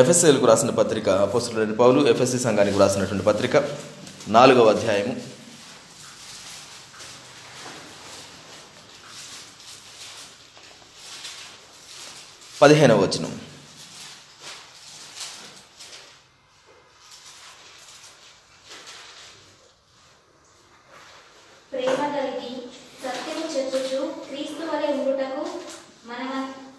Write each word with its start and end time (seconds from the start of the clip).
ఎఫ్ఎస్ఏలకు 0.00 0.46
రాసిన 0.50 0.70
పత్రిక 0.78 1.08
అపోస్తులైన 1.26 1.74
పౌలు 1.80 2.00
ఎఫ్ఎస్సి 2.12 2.38
సంఘానికి 2.44 2.80
రాసినటువంటి 2.82 3.26
పత్రిక 3.28 3.56
నాలుగవ 4.36 4.66
అధ్యాయము. 4.74 5.14
పదిహేనవ 12.54 12.98
వచనం 13.04 13.32
ప్రేమ 21.72 22.00
కలిగి 22.14 22.52
సత్యము 23.02 23.46
చెప్పుచు 23.54 23.98
క్రీస్తు 24.26 24.62
వలె 24.70 24.90
ఉండుటకు 24.96 25.42
మన 26.08 26.22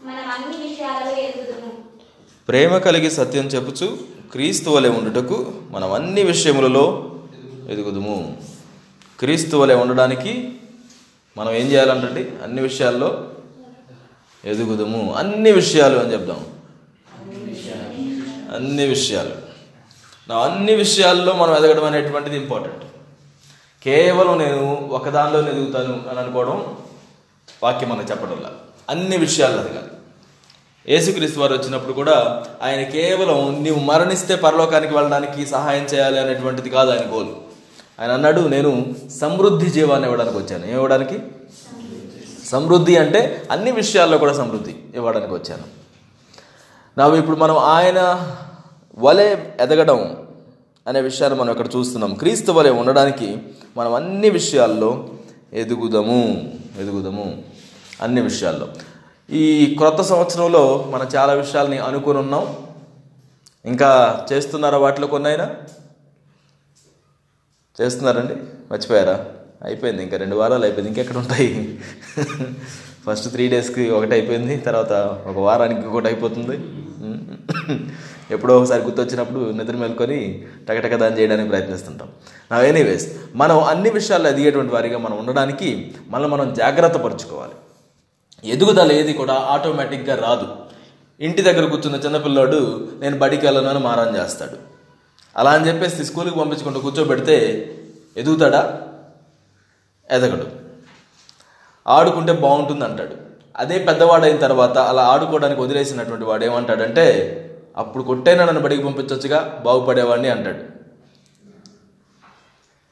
మనం 0.07 0.25
అన్ని 0.35 0.57
విషయాలలో 0.65 1.13
ఎదుగుదుము 1.25 1.71
ప్రేమ 2.47 2.77
కలిగి 2.77 3.11
సత్యం 3.11 3.45
చెప్పుచు 3.45 3.97
క్రీస్తు 4.31 4.69
వలె 4.69 4.89
ఉండుటకు 4.89 5.53
మనం 5.71 5.93
అన్ని 5.93 6.23
విషయములలో 6.23 7.15
ఎదుగుదుము. 7.69 8.41
క్రీస్తు 9.19 9.57
వలె 9.57 9.75
ఉండడానికి 9.75 10.53
మనం 11.37 11.51
ఏం 11.51 11.67
చేయాలంటే 11.67 12.39
అన్ని 12.43 12.61
విషయాల్లో 12.61 13.29
ఎదుగుదుము. 14.45 15.13
అన్ని 15.13 15.51
విషయాలు 15.51 15.99
అని 15.99 16.13
చెప్దాం. 16.13 16.45
అన్ని 18.55 18.85
విషయాలు. 18.85 19.35
నా 20.29 20.37
అన్ని 20.39 20.75
విషయాల్లో 20.75 21.33
మనం 21.33 21.55
ఎదగడం 21.55 21.83
అనేటువంటిది 21.83 22.37
ఇంపార్టెంట్. 22.37 22.83
కేవలం 23.83 24.37
నేను 24.37 24.89
ఒకదానిలో 24.91 25.49
ఎదుగుతాను 25.49 26.09
అని 26.09 26.19
అనుకోవడం 26.19 26.77
వాక్యం 27.63 27.89
మనకు 27.89 28.11
చెప్పడంలా. 28.11 28.51
అన్ని 28.89 29.17
విషయాల్లో 29.17 29.61
ఎదగాలి. 29.61 29.86
యేసుక్రీస్తు 30.89 31.39
వారు 31.39 31.53
వచ్చినప్పుడు 31.53 31.93
కూడా 31.93 32.43
ఆయన 32.61 32.83
కేవలం 32.83 33.63
నీవు 33.63 33.79
మరణిస్తే 33.79 34.35
పరలోకానికి 34.35 34.93
వెళ్ళడానికి 34.93 35.45
సహాయం 35.45 35.83
చేయాలి 35.83 36.19
అనేటువంటిది 36.19 36.69
కాదు 36.69 36.91
ఆయన 36.91 37.13
గోలు. 37.13 37.35
ఆయన 37.99 38.11
అన్నాడు 38.11 38.41
నేను 38.41 38.95
సమృద్ధి 39.19 39.69
జీవాన్ని 39.69 40.07
ఇవ్వడానికి 40.07 40.37
వచ్చాను. 40.37 40.65
ఏం 40.65 40.71
ఇవ్వడానికి? 40.71 41.19
సమృద్ధి 42.47 42.97
అంటే 42.97 43.43
అన్ని 43.51 43.71
విషయాల్లో 43.71 44.17
కూడా 44.17 44.33
సమృద్ధి 44.33 44.75
ఇవ్వడానికి 44.95 45.33
వచ్చాను. 45.33 45.63
నా 46.97 47.15
ఇప్పుడు 47.15 47.37
మనం 47.37 47.57
ఆయన 47.57 48.31
వలె 48.97 49.37
ఎదగడం 49.59 50.17
అనే 50.87 51.01
విషయాన్ని 51.01 51.39
మనం 51.39 51.51
ఇక్కడ 51.51 51.67
చూస్తున్నాం. 51.75 52.13
క్రీస్తు 52.13 52.51
వలె 52.51 52.69
ఉండడానికి 52.69 53.37
మనం 53.77 53.93
అన్ని 53.93 54.29
విషయాల్లో 54.29 55.09
ఎదుగుదము 55.53 56.51
ఎదుగుదము 56.79 57.43
అన్ని 58.01 58.21
విషయాల్లో. 58.21 58.67
ఈ 59.31 59.75
క్రొత్త 59.77 60.01
సంవత్సరంలో 60.01 60.85
మనం 60.89 61.07
చాలా 61.15 61.33
విషయాల్ని 61.33 61.77
అనుకుని 61.77 62.17
ఉన్నాం. 62.17 62.57
ఇంకా 63.65 64.25
చేస్తున్నారా 64.33 64.77
వాటిలో 64.77 65.07
కొన్నైనా? 65.07 65.55
చేస్తున్నారండి? 67.81 68.33
మర్చిపోయారా? 68.71 69.25
అయిపోయింది 69.63 70.03
ఇంకా 70.03 70.17
రెండు 70.17 70.35
వారాలు 70.35 70.63
అయిపోయింది 70.63 70.87
ఇంకెక్కడ 70.87 71.17
ఉంటాయి? 71.17 71.79
ఫస్ట్ 73.07 73.31
త్రీ 73.31 73.47
డేస్కి 73.47 73.89
ఒకటి 73.89 74.11
అయిపోయింది 74.11 74.57
తర్వాత 74.57 74.91
ఒక 75.27 75.37
వారానికి 75.37 75.87
ఒకటి 75.87 76.05
అయిపోతుంది. 76.05 76.59
ఎప్పుడో 78.31 78.57
ఒకసారి 78.57 78.83
గుర్తొచ్చినప్పుడు 78.83 79.51
నిద్ర 79.51 79.75
మేల్కొని 79.75 80.45
టకటక 80.69 80.95
దాన్ని 80.95 81.19
చేయడానికి 81.19 81.49
ప్రయత్నిస్తుంటాం. 81.49 82.09
నా 82.51 82.61
ఎనీవేస్ 82.61 83.13
మనం 83.35 83.63
అన్ని 83.63 83.89
విషయాల్లో 83.89 84.29
ఎదిగేటువంటి 84.29 84.73
వారిగా 84.73 84.97
మనం 84.97 85.17
ఉండడానికి 85.17 85.95
మనల్ని 86.07 86.31
మనం 86.31 86.53
జాగ్రత్త 86.53 86.97
పరుచుకోవాలి. 86.97 87.53
ఎదుగుదల 88.43 88.91
ఏది 88.91 89.13
కూడా 89.13 89.33
ఆటోమేటిక్గా 89.33 90.15
రాదు. 90.15 90.55
ఇంటి 91.19 91.41
దగ్గర 91.41 91.69
కూర్చున్న 91.69 91.95
చిన్నపిల్లాడు 91.95 92.89
నేను 92.99 93.19
బడికి 93.19 93.45
వెళ్ళను 93.45 93.69
అని 93.69 93.79
మారం 93.79 94.17
చేస్తాడు. 94.17 94.57
అలా 95.37 95.51
అని 95.51 95.67
చెప్పేసి 95.67 96.05
స్కూల్కి 96.05 96.39
పంపించుకుంటూ 96.39 96.79
కూర్చోబెడితే 96.79 97.35
ఎదుగుతాడా? 98.17 98.81
ఎదగడు. 100.11 100.47
ఆడుకుంటే 101.87 102.33
బాగుంటుంది 102.33 102.85
అంటాడు. 102.85 103.15
అదే 103.55 103.79
పెద్దవాడైన 103.79 104.37
తర్వాత 104.37 104.77
అలా 104.77 105.03
ఆడుకోవడానికి 105.03 105.61
వదిలేసినటువంటి 105.61 106.25
వాడు 106.25 106.45
ఏమంటాడంటే 106.45 107.05
అప్పుడు 107.77 108.03
కొట్టైనా 108.03 108.45
నన్ను 108.45 108.61
బడికి 108.61 108.83
పంపించవచ్చుగా 108.83 109.61
బాగుపడేవాడిని 109.63 110.29
అంటాడు. 110.29 110.77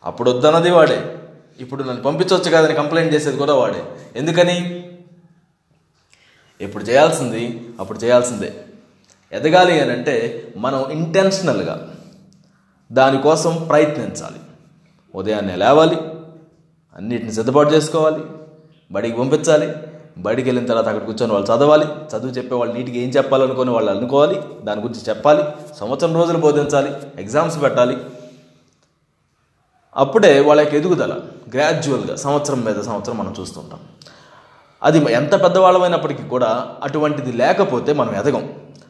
అప్పుడు 0.03 0.31
వద్దన్నది 0.31 0.71
వాడే. 0.71 1.17
ఇప్పుడు 1.59 1.83
నన్ను 1.83 2.03
పంపించవచ్చు 2.03 2.51
కాదని 2.51 2.73
కంప్లైంట్ 2.73 3.13
చేసేది 3.13 3.37
కూడా 3.37 3.53
వాడే. 3.55 3.83
ఎందుకని? 4.15 4.84
ఎప్పుడు 6.61 6.83
చేయాల్సింది 6.83 7.69
అప్పుడు 7.79 7.99
చేయాల్సిందే. 7.99 8.53
ఎదగాలి 9.31 9.79
అని 9.79 9.91
అంటే 9.91 10.47
మనం 10.57 10.91
ఇంటెన్షనల్గా 10.91 11.95
దానికోసం 12.91 13.65
ప్రయత్నించాలి. 13.69 14.39
ఉదయాన్నే 15.15 15.55
లేవాలి 15.55 15.97
అన్నిటిని 16.97 17.33
సిద్ధపాటు 17.33 17.69
చేసుకోవాలి 17.69 18.23
బడికి 18.91 19.17
పంపించాలి 19.17 19.73
బడికి 20.17 20.49
వెళ్ళిన 20.49 20.67
తర్వాత 20.67 20.87
అక్కడ 20.87 21.05
కూర్చొని 21.05 21.33
వాళ్ళు 21.33 21.47
చదవాలి 21.51 21.85
చదువు 21.85 22.31
చెప్పే 22.31 22.55
వాళ్ళు 22.55 22.73
నీటికి 22.75 22.99
ఏం 22.99 23.09
చెప్పాలనుకొని 23.09 23.69
వాళ్ళు 23.69 23.91
అనుకోవాలి 23.91 24.41
దాని 24.63 24.81
గురించి 24.81 24.99
చెప్పాలి 25.09 25.43
సంవత్సరం 25.75 26.15
రోజులు 26.15 26.37
బోధించాలి 26.37 26.91
ఎగ్జామ్స్ 27.21 27.61
పెట్టాలి. 27.61 27.97
అప్పుడే 29.95 30.39
వాళ్ళకి 30.39 30.77
ఎదుగుదల 30.77 31.21
గ్రాడ్యువల్గా 31.53 32.15
సంవత్సరం 32.15 32.61
మీద 32.61 32.81
సంవత్సరం 32.81 33.17
మనం 33.17 33.35
చూస్తుంటాం. 33.39 33.79
అది 34.85 34.97
ఎంత 35.19 35.33
పెద్దవాళ్ళమైనప్పటికీ 35.43 36.23
కూడా 36.23 36.49
అటువంటిది 36.83 37.31
లేకపోతే 37.31 37.93
మనం 37.93 38.15
ఎదగం. 38.21 38.49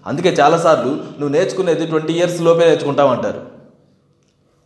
అందుకే 0.09 0.31
చాలాసార్లు 0.39 0.91
నువ్వు 1.19 1.33
నేర్చుకునేది 1.35 1.85
ట్వంటీ 1.91 2.13
ఇయర్స్ 2.13 2.41
లోపే 2.41 2.65
నేర్చుకుంటావు 2.69 3.09
అంటారు 3.09 3.41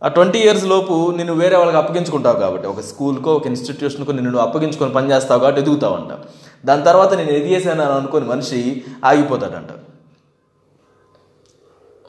ఆ 0.02 0.08
ట్వంటీ 0.08 0.38
ఇయర్స్ 0.38 0.64
లోపు 0.64 0.94
నిన్ను 1.16 1.34
వేరే 1.34 1.56
వాళ్ళకి 1.56 1.78
అప్పగించుకుంటావు 1.78 2.38
కాబట్టి 2.40 2.66
ఒక 2.68 2.80
స్కూల్కో 2.80 3.30
ఒక 3.34 3.46
ఇన్స్టిట్యూషన్కో 3.46 4.12
నిన్ను 4.12 4.30
నువ్వు 4.30 4.46
అప్పగించుకొని 4.48 4.92
పని 4.92 5.08
కాబట్టి 5.28 5.60
ఎదుగుతావు 5.60 5.94
అంట 5.94 6.12
దాని 6.66 6.82
తర్వాత 6.84 7.14
నేను 7.14 7.30
ఎదిగేసాను 7.30 7.80
చేశాను 7.80 7.96
అనుకుని 7.98 8.26
మనిషి 8.26 8.84
ఆగిపోతాడంట. 9.04 9.70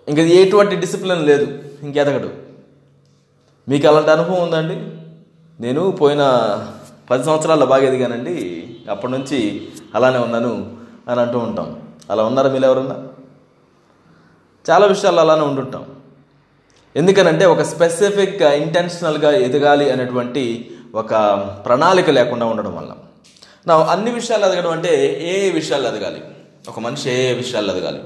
ఇంకా 0.07 0.21
ఎటువంటి 0.21 0.75
డిసిప్లిన్ 0.75 1.25
లేదు 1.25 1.47
ఇంకెదగడు 1.83 2.29
మీకు 3.69 3.87
అలాంటి 3.87 4.11
అనుభవం 4.11 4.43
ఉందండి? 4.43 4.77
నేను 5.59 5.91
పోయిన 5.91 6.23
పది 7.09 7.23
సంవత్సరాల్లో 7.23 7.65
బాగా 7.65 7.83
ఎదిగానండి. 7.87 8.35
అప్పటి 8.89 9.11
నుంచి 9.11 9.71
అలానే 9.95 10.17
ఉన్నాను 10.17 10.77
అని 11.09 11.21
అంటూ 11.21 11.39
ఉంటాం. 11.39 11.97
అలా 12.09 12.23
ఉన్నారా 12.23 12.49
మీరు 12.49 12.63
ఎవరన్నా? 12.63 13.07
చాలా 14.69 14.85
విషయాల్లో 14.85 15.21
అలానే 15.21 15.41
ఉంటుంటాం 15.41 15.95
ఎందుకనంటే 16.95 17.45
ఒక 17.45 17.61
స్పెసిఫిక్ 17.61 18.41
ఇంటెన్షనల్గా 18.41 19.31
ఎదగాలి 19.31 19.91
అనేటువంటి 19.91 20.77
ఒక 20.95 21.09
ప్రణాళిక 21.65 22.09
లేకుండా 22.09 22.45
ఉండడం 22.45 22.75
వల్ల. 22.75 22.95
నా 23.67 23.77
అన్ని 23.77 24.11
విషయాలు 24.11 24.45
ఎదగడం 24.45 24.71
అంటే 24.71 25.19
ఏ 25.23 25.51
విషయాలు 25.51 25.87
ఎదగాలి? 25.87 26.23
ఒక 26.69 26.79
మనిషి 26.79 27.09
ఏ 27.09 27.31
ఏ 27.31 27.33
విషయాలు 27.33 27.71
ఎదగాలి? 27.71 28.03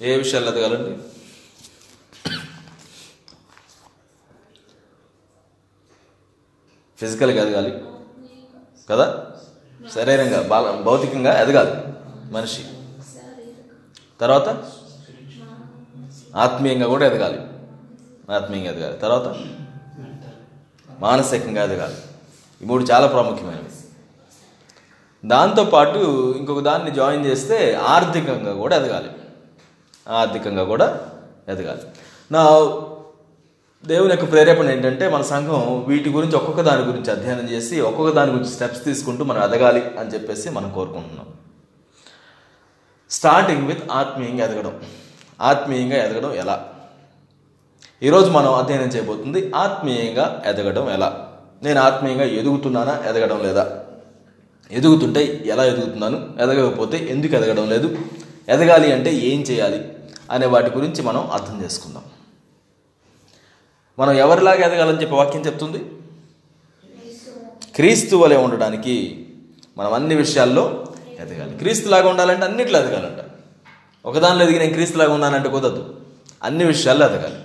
ఏ 0.00 0.16
విషయాలు 0.16 0.46
ఎదగాలండి? 0.46 0.98
ఫిజికల్గా 6.98 7.48
ఎదగాలి. 7.48 7.97
కదా? 8.90 9.26
శరీరంగా 9.94 10.42
బాల 10.42 10.70
భౌతికంగా 10.70 11.42
ఎదగాలి 11.42 11.70
మనిషి. 12.32 12.64
తర్వాత? 14.20 14.64
ఆత్మీయంగా 16.36 16.86
కూడా 16.86 17.06
ఎదగాలి 17.06 17.40
ఆత్మీయంగా 18.32 18.70
ఎదగాలి 18.70 18.96
తర్వాత? 18.98 19.34
మానసికంగా 21.00 21.64
ఎదగాలి 21.64 21.94
ఈ 22.62 22.64
మూడు 22.64 22.84
చాలా 22.84 23.06
ప్రాముఖ్యమైనవి. 23.06 23.64
దాంతోపాటు 25.28 25.98
ఇంకొక 26.38 26.62
దాన్ని 26.62 26.90
జాయిన్ 26.90 27.26
చేస్తే 27.26 27.74
ఆర్థికంగా 27.74 28.52
కూడా 28.52 28.76
ఎదగాలి 28.76 29.10
ఆర్థికంగా 30.08 30.64
కూడా 30.64 31.10
ఎదగాలి 31.48 31.82
నా 32.32 32.44
దేవుని 33.86 34.10
యొక్క 34.10 34.30
ప్రేరేపణ 34.30 34.70
ఏంటంటే 34.70 35.08
మన 35.08 35.22
సంఘం 35.22 35.84
వీటి 35.88 36.10
గురించి 36.10 36.36
ఒక్కొక్క 36.36 36.60
దాని 36.60 36.82
గురించి 36.82 37.10
అధ్యయనం 37.10 37.50
చేసి 37.50 37.80
ఒక్కొక్క 37.80 38.14
దాని 38.14 38.30
గురించి 38.30 38.48
స్టెప్స్ 38.48 38.84
తీసుకుంటూ 38.84 39.24
మనం 39.24 39.42
ఎదగాలి 39.42 39.82
అని 39.98 40.10
చెప్పేసి 40.10 40.50
మనం 40.50 40.72
కోరుకుంటున్నాం. 40.72 41.26
స్టార్టింగ్ 43.10 43.66
విత్ 43.66 43.82
ఆత్మీయంగా 43.90 44.44
ఎదగడం. 44.44 44.80
ఆత్మీయంగా 45.40 45.96
ఎదగడం 45.96 46.34
ఎలా? 46.34 46.68
ఈరోజు 48.02 48.30
మనం 48.30 48.54
అధ్యయనం 48.54 48.86
చేయబోతుంది 48.86 49.52
ఆత్మీయంగా 49.54 50.42
ఎదగడం 50.46 50.90
ఎలా? 50.90 51.28
నేను 51.62 51.80
ఆత్మీయంగా 51.80 52.24
ఎదుగుతున్నానా 52.24 53.02
ఎదగడం 53.06 53.42
లేదా? 53.42 53.80
ఎదుగుతుంటే 54.70 55.42
ఎలా 55.46 55.64
ఎదుగుతున్నాను 55.64 56.34
ఎదగకపోతే 56.40 57.08
ఎందుకు 57.10 57.34
ఎదగడం 57.34 57.68
లేదు 57.68 57.98
ఎదగాలి 58.48 58.92
అంటే 58.92 59.14
ఏం 59.14 59.40
చేయాలి 59.40 59.92
అనే 60.30 60.46
వాటి 60.46 60.70
గురించి 60.70 61.02
మనం 61.02 61.30
అర్థం 61.30 61.64
చేసుకుందాం. 61.64 62.02
మనం 63.98 64.12
ఎవరిలాగా 64.12 64.66
ఎదగాలని 64.66 65.02
చెప్పి 65.02 65.14
వాక్యం 65.14 65.46
చెప్తుంది? 65.46 65.78
క్రీస్తు 67.74 68.16
వలె 68.16 68.36
ఉండడానికి 68.36 69.26
మనం 69.76 69.92
అన్ని 69.92 70.14
విషయాల్లో 70.14 70.86
ఎదగాలి. 71.18 71.58
క్రీస్తులాగా 71.58 72.08
ఉండాలంటే 72.08 72.44
అన్నిట్లో 72.44 72.78
ఎదగాలంట. 72.78 73.30
ఒకదానిలో 74.06 74.44
ఎదిగి 74.44 74.58
నేను 74.58 74.72
క్రీస్తులాగా 74.72 75.12
ఉన్నానంటే 75.12 75.48
కుదరదు. 75.48 76.00
అన్ని 76.42 76.64
విషయాల్లో 76.64 77.06
ఎదగాలి. 77.06 77.38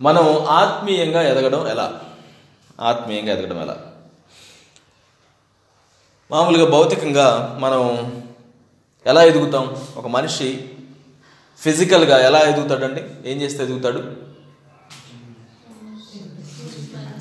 మనం 0.00 0.46
ఆత్మీయంగా 0.46 1.22
ఎదగడం 1.22 1.68
ఎలా? 1.68 2.00
ఆత్మీయంగా 2.80 3.32
ఎదగడం 3.32 3.62
ఎలా? 3.62 3.92
మామూలుగా 6.30 6.70
భౌతికంగా 6.70 7.56
మనం 7.60 8.12
ఎలా 9.06 9.22
ఎదుగుతాం? 9.22 9.76
ఒక 9.96 10.06
మనిషి 10.06 10.69
ఫిజికల్గా 11.60 12.26
ఎలా 12.26 12.38
ఎదుగుతాడండి? 12.40 13.02
ఏం 13.30 13.42
చేస్తే 13.42 13.62
ఎదుగుతాడు? 13.64 14.00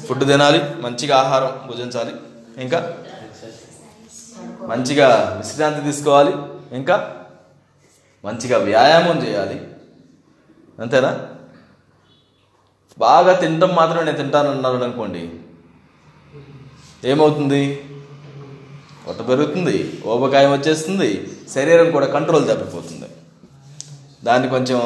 ఫుడ్ 0.06 0.28
తినాలి 0.28 0.82
మంచిగా 0.82 1.16
ఆహారం 1.18 1.68
భుజించాలి 1.68 2.14
ఇంకా? 2.64 2.98
మంచిగా 4.62 5.08
విశ్రాంతి 5.38 5.82
తీసుకోవాలి 5.82 6.34
ఇంకా? 6.76 6.96
మంచిగా 8.26 8.58
వ్యాయామం 8.58 9.18
చేయాలి. 9.26 9.68
అంతేనా? 10.82 11.12
బాగా 13.00 13.34
తినడం 13.34 13.76
మాత్రమే 13.76 14.04
నేను 14.04 14.18
తింటానన్నారు 14.18 14.78
అనుకోండి. 14.78 15.32
ఏమవుతుంది? 17.10 17.84
పొట్ట 19.08 19.30
పెరుగుతుంది 19.30 20.04
ఊబకాయం 20.06 20.52
వచ్చేస్తుంది 20.52 21.30
శరీరం 21.54 21.92
కూడా 21.92 22.08
కంట్రోల్ 22.08 22.48
తప్పిపోతుంది. 22.50 22.99
దాన్ని 24.24 24.50
కొంచెం 24.50 24.80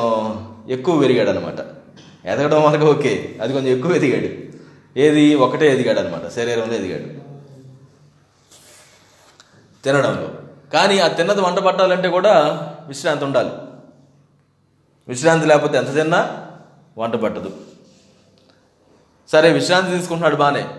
ఎక్కువ 0.69 0.99
పెరిగాడు 0.99 1.29
అనమాట 1.29 1.59
ఎదగడం 2.27 2.63
వరకు 2.63 2.85
ఓకే 2.85 3.39
అది 3.41 3.53
కొంచెం 3.53 3.77
ఎక్కువ 3.77 3.91
ఎదిగాడు. 3.91 4.43
ఏది 4.99 5.35
ఒకటే 5.35 5.73
ఎదిగాడు 5.73 5.99
అనమాట 5.99 6.27
శరీరంలో 6.27 6.75
ఎదిగాడు. 6.75 7.23
తినడంలో. 9.83 10.33
కానీ 10.73 10.99
ఆ 10.99 11.07
తిన్నది 11.07 11.41
వంట 11.41 11.57
పట్టాలంటే 11.57 12.09
కూడా 12.09 12.33
విశ్రాంతి 12.87 13.25
ఉండాలి. 13.25 13.49
విశ్రాంతి 15.07 15.45
లేకపోతే 15.45 15.77
ఎంత 15.77 15.93
తిన్నా 15.93 16.47
వంట 16.97 17.13
పట్టదు. 17.13 17.57
సరే 19.31 19.51
విశ్రాంతి 19.51 19.91
తీసుకుంటున్నాడు 19.91 20.35
బాగానే 20.35 20.69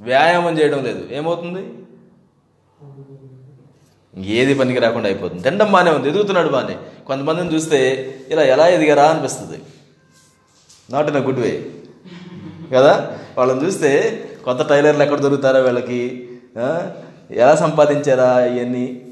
వ్యాయామం 0.00 0.58
చేయడం 0.58 0.84
లేదు. 0.84 1.08
ఏమవుతుంది? 1.12 1.83
ఏది 4.18 4.54
పనికి 4.54 4.78
రాకుండా 4.78 5.08
అయిపోతుంది. 5.08 5.42
తినడం 5.42 5.72
బాగానే 5.72 5.90
ఉంది 5.90 6.08
ఎదుగుతున్నాడు 6.08 6.48
బాగానే 6.48 6.76
కొంతమందిని 7.06 7.54
చూస్తే 7.54 7.78
ఇలా 8.30 8.42
ఎలా 8.42 8.68
ఎదిగారా 8.68 9.04
అనిపిస్తుంది. 9.04 9.62
Not 10.90 11.08
in 11.08 11.16
a 11.16 11.20
good 11.20 11.40
way 11.40 11.70
కదా? 12.74 13.16
వాళ్ళని 13.38 13.64
చూస్తే 13.64 13.90
కొత్త 14.44 14.62
టైలర్లు 14.62 15.02
ఎక్కడ 15.02 15.20
దొరుకుతారా 15.20 15.58
వీళ్ళకి? 15.60 16.28
ఎలా 17.30 17.54
సంపాదించారా 17.54 18.44
ఇవన్నీ 18.44 19.02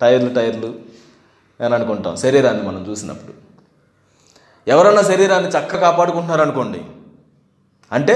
టైర్లు 0.00 0.34
టైర్లు 0.34 0.74
అని 1.64 1.74
అనుకుంటాం. 1.74 2.16
శరీరాన్ని 2.16 2.62
మనం 2.62 2.86
చూసినప్పుడు. 2.90 3.32
ఎవరన్నా 4.68 5.02
శరీరాన్ని 5.02 5.48
చక్కగా 5.50 5.80
కాపాడుకుంటున్నారు 5.80 6.42
అనుకోండి 6.42 6.80
అంటే 7.92 8.14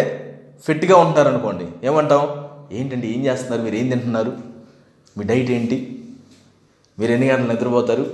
ఫిట్గా 0.66 0.96
ఉంటున్నారు 0.96 1.28
అనుకోండి 1.28 1.68
ఏమంటాం? 1.84 2.50
ఏంటండి 2.72 3.08
ఏం 3.08 3.24
చేస్తున్నారు? 3.26 3.62
మీరు 3.62 3.74
ఏం 3.74 3.88
తింటున్నారు? 3.88 4.47
మీ 5.18 5.24
డైట్ 5.24 5.50
ఏంటి? 5.50 5.76
మీరు 6.98 7.12
ఎన్ని 7.12 7.28
గంటలు 7.30 7.52
నిద్రపోతారు? 7.52 8.06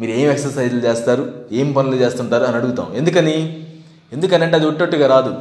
మీరు 0.00 0.10
ఏం 0.10 0.30
ఎక్సర్సైజ్లు 0.30 0.80
చేస్తారు? 0.80 1.24
ఏం 1.52 1.72
పనులు 1.72 1.96
చేస్తుంటారు 1.96 2.44
అని 2.44 2.56
అడుగుతాం. 2.56 2.94
ఎందుకని? 2.94 3.66
ఎందుకని 4.12 4.44
అంటే 4.44 4.56
అది 4.56 4.66
ఒట్టొట్టుగా 4.66 5.06
రాదు. 5.06 5.36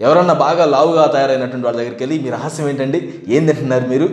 ఎవరన్నా 0.00 0.34
బాగా 0.34 0.64
లావుగా 0.64 1.06
తయారైనటువంటి 1.06 1.66
వాళ్ళ 1.66 1.78
దగ్గరికి 1.78 2.04
వెళ్ళి 2.04 2.22
మీ 2.22 2.30
రహస్యం 2.30 2.68
ఏంటండి? 2.68 3.24
ఏం 3.28 3.46
తింటున్నారు 3.46 3.88
మీరు? 3.88 4.08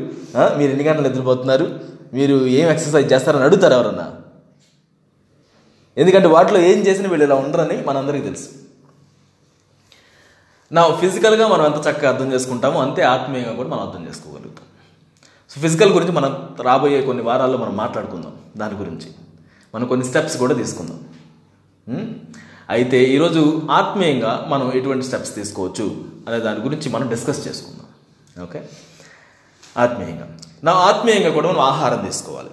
మీరు 0.57 0.71
ఎన్ని 0.71 0.83
గంటలు 0.83 1.07
నిద్రపోతున్నారు? 1.07 1.80
మీరు 2.13 2.45
ఏం 2.45 2.69
ఎక్సర్సైజ్ 2.69 3.13
చేస్తారని 3.13 3.44
అడుగుతారు 3.44 3.74
ఎవరన్నా? 3.74 4.15
ఎందుకంటే 5.98 6.27
వాటిలో 6.27 6.59
ఏం 6.59 6.80
చేసినా 6.80 7.09
వీళ్ళు 7.09 7.25
ఇలా 7.25 7.36
ఉండరని 7.36 7.83
మనందరికీ 7.88 8.24
తెలుసు. 8.24 8.50
నా 10.71 10.95
ఫిజికల్గా 10.95 11.48
మనం 11.48 11.65
ఎంత 11.65 11.88
చక్కగా 11.88 12.09
అర్థం 12.09 12.33
చేసుకుంటామో 12.33 12.81
అంతే 12.81 13.01
ఆత్మీయంగా 13.01 13.53
కూడా 13.53 13.69
మనం 13.69 13.88
అర్థం 13.88 14.07
చేసుకోగలుగుతాం. 14.07 14.68
సో 15.56 15.62
ఫిజికల్ 15.62 15.94
గురించి 15.94 16.12
మనం 16.12 16.56
రాబోయే 16.62 17.01
కొన్ని 17.01 17.24
వారాల్లో 17.24 17.57
మనం 17.57 17.77
మాట్లాడుకుందాం 17.77 18.36
దాని 18.57 18.75
గురించి. 18.75 19.12
మనం 19.75 19.88
కొన్ని 19.88 20.06
స్టెప్స్ 20.06 20.38
కూడా 20.38 20.53
తీసుకుందాం. 20.53 21.00
అయితే 22.69 23.03
ఈరోజు 23.03 23.68
ఆత్మీయంగా 23.71 24.45
మనం 24.48 24.74
ఎటువంటి 24.74 25.06
స్టెప్స్ 25.06 25.36
తీసుకోవచ్చు 25.36 26.06
అనే 26.27 26.39
దాని 26.39 26.59
గురించి 26.59 26.89
మనం 26.89 27.07
డిస్కస్ 27.07 27.48
చేసుకుందాం. 27.48 28.44
ఓకే? 28.44 28.69
ఆత్మీయంగా. 29.77 30.38
నా 30.63 30.71
ఆత్మీయంగా 30.71 31.30
కూడా 31.30 31.50
మనం 31.50 31.59
ఆహారం 31.59 32.06
తీసుకోవాలి. 32.06 32.50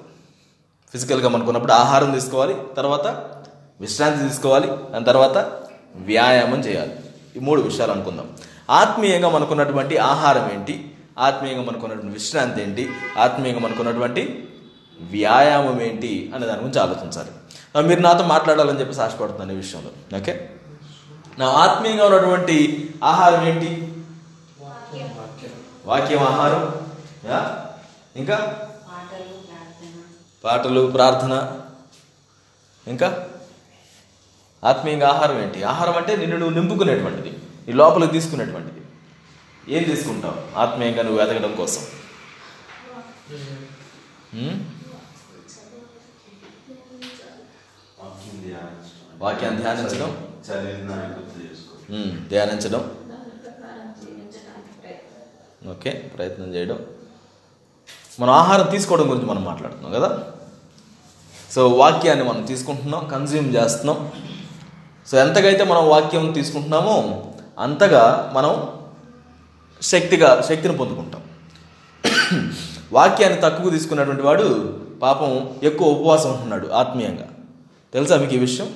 ఫిజికల్గా 0.93 1.29
మనకున్నప్పుడు 1.29 1.73
ఆహారం 1.73 2.11
తీసుకోవాలి 2.11 2.57
తర్వాత 2.77 3.07
విశ్రాంతి 3.81 4.29
తీసుకోవాలి 4.29 4.67
దాని 4.67 5.05
తర్వాత 5.05 5.39
వ్యాయామం 5.97 6.61
చేయాలి. 6.61 6.93
ఈ 7.37 7.41
మూడు 7.41 7.63
విషయాలు 7.63 7.93
అనుకుందాం. 7.93 8.29
ఆత్మీయంగా 8.71 9.29
మనకున్నటువంటి 9.29 9.97
ఆహారం 9.97 10.51
ఏంటి? 10.53 10.95
ఆత్మీయంగా 11.19 11.63
మనకున్నటువంటి 11.63 12.13
విశ్రాంతి 12.13 12.63
ఏంటి? 12.63 12.91
ఆత్మీయంగా 13.19 13.61
మనకున్నటువంటి 13.61 14.49
వ్యాయామం 15.01 15.83
ఏంటి? 15.83 16.33
అనే 16.35 16.47
దాని 16.47 16.61
గురించి 16.61 16.81
ఆలోచించాలి. 16.81 17.31
మీరు 17.89 18.01
నాతో 18.01 18.27
మాట్లాడాలని 18.27 18.81
చెప్పేసి 18.81 19.01
ఆశపడుతున్నాను 19.01 19.53
ఈ 19.53 19.57
విషయంలో. 19.57 20.19
ఓకే? 20.19 20.51
నా 21.39 21.49
ఆత్మీయంగా 21.49 22.07
ఉన్నటువంటి 22.07 22.91
ఆహారం 23.05 23.45
ఏంటి? 23.45 23.95
వాక్యం. 25.87 26.21
ఆహారం. 26.21 26.75
ఇంకా? 28.17 28.37
పాటలు 28.89 29.25
ప్రార్థన 29.25 30.01
పాటలు 30.45 30.91
ప్రార్థన. 30.91 31.61
ఇంకా? 32.89 33.29
ఆత్మీయంగా 34.65 35.09
ఆహారం 35.09 35.43
ఏంటి? 35.43 35.63
ఆహారం 35.63 35.97
అంటే 35.97 36.17
నిన్ను 36.17 36.37
నువ్వు 36.37 36.61
నింపుకునేటువంటిది. 36.61 37.39
నీ 37.69 37.73
లోపలికి 37.73 38.13
తీసుకునేటువంటిది. 38.13 38.78
ఏం 39.69 39.83
తీసుకుంటావు? 39.85 40.59
ఆత్మీయంగా 40.59 41.03
నువ్వు 41.03 41.25
వెతకడం 41.25 41.55
కోసం. 41.55 41.83
వాక్యాన్ని 49.19 49.63
ధ్యానించడం? 49.63 50.29
ధ్యానించడం. 52.29 52.81
ఓకే 55.71 55.91
ప్రయత్నం 55.91 56.55
చేయడం. 56.55 56.87
మనం 58.21 58.35
ఆహారం 58.35 58.71
తీసుకోవడం 58.71 59.11
గురించి 59.11 59.27
మనం 59.27 59.45
మాట్లాడుతున్నాం 59.45 59.93
కదా? 59.93 60.33
సో 61.51 61.69
వాక్యాన్ని 61.69 62.25
మనం 62.25 62.43
తీసుకుంటున్నాం 62.45 63.09
కన్జ్యూమ్ 63.09 63.57
చేస్తున్నాం. 63.57 64.13
సో 65.07 65.19
ఎంతకైతే 65.19 65.65
మనం 65.65 65.89
వాక్యం 65.89 66.33
తీసుకుంటున్నామో 66.33 67.25
అంతగా 67.59 68.33
మనం 68.35 68.78
శక్తిగా 69.83 70.47
శక్తిని 70.49 70.77
పొందుకుంటాం. 70.77 71.23
వాక్యాన్ని 72.93 73.41
తక్కువ 73.41 73.71
తీసుకున్నటువంటి 73.71 74.23
వాడు 74.23 74.79
పాపం 75.03 75.57
ఎక్కువ 75.63 75.89
ఉపవాసం 75.89 76.33
ఉంటున్నాడు 76.33 76.69
ఆత్మీయంగా. 76.69 77.29
తెలుసా 77.93 78.17
మీకు 78.17 78.35
ఈ 78.35 78.39
విషయం? 78.39 78.75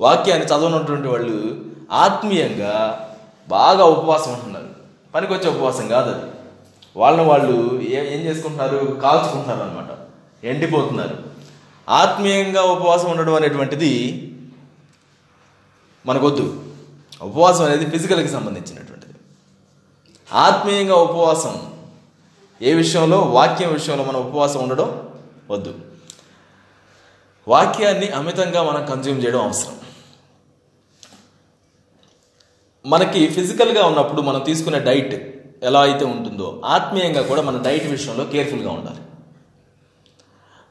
వాక్యాన్ని 0.00 0.46
చదవనటువంటి 0.46 1.08
వాళ్ళు 1.08 1.64
ఆత్మీయంగా 1.92 3.02
బాగా 3.48 3.84
ఉపవాసం 3.84 4.32
ఉంటున్నారు. 4.32 4.68
పనికొచ్చే 5.14 5.50
ఉపవాసం 5.50 5.88
కాదు 5.88 6.10
అది. 6.10 6.30
వాళ్ళని 6.96 7.28
వాళ్ళు 7.28 7.80
ఏ 7.82 8.16
ఏం 8.16 8.20
చేసుకుంటున్నారు? 8.20 9.00
కాల్చుకుంటున్నారు 9.02 9.60
అనమాట 9.60 9.98
ఎండిపోతున్నారు. 10.44 11.18
ఆత్మీయంగా 11.88 12.62
ఉపవాసం 12.62 13.10
ఉండడం 13.10 13.34
అనేటువంటిది 13.34 14.22
మనకొద్దు. 16.06 16.62
ఉపవాసం 17.22 17.64
అనేది 17.64 17.90
ఫిజికల్కి 17.90 18.28
సంబంధించినటువంటి 18.28 18.95
ఆత్మీయంగా 20.32 20.94
ఉపవాసం. 20.94 21.72
ఏ 22.62 22.74
విషయంలో? 22.74 23.18
వాక్యం 23.18 23.72
విషయంలో 23.72 24.04
మనం 24.04 24.20
ఉపవాసం 24.20 24.62
ఉండడం 24.62 25.08
వద్దు. 25.50 25.74
వాక్యాన్ని 27.48 28.08
అమితంగా 28.08 28.62
మనం 28.62 28.86
కన్జ్యూమ్ 28.86 29.24
చేయడం 29.24 29.44
అవసరం. 29.44 29.72
మనకి 32.86 33.28
ఫిజికల్గా 33.28 33.86
ఉన్నప్పుడు 33.86 34.22
మనం 34.22 34.40
తీసుకునే 34.40 34.80
డైట్ 34.80 35.36
ఎలా 35.64 35.80
అయితే 35.80 36.04
ఉంటుందో 36.04 36.62
ఆత్మీయంగా 36.64 37.22
కూడా 37.22 37.42
మన 37.42 37.62
డైట్ 37.62 37.86
విషయంలో 37.86 38.24
కేర్ఫుల్గా 38.24 38.70
ఉండాలి. 38.70 38.98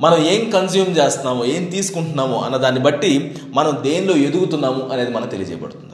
మనం 0.01 0.17
ఏం 0.17 0.50
కన్జ్యూమ్ 0.50 0.97
చేస్తున్నామో 0.97 1.45
ఏం 1.45 1.65
తీసుకుంటున్నామో 1.65 2.41
అన్న 2.41 2.57
దాన్ని 2.57 2.81
బట్టి 2.81 3.38
మనం 3.47 3.79
దేనిలో 3.81 4.15
ఎదుగుతున్నాము 4.15 4.89
అనేది 4.89 5.12
మనకు 5.12 5.29
తెలియజేయబడుతుంది. 5.29 5.93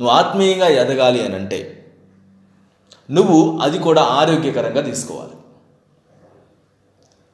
నువ్వు 0.00 0.08
ఆత్మీయంగా 0.08 0.68
ఎదగాలి 0.68 1.24
అని 1.24 1.34
అంటే 1.34 1.78
నువ్వు 3.12 3.58
అది 3.62 3.78
కూడా 3.78 4.02
ఆరోగ్యకరంగా 4.02 4.80
తీసుకోవాలి. 4.80 5.30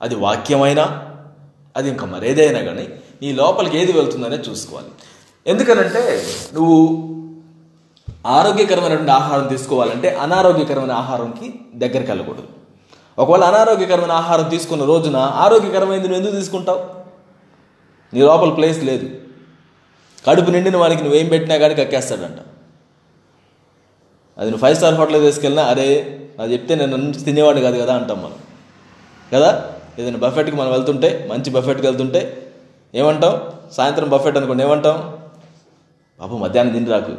అది 0.03 0.15
వాక్యమైనా 0.15 1.05
అది 1.77 1.89
ఇంకా 1.89 2.07
మరేదైనా 2.07 2.61
కానీ 2.61 2.89
నీ 3.23 3.33
లోపలికి 3.33 3.79
ఏది 3.79 3.93
వెళ్తుందనే 3.93 4.37
చూసుకోవాలి. 4.37 4.89
ఎందుకనంటే 5.47 6.25
నువ్వు 6.55 6.79
ఆరోగ్యకరమైనటువంటి 8.27 9.11
ఆహారం 9.11 9.47
తీసుకోవాలంటే 9.47 10.15
అనారోగ్యకరమైన 10.15 10.93
ఆహారంకి 10.93 11.55
దగ్గరికి 11.75 12.11
వెళ్ళకూడదు. 12.11 12.49
ఒకవేళ 13.19 13.45
అనారోగ్యకరమైన 13.45 14.13
ఆహారం 14.13 14.49
తీసుకున్న 14.49 14.85
రోజున 14.85 15.17
ఆరోగ్యకరమైనది 15.17 16.09
నువ్వు 16.09 16.25
ఎందుకు 16.25 16.41
తీసుకుంటావు? 16.41 16.81
నీ 18.15 18.21
లోపల 18.21 18.51
ప్లేస్ 18.51 18.85
లేదు. 18.85 19.11
కడుపు 20.27 20.51
నిండిన 20.51 20.77
వానికి 20.77 21.03
నువ్వేం 21.03 21.29
పెట్టినా 21.29 21.57
కానీ 21.57 21.75
కక్కేస్తాడంట. 21.75 22.39
అది 24.39 24.51
నువ్వు 24.51 24.63
ఫైవ్ 24.63 24.77
స్టార్ 24.77 24.95
హోటల్ 24.95 25.23
తీసుకెళ్ళినా 25.23 25.69
అరే 25.69 26.21
అది 26.41 26.53
చెప్తే 26.53 26.75
నేను 26.75 26.97
నుంచి 26.97 27.25
తినేవాడు 27.25 27.61
కాదు 27.61 27.81
కదా 27.81 27.95
అంటాం 27.95 28.23
మనం. 28.23 28.35
కదా? 29.33 29.71
ఏదైనా 29.99 30.19
బఫెట్కి 30.19 30.57
మనం 30.57 30.71
వెళ్తుంటే 30.71 31.29
మంచి 31.31 31.51
బఫెట్కి 31.51 31.87
వెళ్తుంటే 31.87 32.53
ఏమంటాం? 32.95 33.41
సాయంత్రం 33.73 34.09
బఫెట్ 34.09 34.37
అనుకోండి 34.37 34.65
ఏమంటాం? 34.65 35.17
బాబు 36.21 36.37
మధ్యాహ్నం 36.37 36.75
తిని 36.75 36.91
రాకు. 36.91 37.13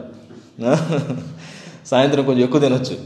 సాయంత్రం 1.86 2.26
కొంచెం 2.26 2.44
ఎక్కువ 2.44 2.60
తినొచ్చు. 2.60 2.98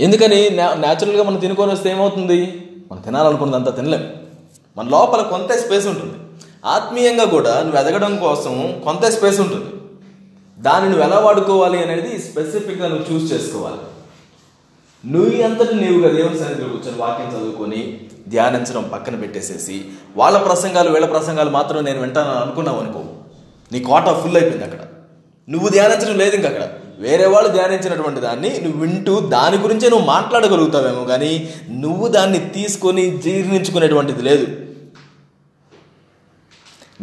ఎందుకని? 0.00 0.50
న్యాచురల్గా 0.50 1.22
మనం 1.22 1.36
తినుకొని 1.36 1.72
వస్తే 1.72 1.90
ఏమవుతుంది? 1.90 2.68
మనం 2.92 3.02
తినాలనుకున్నది 3.02 3.56
అంతా 3.56 3.70
తినలేం. 3.70 4.12
మన 4.76 4.88
లోపల 4.88 5.22
కొంత 5.22 5.52
స్పేస్ 5.52 5.86
ఉంటుంది. 5.86 6.14
ఆత్మీయంగా 6.64 7.24
కూడా 7.24 7.62
నువ్వు 7.62 7.80
ఎదగడం 7.80 8.16
కోసం 8.16 8.80
కొంత 8.84 9.04
స్పేస్ 9.04 9.40
ఉంటుంది. 9.40 9.79
దాన్ని 10.60 10.90
నువ్వు 10.90 11.04
ఎలా 11.06 11.18
వాడుకోవాలి 11.18 11.82
అనేది 11.82 12.18
స్పెసిఫిక్గా 12.18 12.88
నువ్వు 12.88 13.14
చూస్ 13.14 13.32
చేసుకోవాలి. 13.32 13.80
నువ్వు 15.04 15.42
అంతటి 15.42 15.74
నీవుగా 15.74 16.08
దేవుని 16.08 16.38
సన్నిధిలో 16.38 16.68
కూర్చొని 16.68 16.98
వాక్యం 16.98 17.28
చదువుకొని 17.28 18.00
ధ్యానించడం 18.28 18.82
పక్కన 18.82 19.14
పెట్టేసేసి 19.14 19.84
వాళ్ళ 20.16 20.38
ప్రసంగాలు 20.38 20.90
వీళ్ళ 20.90 21.06
ప్రసంగాలు 21.06 21.50
మాత్రం 21.50 21.84
నేను 21.84 22.00
వింటాను 22.00 22.30
అనుకున్నావు 22.30 22.80
అనుకో 22.80 23.02
నీ 23.72 23.80
కోట 23.80 24.08
ఫుల్ 24.08 24.36
అయిపోయింది 24.36 24.64
అక్కడ. 24.64 24.82
నువ్వు 25.48 25.68
ధ్యానించడం 25.68 26.18
లేదు 26.18 26.36
ఇంక 26.36 26.46
అక్కడ. 26.46 26.68
వేరే 26.98 27.26
వాళ్ళు 27.26 27.50
ధ్యానించినటువంటి 27.50 28.20
దాన్ని 28.20 28.60
నువ్వు 28.60 28.80
వింటూ 28.80 29.20
దాని 29.20 29.56
గురించే 29.56 29.88
నువ్వు 29.88 30.06
మాట్లాడగలుగుతావేమో 30.06 31.04
కానీ 31.04 31.50
నువ్వు 31.70 32.08
దాన్ని 32.08 32.38
తీసుకొని 32.38 33.10
జీర్ణించుకునేటువంటిది 33.10 34.22
లేదు. 34.22 34.46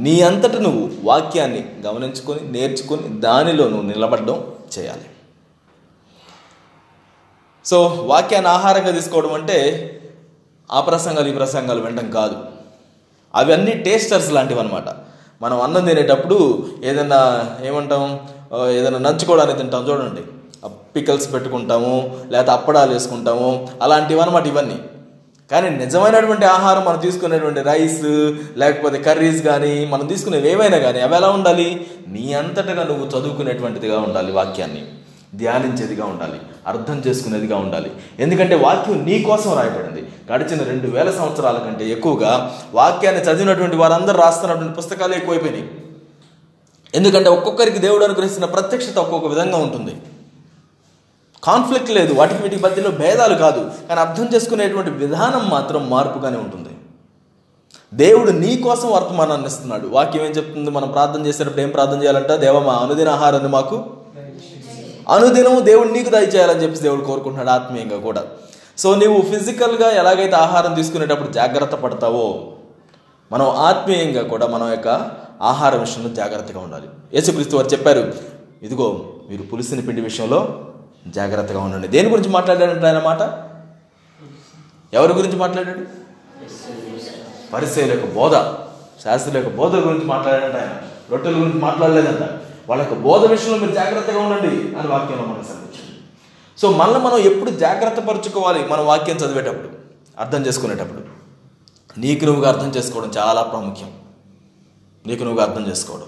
నీ 0.05 0.13
అంతట 0.21 0.55
నువ్వు 0.65 0.83
వాక్యాన్ని 1.03 1.61
గమనించుకొని 1.85 2.41
నేర్చుకొని 2.55 3.07
దానిలో 3.25 3.65
నువ్వు 3.69 3.87
నిలబడడం 3.91 4.37
చేయాలి. 4.73 5.07
సో 7.65 7.77
వాక్యాన్ని 8.11 8.49
ఆహారంగా 8.49 8.91
తీసుకోవడం 8.97 9.33
అంటే 9.39 9.57
ఆ 10.69 10.81
ప్రసంగాలు 10.81 11.29
ఈ 11.31 11.35
ప్రసంగాలు 11.41 11.81
వినడం 11.85 12.07
కాదు. 12.11 12.37
అవన్నీ 13.33 13.73
టేస్టర్స్ 13.87 14.31
లాంటివి 14.35 14.59
అనమాట 14.59 14.89
మనం 15.41 15.57
అన్నం 15.61 15.83
తినేటప్పుడు 15.85 16.37
ఏదైనా 16.83 17.19
ఏమంటాం 17.69 18.03
ఏదైనా 18.77 18.99
నంచుకోవడానికి 19.07 19.59
తింటాం 19.61 19.83
చూడండి. 19.89 20.23
పికల్స్ 20.95 21.27
పెట్టుకుంటాము 21.33 21.95
లేకపోతే 22.31 22.51
అప్పడాలు 22.51 22.91
వేసుకుంటాము 22.93 23.49
అలాంటివి 23.81 24.21
అనమాట 24.21 24.45
ఇవన్నీ. 24.53 24.77
కానీ 25.51 25.69
నిజమైనటువంటి 25.69 26.45
ఆహారం 26.45 26.85
మనం 26.85 26.99
తీసుకునేటువంటి 26.99 27.61
రైస్ 27.61 28.03
లేకపోతే 28.57 29.01
కర్రీస్ 29.01 29.43
కానీ 29.43 29.85
మనం 29.85 30.07
తీసుకునేవి 30.07 30.51
ఏవైనా 30.51 30.77
కానీ 30.77 31.01
అవి 31.01 31.15
ఎలా 31.15 31.29
ఉండాలి? 31.29 31.87
నీ 32.07 32.33
అంతటగా 32.33 32.83
నువ్వు 32.83 33.05
చదువుకునేటువంటిదిగా 33.05 33.99
ఉండాలి 33.99 34.31
వాక్యాన్ని. 34.31 34.85
ధ్యానించేదిగా 35.35 36.05
ఉండాలి. 36.05 36.39
అర్థం 36.67 37.03
చేసుకునేదిగా 37.07 37.57
ఉండాలి. 37.57 37.91
ఎందుకంటే 38.19 38.55
వాక్యం 38.55 39.05
నీ 39.05 39.21
కోసం 39.21 39.55
రాయబడింది. 39.55 40.09
గడిచిన 40.31 40.63
రెండు 40.63 40.87
వేల 40.87 41.11
సంవత్సరాల 41.11 41.57
కంటే 41.57 41.89
ఎక్కువగా 41.89 42.59
వాక్యాన్ని 42.73 43.21
చదివినటువంటి 43.21 43.75
వారందరూ 43.75 44.21
రాస్తున్నటువంటి 44.21 44.73
పుస్తకాలు 44.73 45.13
ఎక్కువైపోయినాయి. 45.13 45.71
ఎందుకంటే 46.95 47.29
ఒక్కొక్కరికి 47.29 47.79
దేవుడు 47.79 48.03
అనుగ్రహిస్తున్న 48.03 48.45
ప్రత్యక్షత 48.45 48.97
ఒక్కొక్క 48.97 49.27
విధంగా 49.27 49.57
ఉంటుంది. 49.57 49.95
కాన్ఫ్లిక్ట్ 51.47 51.89
లేదు. 51.89 52.13
వాటికి 52.13 52.41
వీటికి 52.43 52.61
మధ్యలో 52.63 52.91
భేదాలు 52.91 53.35
కాదు. 53.35 53.71
కానీ 53.89 53.99
అర్థం 54.01 54.29
చేసుకునేటువంటి 54.35 54.89
విధానం 54.89 55.49
మాత్రం 55.49 55.89
మార్పుగానే 55.89 56.37
ఉంటుంది. 56.37 56.69
దేవుడు 57.93 58.31
నీ 58.31 58.57
కోసం 58.57 58.91
వర్తమానాన్ని 58.91 59.47
ఇస్తున్నాడు. 59.47 59.87
వాక్యం 59.87 60.25
ఏం 60.25 60.31
చెప్తుంది? 60.31 60.71
మనం 60.71 60.87
ప్రార్థన 60.87 61.25
చేసేటప్పుడు 61.25 61.61
ఏం 61.61 61.69
ప్రార్థన 61.69 62.01
చేయాలంట? 62.01 62.31
దేవ 62.31 62.59
మా 62.59 62.73
అనుదిన 62.73 63.09
ఆహారాన్ని 63.09 63.49
మాకు 63.49 63.83
అనుదినము 65.09 65.59
దేవుడు 65.59 65.89
నీకు 65.89 66.09
దయచేయాలని 66.09 66.63
చెప్పి 66.63 66.79
దేవుడు 66.79 67.01
కోరుకుంటున్నాడు 67.01 67.49
ఆత్మీయంగా 67.49 67.97
కూడా. 67.97 68.23
సో 68.77 68.95
నీవు 68.95 69.21
ఫిజికల్గా 69.21 69.91
ఎలాగైతే 69.91 70.35
ఆహారం 70.35 70.73
తీసుకునేటప్పుడు 70.73 71.31
జాగ్రత్త 71.31 71.75
పడతావో 71.75 72.47
మనం 73.31 73.49
ఆత్మీయంగా 73.49 74.23
కూడా 74.23 74.47
మనం 74.47 74.71
యొక్క 74.71 75.11
ఆహార 75.41 75.75
విషయంలో 75.75 76.13
జాగ్రత్తగా 76.13 76.59
ఉండాలి. 76.59 76.87
యేసుక్రీస్తు 77.13 77.55
వారు 77.55 77.67
చెప్పారు 77.67 78.13
ఇదిగో 78.63 79.05
మీరు 79.29 79.41
పులిసిన 79.41 79.79
పిండి 79.79 80.01
విషయంలో 80.01 80.65
జాగ్రత్తగా 81.07 81.59
ఉండండి. 81.59 81.87
దేని 81.87 82.09
గురించి 82.09 82.29
మాట్లాడాడంటే 82.29 82.87
ఆయన 82.87 82.99
మాట? 82.99 83.21
ఎవరి 84.93 85.13
గురించి 85.13 85.35
మాట్లాడాడు? 85.35 85.79
పరిచయం 87.53 87.87
యొక్క 87.87 88.13
బోధ 88.13 88.31
శాస్త్రుల 89.03 89.37
యొక్క 89.37 89.55
బోధ 89.55 89.75
గురించి 89.75 90.05
మాట్లాడాడంట 90.05 90.55
ఆయన. 90.55 90.81
రొట్టెల 91.11 91.31
గురించి 91.31 91.59
మాట్లాడలేదంట. 91.59 92.29
వాళ్ళ 92.69 92.83
యొక్క 92.83 92.93
బోధ 92.93 93.25
విషయంలో 93.25 93.57
మీరు 93.57 93.71
జాగ్రత్తగా 93.71 94.19
ఉండండి 94.19 94.77
అని 94.77 94.87
వాక్యంలో 94.87 95.25
మనకు 95.25 95.47
సంబంధించింది 95.47 96.01
సో 96.57 96.71
మళ్ళీ 96.71 96.99
మనం 96.99 97.17
ఎప్పుడు 97.17 97.49
జాగ్రత్త 97.49 97.99
పరుచుకోవాలి 97.99 98.67
మన 98.67 98.81
వాక్యం 98.81 99.17
చదివేటప్పుడు 99.17 99.69
అర్థం 100.19 100.45
చేసుకునేటప్పుడు. 100.45 101.17
నీకు 101.99 102.25
నువ్వుగా 102.25 102.49
అర్థం 102.49 102.69
చేసుకోవడం 102.69 103.11
చాలా 103.17 103.41
ప్రాముఖ్యం. 103.41 103.91
నీకు 105.07 105.23
నువ్వుగా 105.23 105.47
అర్థం 105.47 105.67
చేసుకోవడం. 105.67 106.05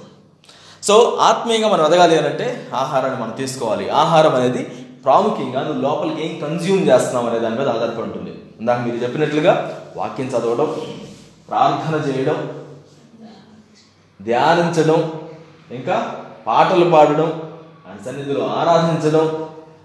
సో 0.83 0.95
ఆత్మీయంగా 1.29 1.69
మనం 1.74 1.83
ఎదగాలి 1.86 2.15
అని 2.19 2.27
అంటే 2.27 2.45
ఆహారాన్ని 2.81 3.17
మనం 3.21 3.33
తీసుకోవాలి. 3.41 3.86
ఆహారం 4.01 4.36
అనేది 4.36 4.62
ప్రాముఖ్యంగా 5.05 5.62
నువ్వు 5.63 5.81
లోపలికి 5.81 6.21
ఏం 6.27 6.31
కన్జ్యూమ్ 6.43 6.88
చేస్తున్నావు 6.89 7.27
అనే 7.29 7.39
దాని 7.39 7.57
మీద 7.59 7.67
ఆధారపడి 7.67 8.05
ఉంటుంది. 8.09 8.31
ఇందాక 8.59 8.79
మీరు 8.86 8.98
చెప్పినట్లుగా 9.03 9.53
వాక్యం 9.98 10.27
చదవడం 10.27 10.69
ప్రార్థన 11.50 11.95
చేయడం 12.07 12.39
ధ్యానించడం 14.19 15.00
ఇంకా 15.77 15.95
పాటలు 16.48 16.86
పాడడం 16.95 17.29
ఆయన 17.88 18.00
సన్నిధిలో 18.05 18.43
ఆరాధించడం 18.59 19.25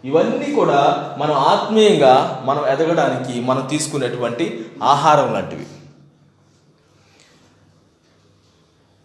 ఇవన్నీ 0.08 0.48
కూడా 0.54 0.80
మనం 1.18 1.36
ఆత్మీయంగా 1.50 2.14
మనం 2.44 2.62
ఎదగడానికి 2.72 3.34
మనం 3.40 3.62
తీసుకునేటువంటి 3.72 4.46
ఆహారం 4.82 5.28
లాంటివి. 5.34 5.66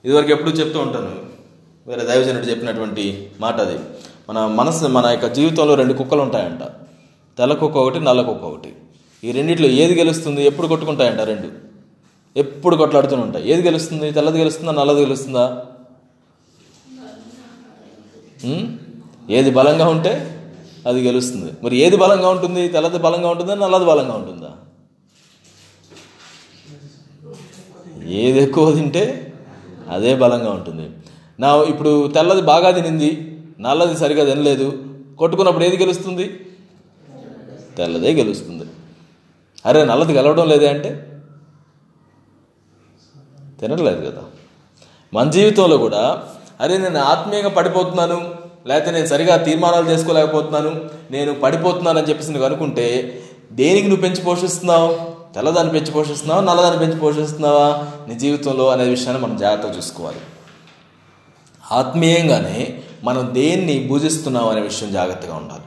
ఇదివరకు 0.05 0.31
ఎప్పుడు 0.36 0.51
చెప్తూ 0.60 0.79
ఉంటాను 0.79 1.13
వేరే 1.89 2.03
దైవజనుడు 2.05 2.46
చెప్పినటువంటి 2.46 3.31
మాట 3.39 3.62
అది. 3.62 3.79
మన 4.29 4.48
మనసు 4.48 4.86
మన 4.86 5.05
యొక్క 5.05 5.27
జీవితంలో 5.34 5.75
రెండు 5.75 5.93
కుక్కలు 5.93 6.22
ఉంటాయంట 6.22 6.63
తెల్ల 7.38 7.53
కుక్క 7.53 7.77
ఒకటి 7.77 8.00
నల్ల 8.00 8.22
కుక్క 8.22 8.43
ఒకటి. 8.43 8.74
ఈ 9.24 9.31
రెండిట్లో 9.31 9.67
ఏది 9.67 9.93
గెలుస్తుంది 9.96 10.46
ఎప్పుడు 10.46 10.67
కొట్టుకుంటాయంట 10.67 11.19
రెండు. 11.19 11.50
ఎప్పుడు 12.38 12.75
కొట్లాడుతూనే 12.75 13.22
ఉంటాయి. 13.22 13.51
ఏది 13.51 13.62
గెలుస్తుంది 13.62 14.12
తెల్లది 14.12 14.39
గెలుస్తుందా 14.39 14.72
నల్లది 14.72 15.01
గెలుస్తుందా? 15.01 15.65
ఏది 19.29 19.51
బలంగా 19.51 19.88
ఉంటే 19.88 20.13
అది 20.88 21.08
గెలుస్తుంది. 21.08 21.51
మరి 21.63 21.77
ఏది 21.77 21.96
బలంగా 21.96 22.29
ఉంటుంది 22.29 22.67
తెల్లది 22.67 22.98
బలంగా 22.98 23.29
ఉంటుందా 23.29 23.55
నల్లది 23.55 23.86
బలంగా 23.86 24.13
ఉంటుందా? 24.13 24.51
ఏది 28.05 28.39
ఎక్కువ 28.39 28.72
తింటే 28.74 29.34
అదే 29.89 30.15
బలంగా 30.15 30.51
ఉంటుంది. 30.51 30.89
నా 31.39 31.63
ఇప్పుడు 31.63 32.08
తెల్లది 32.08 32.41
బాగా 32.41 32.72
తినింది 32.72 33.39
నల్లది 33.60 33.98
సరిగా 33.98 34.25
తినలేదు. 34.25 34.67
కొట్టుకున్నప్పుడు 35.17 35.65
ఏది 35.65 35.77
గెలుస్తుంది? 35.77 36.25
తెల్లదే 37.77 38.13
గెలుస్తుంది. 38.13 38.65
అరే 39.65 39.86
నల్లది 39.86 40.13
గెలవడం 40.13 40.50
లేదే 40.50 40.67
అంటే? 40.67 41.05
తినట్లేదు 43.60 44.10
కదా. 44.10 44.22
మన 45.13 45.29
జీవితంలో 45.29 45.77
కూడా 45.77 46.24
అరే 46.62 46.77
నేను 46.77 47.00
ఆత్మీయంగా 47.00 47.50
పడిపోతున్నాను 47.50 48.34
లేకపోతే 48.67 48.91
నేను 48.91 49.08
సరిగా 49.08 49.38
తీర్మానాలు 49.38 49.89
చేసుకోలేకపోతున్నాను 49.89 50.81
నేను 51.12 51.34
పడిపోతున్నాను 51.34 52.00
అని 52.00 52.10
చెప్పేసి 52.10 52.31
నువ్వు 52.31 52.46
అనుకుంటే 52.46 52.88
దేనికి 53.51 53.88
నువ్వు 53.88 54.01
పెంచి 54.01 54.22
పోషిస్తున్నావు? 54.22 54.89
తెల్లదాన్ని 55.34 55.74
పెంచి 55.74 55.91
పోషిస్తున్నావా 55.91 56.41
నల్లదాన్ని 56.41 56.79
పెంచి 56.79 57.00
పోషిస్తున్నావా? 57.00 57.88
నీ 58.08 58.15
జీవితంలో 58.15 58.69
అనే 58.69 58.84
విషయాన్ని 58.84 59.24
మనం 59.24 59.38
జాగ్రత్తగా 59.38 59.77
చూసుకోవాలి. 59.77 60.19
ఆత్మీయంగానే 61.72 62.80
మనం 63.04 63.30
దేన్ని 63.34 63.88
పూజిస్తున్నాం 63.92 64.50
అనే 64.50 64.62
విషయం 64.62 64.92
జాగ్రత్తగా 64.92 65.36
ఉండాలి. 65.36 65.62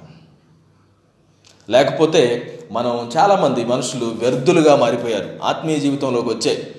లేకపోతే 1.70 2.48
మనం 2.72 3.10
చాలామంది 3.16 3.64
మనుషులు 3.64 4.04
వ్యర్థులుగా 4.04 4.76
మారిపోయారు. 4.76 5.30
ఆత్మీయ 5.44 5.78
జీవితంలోకి 5.78 6.28
వచ్చే 6.28 6.74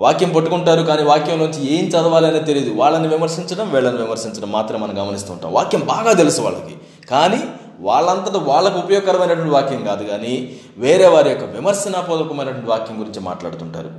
వాక్యం 0.00 0.32
పట్టుకుంటారు 0.32 0.82
కానీ 0.82 1.02
వాక్యంలోంచి 1.02 1.78
ఏం 1.78 1.84
చదవాలనే 1.84 2.38
తెలియదు 2.38 2.74
వాళ్ళని 2.74 3.08
విమర్శించడం 3.08 3.72
వీళ్ళని 3.72 3.96
విమర్శించడం 3.96 4.52
మాత్రం 4.52 4.80
మనం 4.80 5.02
గమనిస్తుంటాం 5.02 5.52
వాక్యం 5.52 5.80
బాగా 5.80 6.12
తెలుసు 6.12 6.40
వాళ్ళకి. 6.40 6.76
కానీ 7.10 7.40
వాళ్ళంతటా 7.80 8.38
వాళ్ళకు 8.38 8.78
ఉపయోగకరమైనటువంటి 8.78 9.50
వాక్యం 9.50 9.84
కాదు 9.84 10.04
కానీ 10.04 10.56
వేరే 10.76 11.06
వారి 11.06 11.30
యొక్క 11.30 11.44
విమర్శనాపూర్వకమైనటువంటి 11.44 12.66
వాక్యం 12.66 13.00
గురించి 13.00 13.20
మాట్లాడుతుంటారు. 13.20 13.90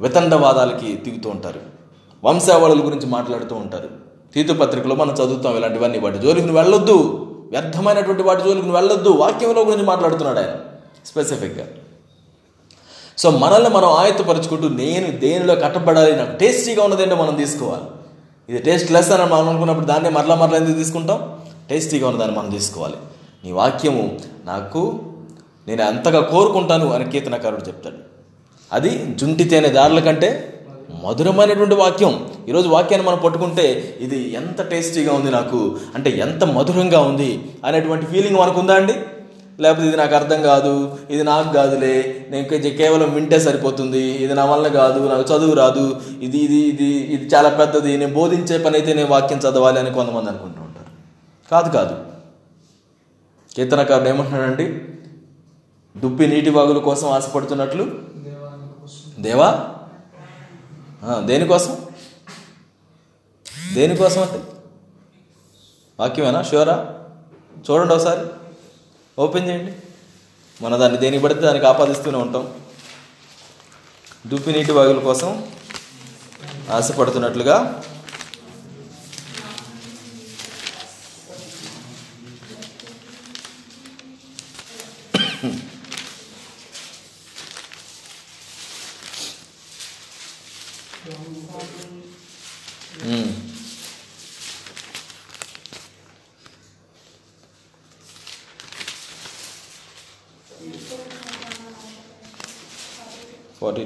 వితండవాదాలకి 0.00 0.96
దిగుతూ 0.96 1.30
ఉంటారు. 1.30 1.77
వంశావళుల 2.24 2.86
గురించి 2.86 3.06
మాట్లాడుతూ 3.06 3.54
ఉంటారు. 3.54 3.88
తీతు 4.34 4.52
పత్రికలో 4.52 4.94
మనం 4.94 5.14
చదువుతాం 5.14 5.56
ఇలాంటివన్నీ. 5.56 5.98
వాటి 5.98 6.18
జోలికి 6.18 6.46
నువ్వు 6.46 6.62
వెళ్ళొద్దు. 6.62 7.24
వ్యర్థమైనటువంటి 7.50 8.22
వాటి 8.22 8.40
జోలికి 8.42 8.62
నువ్వు 8.62 8.76
వెళ్ళొద్దు. 8.76 9.08
వాక్యంలో 9.08 9.64
గురించి 9.64 9.82
మాట్లాడుతున్నాడు 9.82 10.38
ఆయన 10.38 10.56
స్పెసిఫిక్గా 11.06 11.66
సో 13.18 13.30
మనల్ని 13.30 13.70
మనం 13.70 13.88
ఆయత్తపరుచుకుంటూ 13.88 14.68
నేను 14.68 15.18
దేనిలో 15.18 15.54
కట్టబడాలి 15.54 16.16
నాకు 16.16 16.36
టేస్టీగా 16.36 16.84
ఉన్నదేంటో 16.84 17.16
మనం 17.16 17.34
తీసుకోవాలి. 17.34 17.84
ఇది 18.48 18.58
టేస్ట్ 18.58 18.92
లెస్ 18.92 19.10
అని 19.10 19.32
మనం 19.32 19.48
అనుకున్నప్పుడు 19.48 19.86
దాన్ని 19.86 20.10
మరలా 20.10 20.34
మరలా 20.34 20.56
ఎందుకు 20.56 20.76
తీసుకుంటాం? 20.76 21.40
టేస్టీగా 21.70 22.08
ఉన్నదాన్ని 22.08 22.38
మనం 22.38 22.50
తీసుకోవాలి. 22.50 22.94
నీ 23.44 23.52
వాక్యము 23.52 24.18
నాకు 24.44 25.00
నేను 25.68 25.82
ఎంతగా 25.82 26.20
కోరుకుంటాను 26.20 26.92
అని 26.92 27.10
కీర్తనకారుడు 27.10 27.60
చెప్తాడు. 27.60 27.96
అది 28.72 29.14
జుంటి 29.14 29.44
తేనె 29.44 29.68
దారుల 29.68 30.00
కంటే 30.00 30.57
మధురమైనటువంటి 31.04 31.74
వాక్యం. 31.74 32.14
ఈరోజు 32.48 32.68
వాక్యాన్ని 32.68 33.08
మనం 33.08 33.18
పట్టుకుంటే 33.24 33.98
ఇది 34.00 34.18
ఎంత 34.40 34.60
టేస్టీగా 34.70 35.12
ఉంది 35.12 35.30
నాకు 35.30 35.76
అంటే 35.94 36.10
ఎంత 36.10 36.44
మధురంగా 36.44 37.00
ఉంది 37.00 37.30
అనేటువంటి 37.64 38.06
ఫీలింగ్ 38.06 38.38
మనకు 38.40 38.60
ఉందా 38.60 38.74
అండి? 38.74 38.94
లేకపోతే 39.60 39.86
ఇది 39.88 39.96
నాకు 39.96 40.14
అర్థం 40.14 40.42
కాదు 40.42 40.98
ఇది 41.10 41.22
నాకు 41.24 41.52
కాదులే 41.52 42.26
నేను 42.30 42.76
కేవలం 42.76 43.14
వింటే 43.14 43.38
సరిపోతుంది 43.38 43.98
ఇది 43.98 44.34
నా 44.34 44.44
వల్ల 44.44 44.68
కాదు 44.68 45.08
నాకు 45.08 45.24
చదువు 45.32 45.54
రాదు 45.54 46.00
ఇది 46.22 46.38
ఇది 46.38 46.54
ఇది 46.54 46.90
ఇది 47.14 47.34
చాలా 47.34 47.48
పెద్దది 47.48 47.96
నేను 47.96 48.14
బోధించే 48.14 48.58
పని 48.58 48.76
అయితే 48.76 48.92
నేను 48.94 49.08
వాక్యం 49.08 49.38
చదవాలి 49.38 49.78
అని 49.78 49.90
కొంతమంది 49.90 50.28
అనుకుంటూ 50.28 50.60
ఉంటారు. 50.60 50.92
కాదు 51.50 51.70
కాదు. 51.76 51.96
కీర్తనకారుడు 53.56 54.08
ఏమంటున్నాడండి? 54.08 54.66
దుప్పి 55.96 56.26
నీటి 56.26 56.50
వాగుల 56.50 56.78
కోసం 56.78 57.08
ఆశపడుతున్నట్లు? 57.08 57.86
దేవా? 59.20 59.50
దేనికోసం? 61.04 61.86
దేనికోసం 63.72 64.22
అంటే? 64.22 64.42
వాక్యమేనా? 66.00 66.42
షూరా? 66.42 66.98
చూడండి 67.70 67.94
ఒకసారి. 67.94 68.26
ఓపెన్ 69.18 69.48
చేయండి. 69.48 69.74
మన 70.62 70.76
దాన్ని 70.76 70.98
దేనికి 70.98 71.22
పడితే 71.22 71.40
దానికి 71.40 71.66
ఆపాదిస్తూనే 71.66 72.18
ఉంటాం. 72.18 72.60
దుప్పి 74.26 74.52
నీటి 74.52 74.72
వాగుల 74.72 74.98
కోసం 74.98 75.52
ఆశపడుతున్నట్లుగా 76.70 77.84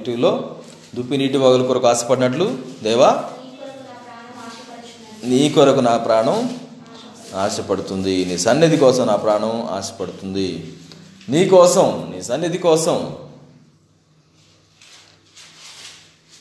నెగిటివ్లో 0.02 0.56
దుప్పి 0.94 1.16
నీటి 1.16 1.36
వాగుల 1.36 1.66
కొరకు 1.66 1.86
ఆశపడినట్లు 1.86 2.58
దేవా 2.82 3.24
నీ 5.24 5.50
కొరకు 5.50 5.80
నా 5.80 5.96
ప్రాణం 5.96 6.58
ఆశపడుతుంది. 7.34 8.24
నీ 8.24 8.38
సన్నిధి 8.38 8.76
కోసం 8.76 9.06
నా 9.06 9.16
ప్రాణం 9.16 9.62
ఆశపడుతుంది. 9.62 10.76
నీ 11.28 11.48
కోసం 11.48 12.12
నీ 12.14 12.22
సన్నిధి 12.22 12.58
కోసం. 12.58 13.16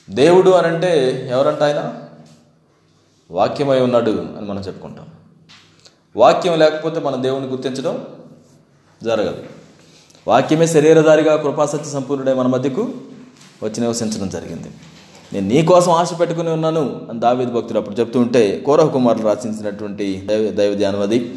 దేవుడు 0.09 0.49
అని 0.49 0.67
అంటే 0.67 0.91
ఎవరంట 1.31 1.63
ఆయన? 1.63 1.93
వాక్యమై 3.31 3.79
ఉన్నాడు 3.79 4.11
అని 4.11 4.47
మనం 4.47 4.61
చెప్పుకుంటాం. 4.61 5.07
వాక్యం 6.15 6.59
లేకపోతే 6.59 6.99
మనం 6.99 7.23
దేవుని 7.23 7.47
గుర్తించడం 7.47 8.07
జరగదు. 9.03 9.43
వాక్యమే 10.27 10.67
శరీరధారిగా 10.67 11.37
కృపాసత్య 11.37 11.89
సంపూర్ణుడే 11.89 12.33
మన 12.33 12.47
మధ్యకు 12.47 12.93
వచ్చి 13.63 13.81
నివసించడం 13.81 14.29
జరిగింది. 14.29 14.67
నేను 15.33 15.47
నీ 15.47 15.61
కోసం 15.61 15.91
ఆశ 15.91 16.19
పెట్టుకుని 16.19 16.49
ఉన్నాను 16.49 17.01
అని 17.09 17.19
దావేది 17.19 17.51
భక్తుడు 17.51 17.79
అప్పుడు 17.79 17.95
చెప్తూ 17.95 18.19
ఉంటే 18.19 18.63
కోరహ 18.65 18.87
కుమారులు 18.87 19.23
రాసించినటువంటి 19.23 20.21
దైవ 20.25 20.51
దైవ 20.51 20.73
ధ్యానం 20.73 21.01
అది. 21.01 21.35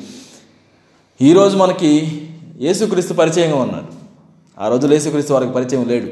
ఈరోజు 1.22 1.56
మనకి 1.56 2.22
యేసుక్రీస్తు 2.60 3.14
పరిచయంగా 3.14 3.56
ఉన్నాడు. 3.56 3.87
ఆ 4.60 4.68
రోజులు 4.68 4.92
యేసుక్రీస్తు 4.92 5.32
వారికి 5.32 5.52
పరిచయం 5.52 5.88
లేడు. 5.88 6.08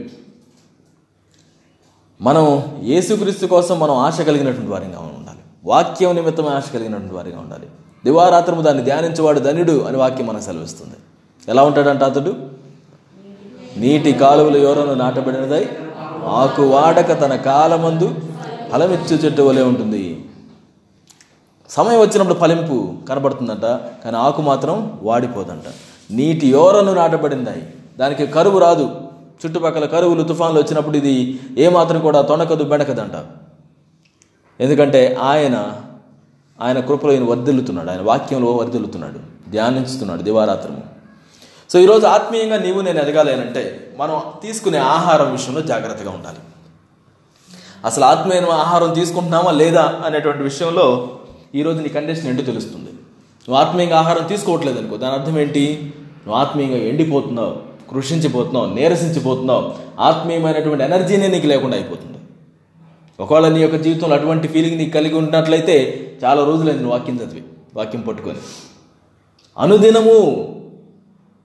మనం 2.23 2.63
యేసుక్రీస్తు 2.83 3.47
కోసం 3.47 3.81
మనం 3.81 3.95
ఆశ 3.95 4.21
కలిగినటువంటి 4.21 4.71
వారిగా 4.71 4.99
ఉండాలి. 4.99 5.39
వాక్యం 5.65 6.15
నిమిత్తమే 6.15 6.49
ఆశ 6.49 6.71
కలిగినటువంటి 6.75 7.15
వారిగా 7.15 7.39
ఉండాలి. 7.41 7.67
దివారాత్రము 8.05 8.63
దాన్ని 8.63 8.85
ధ్యానించేవాడు 8.85 9.41
ధనుడు 9.41 9.83
అని 9.83 9.97
వాక్యం 9.97 10.27
మనకు 10.27 10.43
సెలవిస్తుంది. 10.43 10.95
ఎలా 11.49 11.65
ఉంటాడంట 11.65 12.03
అతడు? 12.03 12.37
నీటి 13.77 14.13
కాలువలు 14.13 14.59
ఎవరను 14.59 14.95
నాటబడినదై 14.95 15.69
ఆకు 16.27 16.63
వాడక 16.63 17.21
తన 17.21 17.37
కాలమందు 17.37 18.15
ఫలమిచ్చు 18.73 19.17
చెట్టు 19.17 19.43
వలె 19.43 19.63
ఉంటుంది. 19.63 20.31
సమయం 21.69 22.01
వచ్చినప్పుడు 22.01 22.39
ఫలింపు 22.39 22.95
కనబడుతుందంట 23.09 23.63
కానీ 24.05 24.17
ఆకు 24.17 24.43
మాత్రం 24.43 24.99
వాడిపోదంట. 25.03 25.63
నీటి 26.11 26.49
యోరను 26.49 26.95
నాటబడిందాయి. 26.95 27.75
దానికి 27.99 28.27
కరువు 28.27 28.59
రాదు. 28.59 28.97
చుట్టుపక్కల 29.47 29.85
కరువులు 29.85 30.23
తుఫాన్లు 30.23 30.61
వచ్చినప్పుడు 30.61 30.97
ఇది 30.97 31.41
ఏమాత్రం 31.59 32.01
కూడా 32.01 32.23
తొనకదు 32.23 32.65
బెణకదంట. 32.65 33.13
ఎందుకంటే 34.63 35.19
ఆయన 35.21 35.73
ఆయన 36.63 36.81
కృపలో 36.81 37.13
ఈయన 37.13 37.25
వర్దిల్లుతున్నాడు 37.25 37.91
ఆయన 37.91 38.03
వాక్యంలో 38.03 38.53
వర్దిల్లుతున్నాడు 38.53 39.51
ధ్యానించుతున్నాడు 39.51 40.23
దివారాత్రము. 40.23 41.02
సో 41.73 41.79
ఈరోజు 41.79 42.07
ఆత్మీయంగా 42.07 42.59
నీవు 42.59 42.81
నేను 42.81 42.99
ఎదగాలి 42.99 43.33
అంటే 43.33 43.91
మనం 43.99 44.23
తీసుకునే 44.43 44.79
ఆహారం 44.79 45.33
విషయంలో 45.33 45.61
జాగ్రత్తగా 45.61 46.11
ఉండాలి. 46.11 46.37
అసలు 47.85 48.05
ఆత్మీయ 48.05 48.41
ఆహారం 48.41 48.95
తీసుకుంటున్నామా 48.95 49.51
లేదా 49.51 50.03
అనేటువంటి 50.07 50.43
విషయంలో 50.43 51.09
ఈరోజు 51.55 51.83
నీ 51.83 51.89
కండిషన్ 51.89 52.27
ఎండు 52.27 52.43
తెలుస్తుంది. 52.43 52.91
నువ్వు 53.49 53.55
ఆత్మీయంగా 53.55 53.99
ఆహారం 53.99 54.27
తీసుకోవట్లేదు 54.27 54.79
అనుకో 54.79 54.97
దాని 54.97 55.15
అర్థం 55.15 55.39
ఏంటి? 55.39 55.95
నువ్వు 56.27 56.35
ఆత్మీయంగా 56.35 56.77
ఎండిపోతున్నావు 56.77 57.57
కృషించిపోతున్నావు 57.91 58.75
నీరసించిపోతున్నావు 58.75 59.75
ఆత్మీయమైనటువంటి 60.01 60.85
ఎనర్జీనే 60.85 61.27
నీకు 61.27 61.47
లేకుండా 61.47 61.77
అయిపోతుంది. 61.77 62.19
ఒకవేళ 63.21 63.49
నీ 63.49 63.61
యొక్క 63.61 63.77
జీవితంలో 63.77 64.17
అటువంటి 64.17 64.49
ఫీలింగ్ 64.49 64.79
నీకు 64.79 64.91
కలిగి 64.91 65.15
ఉన్నట్లయితే 65.15 65.77
చాలా 66.25 66.45
రోజులైంది 66.45 66.83
నువ్వు 66.83 66.99
వాక్యం 66.99 67.17
చదివి 67.17 67.43
వాక్యం 67.77 68.01
పట్టుకొని. 68.01 68.39
అనుదినము 69.59 70.59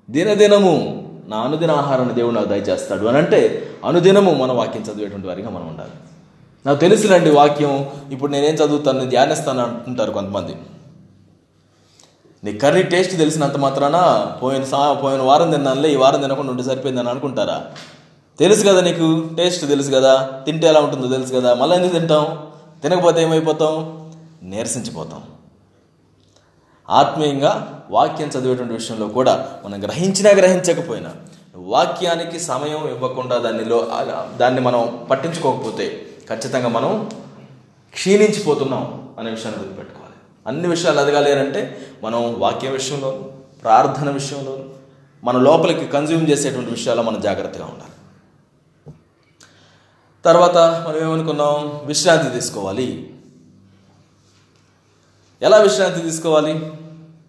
దినదినము 0.10 1.04
నా 1.28 1.38
అనుదిన 1.38 1.72
ఆహారాన్ని 1.72 2.15
దేవుడు 2.15 2.36
నాకు 2.36 2.48
దయచేస్తాడు 2.48 3.06
అని 3.06 3.17
అంటే 3.17 3.67
అనుదినము 3.86 4.34
మన 4.34 4.52
వాక్యం 4.52 4.84
చదివేటువంటి 4.84 5.28
వారిగా 5.28 5.50
మనం 5.50 5.67
ఉండాలి. 5.67 5.89
నాకు 6.65 6.80
తెలుసులండి 6.80 7.30
వాక్యం 7.30 7.89
ఇప్పుడు 8.12 8.32
నేనేం 8.32 8.54
చదువుతాను 8.54 9.10
ధ్యానిస్తాను 9.10 9.63
అంటుంటారు 9.63 10.12
కొంతమంది. 10.12 10.56
నీ 12.43 12.54
కర్రీ 12.54 12.84
టేస్ట్ 12.84 13.17
తెలిసినంత 13.17 13.58
మాత్రాన 13.58 14.28
పోయిన 14.43 14.63
సా 14.63 14.93
పోయిన 14.93 15.22
వారం 15.22 15.52
తిన్నానులే 15.52 15.93
ఈ 15.93 15.96
వారం 15.96 16.22
తినకుండా 16.22 16.52
ఉంటే 16.52 16.63
సరిపోయిందని 16.63 17.10
అనుకుంటారా? 17.10 17.65
తెలుసు 18.39 18.63
కదా 18.67 18.82
నీకు 18.82 19.30
టేస్ట్ 19.38 19.67
తెలుసు 19.67 19.91
కదా 19.91 20.30
తింటే 20.46 20.67
ఎలా 20.67 20.80
ఉంటుందో 20.80 21.08
తెలుసు 21.08 21.34
కదా 21.34 21.54
మళ్ళీ 21.54 21.76
ఎందుకు 21.76 21.93
తింటాం? 21.93 22.38
తినకపోతే 22.84 23.22
ఏమైపోతాం? 23.22 24.08
నీరసించిపోతాం. 24.43 25.24
ఆత్మీయంగా 26.89 27.84
వాక్యం 27.89 28.28
చదివేటువంటి 28.28 28.73
విషయంలో 28.73 29.08
కూడా 29.08 29.60
మనం 29.65 29.84
గ్రహించినా 29.84 30.30
గ్రహించకపోయినా 30.30 31.13
వాక్యానికి 31.56 32.39
సమయం 32.39 32.88
ఇవ్వకుండా 32.88 33.38
దానిలో 33.38 33.88
దాన్ని 34.38 34.62
మనం 34.62 35.08
పట్టించుకోకపోతే 35.12 36.06
ఖచ్చితంగా 36.30 36.67
మనం 36.67 37.10
క్షీణించిపోతున్నాం 37.93 39.10
అనే 39.19 39.30
విషయాన్ని 39.30 39.62
గుర్తుపెట్టుకోవాలి 39.62 40.13
అన్ని 40.47 40.67
విషయాలు 40.67 41.02
ఎదగాలి 41.02 41.69
మనం 42.04 42.39
వాక్య 42.39 42.69
విషయంలో 42.69 43.32
ప్రార్థన 43.63 44.10
విషయంలో 44.10 44.65
మన 45.23 45.38
లోపలికి 45.38 45.88
కన్జ్యూమ్ 45.88 46.30
చేసేటువంటి 46.30 46.69
విషయాల్లో 46.69 47.04
మనం 47.04 47.21
జాగ్రత్తగా 47.21 47.65
ఉండాలి. 47.65 47.91
తర్వాత 50.26 50.58
మనం 50.58 51.02
ఏమనుకున్నాం? 51.02 51.82
విశ్రాంతి 51.86 52.32
తీసుకోవాలి. 52.34 53.16
ఎలా 55.41 55.58
విశ్రాంతి 55.58 56.02
తీసుకోవాలి? 56.02 56.54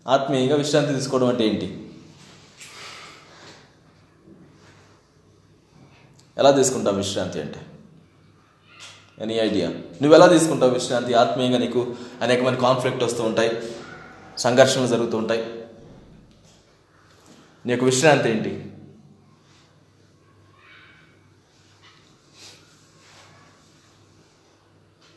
ఆత్మీయంగా 0.09 0.57
విశ్రాంతి 0.57 0.95
తీసుకోవడం 0.95 1.27
అంటే 1.27 1.49
ఏంటి? 1.49 1.91
ఎలా 6.39 6.51
తీసుకుంటావు 6.51 6.97
విశ్రాంతి 6.97 7.41
అంటే? 7.41 7.61
ఎనీ 9.21 9.35
ఐడియా 9.35 9.69
నువ్వు 9.71 10.15
ఎలా 10.15 10.27
తీసుకుంటావు 10.27 10.73
విశ్రాంతి? 10.73 11.15
ఆత్మీయంగా 11.15 11.59
నీకు 11.59 11.97
అనేకమైన 12.23 12.55
కాన్ఫ్లిక్ట్ 12.55 13.05
వస్తూ 13.05 13.23
ఉంటాయి. 13.23 13.63
సంఘర్షణలు 14.39 14.87
జరుగుతూ 14.87 15.19
ఉంటాయి. 15.19 15.43
నీ 17.67 17.73
యొక్క 17.73 17.85
విశ్రాంతి 17.85 18.31
ఏంటి 18.31 18.65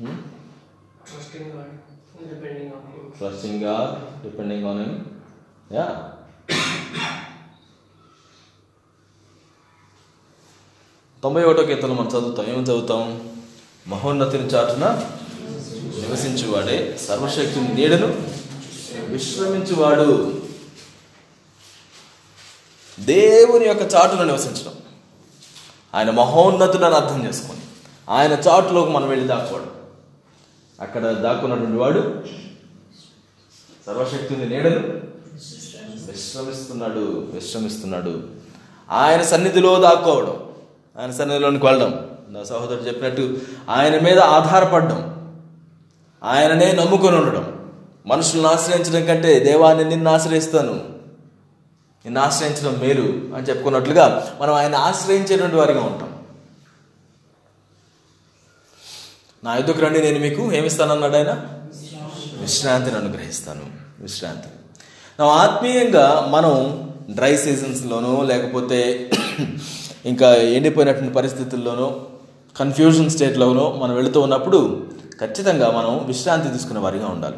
Trusting 0.01 1.47
God, 1.55 1.69
independent 2.21 2.71
depending 3.21 4.65
on 4.65 4.79
him 4.79 4.99
yeah 5.73 6.11
తొంభై 11.23 11.43
ఒకటో 11.43 11.63
కీర్తనలు 11.63 11.93
మనం 11.93 12.07
చదువుతాం. 12.07 12.45
ఏమని 12.45 12.63
చదువుతాం? 12.63 13.31
మహోన్నతిని 13.87 14.43
చాటున 14.43 14.85
నివసించువాడే 15.99 16.99
సర్వశక్తిని 17.07 17.73
నీడను 17.73 18.07
విశ్రమించువాడు. 19.05 20.41
దేవుని 22.99 23.65
యొక్క 23.65 23.95
చాటులో 23.95 24.23
నివసించడం. 24.23 24.73
ఆయన 25.95 26.09
మహోన్నతుడని 26.09 26.95
అర్థం 26.95 27.25
చేసుకొని 27.25 27.59
ఆయన 28.09 28.31
చాటులోకి 28.31 28.91
మనం 28.91 29.09
వెళ్ళి 29.09 29.27
దాక్కోవడం. 29.27 29.71
అక్కడ 30.81 31.11
దాక్కున్నటువంటి 31.11 31.77
వాడు 31.77 32.23
సర్వశక్తిని 33.91 34.49
నీడను 34.49 34.79
విశ్రమిస్తున్నాడు 36.11 37.31
విశ్రమిస్తున్నాడు. 37.33 38.23
ఆయన 38.89 39.21
సన్నిధిలో 39.21 39.79
దాక్కోవడం 39.79 40.35
ఆయన 40.99 41.11
సన్నిధిలోనికి 41.11 41.65
వెళ్ళడం. 41.65 42.09
నా 42.29 42.43
సహోదరుడు 42.43 42.81
చెప్పినట్టు 42.81 43.37
ఆయన 43.69 43.99
మీద 43.99 44.19
ఆధారపడడం 44.19 44.99
ఆయననే 46.23 46.71
నమ్ముకొని 46.71 47.17
ఉండడం. 47.17 47.71
మనుషులను 48.05 48.47
ఆశ్రయించడం 48.47 49.05
కంటే 49.05 49.39
దేవాన్ని 49.39 49.85
నిన్ను 49.85 50.11
ఆశ్రయిస్తాను 50.11 50.73
నిన్ను 52.05 52.21
ఆశ్రయించడం 52.21 52.73
మేలు 52.79 53.35
అని 53.35 53.43
చెప్పుకున్నట్లుగా 53.49 54.37
మనం 54.41 54.53
ఆయన 54.53 54.75
ఆశ్రయించేటువంటి 54.75 55.55
వారిగా 55.55 55.81
ఉంటాం. 55.81 56.11
నా 59.43 59.55
యుద్ధకు 59.55 59.79
రండి 59.79 60.01
నేను 60.01 60.19
మీకు 60.19 60.53
ఏమిస్తానన్నాడు 60.53 61.15
ఆయన? 61.15 61.33
విశ్రాంతిని 62.41 62.97
అనుగ్రహిస్తాను. 62.97 63.80
విశ్రాంతి. 64.01 64.49
నా 65.19 65.25
ఆత్మీయంగా 65.25 66.27
మనం 66.29 66.53
డ్రై 67.09 67.37
సీజన్స్లోనో 67.37 68.23
లేకపోతే 68.23 68.79
ఇంకా 70.11 70.27
ఎండిపోయినటువంటి 70.57 71.13
పరిస్థితుల్లోనూ 71.13 71.87
కన్ఫ్యూజన్ 72.55 73.09
స్టేట్లోనో 73.09 73.65
మనం 73.81 73.95
వెళుతూ 73.95 74.19
ఉన్నప్పుడు 74.21 74.59
ఖచ్చితంగా 75.19 75.71
మనం 75.71 76.05
విశ్రాంతి 76.07 76.49
తీసుకునే 76.49 76.79
వారిగా 76.79 77.07
ఉండాలి. 77.07 77.37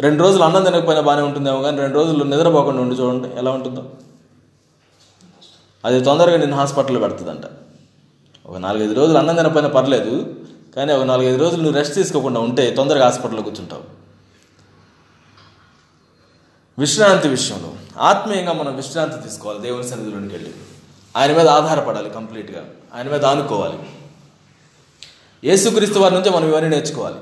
రెండు 0.00 0.22
రోజులు 0.22 0.42
అన్నం 0.44 0.64
తినకపోయినా 0.64 1.02
బాగానే 1.02 1.22
ఉంటుందేమో 1.22 1.62
కానీ 1.62 1.76
రెండు 1.80 1.96
రోజులు 1.98 2.24
నిద్రపోకుండా 2.24 2.82
ఉండి 2.82 2.94
చూడండి 2.94 3.28
ఎలా 3.38 3.50
ఉంటుందో. 3.50 3.82
అది 5.84 6.00
తొందరగా 6.04 6.36
నేను 6.36 6.56
హాస్పిటల్లో 6.56 7.00
పెడుతుందంట. 7.00 7.46
ఒక 8.46 8.56
నాలుగైదు 8.56 8.92
రోజులు 8.92 9.18
అన్నం 9.18 9.36
తినకపోయినా 9.36 9.68
పర్లేదు 9.68 10.14
కానీ 10.76 10.92
ఒక 10.92 11.02
నాలుగైదు 11.02 11.38
రోజులు 11.38 11.62
నువ్వు 11.62 11.78
రెస్ట్ 11.78 11.94
తీసుకోకుండా 11.94 12.40
ఉంటే 12.40 12.70
తొందరగా 12.70 13.04
హాస్పిటల్లో 13.04 13.42
కూర్చుంటావు. 13.42 13.84
విశ్రాంతి 16.78 17.28
విషయంలో 17.28 17.72
ఆత్మీయంగా 18.00 18.52
మనం 18.52 18.76
విశ్రాంతి 18.76 19.28
తీసుకోవాలి 19.28 19.60
దేవుని 19.60 19.88
సన్నిధిలోకి 19.88 20.32
వెళ్ళి. 20.32 20.52
ఆయన 21.16 21.36
మీద 21.36 21.48
ఆధారపడాలి 21.48 22.10
కంప్లీట్గా. 22.10 22.64
ఆయన 22.96 23.08
మీద 23.08 23.24
ఆనుకోవాలి. 23.24 23.78
యేసుక్రీస్తు 25.44 25.98
వారి 25.98 26.14
నుంచే 26.14 26.30
మనం 26.30 26.48
ఇవన్నీ 26.48 26.70
నేర్చుకోవాలి. 26.70 27.16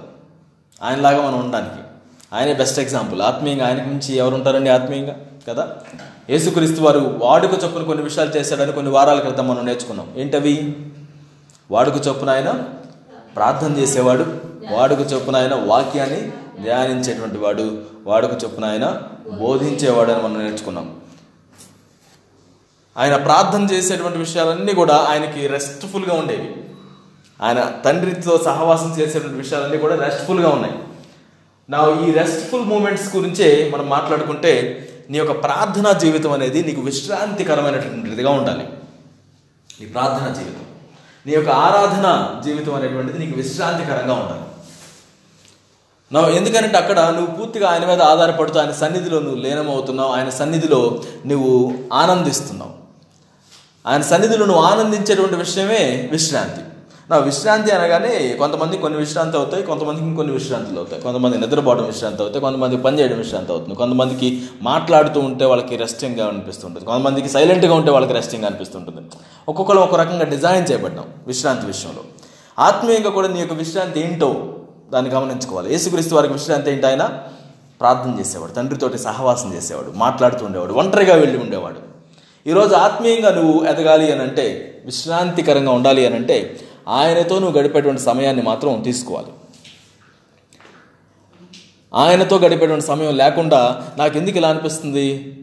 ఆయనలాగా 0.82 1.26
మనం 1.26 1.40
ఉండడానికి. 1.40 1.82
ఆయనే 2.32 2.54
బెస్ట్ 2.54 2.78
ఎగ్జాంపుల్ 2.78 3.22
ఆత్మీయంగా 3.22 3.66
ఆయన 3.66 3.84
మించి 3.84 4.16
ఎవరు 4.16 4.34
ఉంటారండి 4.34 4.70
ఆత్మీయంగా? 4.70 5.16
కదా? 5.48 5.76
యేసుక్రీస్తు 6.30 6.82
వారు 6.82 7.20
వాడుక 7.22 7.50
చొప్పున 7.64 7.82
కొన్ని 7.82 8.04
విషయాలు 8.04 8.30
చేశాడని 8.36 8.72
కొన్ని 8.72 8.92
వారాల 8.92 9.20
క్రితం 9.20 9.48
మనం 9.48 9.66
నేర్చుకున్నాం. 9.66 10.12
ఏంటవి? 10.16 10.76
వాడుక 11.70 12.06
చొప్పున 12.08 12.30
ఆయన 12.30 12.64
ప్రార్థన 13.36 13.76
చేసేవాడు. 13.78 14.40
వాడుక 14.70 15.12
చొప్పున 15.12 15.36
ఆయన 15.36 15.54
వాక్యాన్ని 15.54 16.20
ధ్యానించేటువంటి 16.62 17.38
వాడు. 17.38 17.93
వాడుకు 18.06 18.34
చొప్పున 18.44 18.64
ఆయన 18.64 19.02
బోధించేవాడని 19.38 20.22
మనం 20.22 20.44
నేర్చుకున్నాం. 20.44 20.96
ఆయన 22.96 23.16
ప్రార్థన 23.16 23.62
చేసేటువంటి 23.72 24.18
విషయాలన్నీ 24.18 24.74
కూడా 24.74 24.96
ఆయనకి 24.96 25.46
రెస్ట్ఫుల్గా 25.46 26.14
ఉండేవి. 26.14 26.56
ఆయన 27.42 27.72
తండ్రితో 27.84 28.38
సహవాసం 28.38 28.96
చేసేటువంటి 28.98 29.36
విషయాలన్నీ 29.36 29.78
కూడా 29.78 29.94
రెస్ట్ఫుల్గా 29.94 30.48
ఉన్నాయి. 30.48 30.74
నా 31.70 32.06
ఈ 32.06 32.12
రెస్ట్ఫుల్ 32.12 32.64
మూమెంట్స్ 32.64 33.16
గురించే 33.16 33.70
మనం 33.74 33.88
మాట్లాడుకుంటే 33.88 34.80
నీ 35.10 35.18
యొక్క 35.18 35.42
ప్రార్థనా 35.42 35.92
జీవితం 35.92 36.32
అనేది 36.32 36.62
నీకు 36.62 36.80
విశ్రాంతికరమైనటువంటిదిగా 36.80 38.30
ఉండాలి. 38.30 38.68
నీ 39.80 39.86
ప్రార్థనా 39.86 40.28
జీవితం. 40.28 40.64
నీ 41.26 41.32
యొక్క 41.32 41.50
ఆరాధన 41.50 42.40
జీవితం 42.44 42.74
అనేటువంటిది 42.74 43.18
నీకు 43.18 43.36
విశ్రాంతికరంగా 43.36 44.14
ఉండాలి. 44.14 44.43
నా 46.12 46.28
ఎందుకంటే 46.28 46.78
అక్కడ 46.78 47.00
నువ్వు 47.00 47.26
పూర్తిగా 47.26 47.68
ఆయన 47.68 47.84
మీద 47.84 48.02
ఆధారపడుతూ 48.02 48.60
ఆయన 48.60 48.70
సన్నిధిలో 48.70 49.18
నువ్వు 49.18 49.40
లీనమవుతున్నావు 49.40 50.12
ఆయన 50.12 50.28
సన్నిధిలో 50.28 51.00
నువ్వు 51.26 51.74
ఆనందిస్తున్నావు. 51.92 52.70
ఆయన 53.88 54.02
సన్నిధిలో 54.02 54.46
నువ్వు 54.46 54.62
ఆనందించేటువంటి 54.62 55.34
విషయమే 55.34 56.08
విశ్రాంతి. 56.12 56.60
నా 57.10 57.16
విశ్రాంతి 57.16 57.70
అనగానే 57.70 58.36
కొంతమంది 58.38 58.78
కొన్ని 58.78 58.98
విశ్రాంతి 58.98 59.36
అవుతాయి 59.36 59.62
కొంతమందికి 59.62 60.06
ఇంకొన్ని 60.06 60.32
విశ్రాంతులు 60.32 60.76
అవుతాయి. 60.76 61.02
కొంతమంది 61.02 61.38
నిద్రపోవడం 61.38 61.84
విశ్రాంతి 61.84 62.22
అవుతాయి 62.22 62.40
కొంతమంది 62.40 62.76
పని 62.76 63.00
చేయడం 63.00 63.18
విశ్రాంతి 63.18 63.52
అవుతుంది. 63.52 63.74
కొంతమందికి 63.74 64.42
మాట్లాడుతూ 64.62 65.20
ఉంటే 65.20 65.44
వాళ్ళకి 65.44 65.76
రెస్టింగ్గా 65.76 66.28
అనిపిస్తుంటుంది. 66.28 66.86
కొంతమందికి 66.86 67.28
సైలెంట్గా 67.28 67.74
ఉంటే 67.74 67.90
వాళ్ళకి 67.90 68.12
రెస్టింగ్ 68.12 68.44
అనిపిస్తుంటుంది. 68.44 68.98
ఒక్కొక్కరు 69.48 69.78
ఒక 69.78 69.94
రకంగా 69.94 70.24
డిజైన్ 70.24 70.66
చేయబడ్డాం 70.70 71.04
విశ్రాంతి 71.26 71.66
విషయంలో. 71.66 72.04
ఆత్మీయంగా 72.58 73.10
కూడా 73.10 73.28
నీ 73.28 73.40
యొక్క 73.40 73.52
విశ్రాంతి 73.52 74.00
ఏంటో 74.00 74.53
దాన్ని 74.90 75.10
గమనించుకోవాలి. 75.10 75.72
యేసుక్రీస్తు 75.72 76.14
వారికి 76.14 76.34
విశ్రాంతి 76.34 76.70
ఏంటి 76.70 76.86
ఆయన? 76.86 77.20
ప్రార్థన 77.80 78.20
చేసేవాడు 78.20 78.52
తండ్రితోటి 78.52 78.98
సహవాసం 78.98 79.54
చేసేవాడు 79.54 79.92
మాట్లాడుతూ 79.96 80.46
ఉండేవాడు 80.46 80.72
ఒంటరిగా 80.72 81.14
వెళ్ళి 81.14 81.38
ఉండేవాడు. 81.38 81.80
ఈరోజు 82.46 82.74
ఆత్మీయంగా 82.74 83.30
నువ్వు 83.34 83.64
ఎదగాలి 83.64 84.12
అని 84.12 84.22
అంటే 84.22 84.46
విశ్రాంతికరంగా 84.84 85.72
ఉండాలి 85.72 86.06
అని 86.06 86.14
అంటే 86.14 86.60
ఆయనతో 86.88 87.38
నువ్వు 87.38 87.60
గడిపేటువంటి 87.60 88.00
సమయాన్ని 88.00 88.42
మాత్రం 88.42 88.82
తీసుకోవాలి. 88.82 89.32
ఆయనతో 91.94 92.36
గడిపేటువంటి 92.38 92.84
సమయం 92.84 93.16
లేకుండా 93.16 93.90
నాకు 93.98 94.18
ఎందుకు 94.18 94.36
ఇలా 94.36 94.48
అనిపిస్తుంది? 94.48 95.36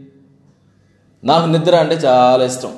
నాకు 1.24 1.48
నిద్ర 1.48 1.76
అంటే 1.76 1.96
చాలా 1.96 2.46
ఇష్టం. 2.46 2.76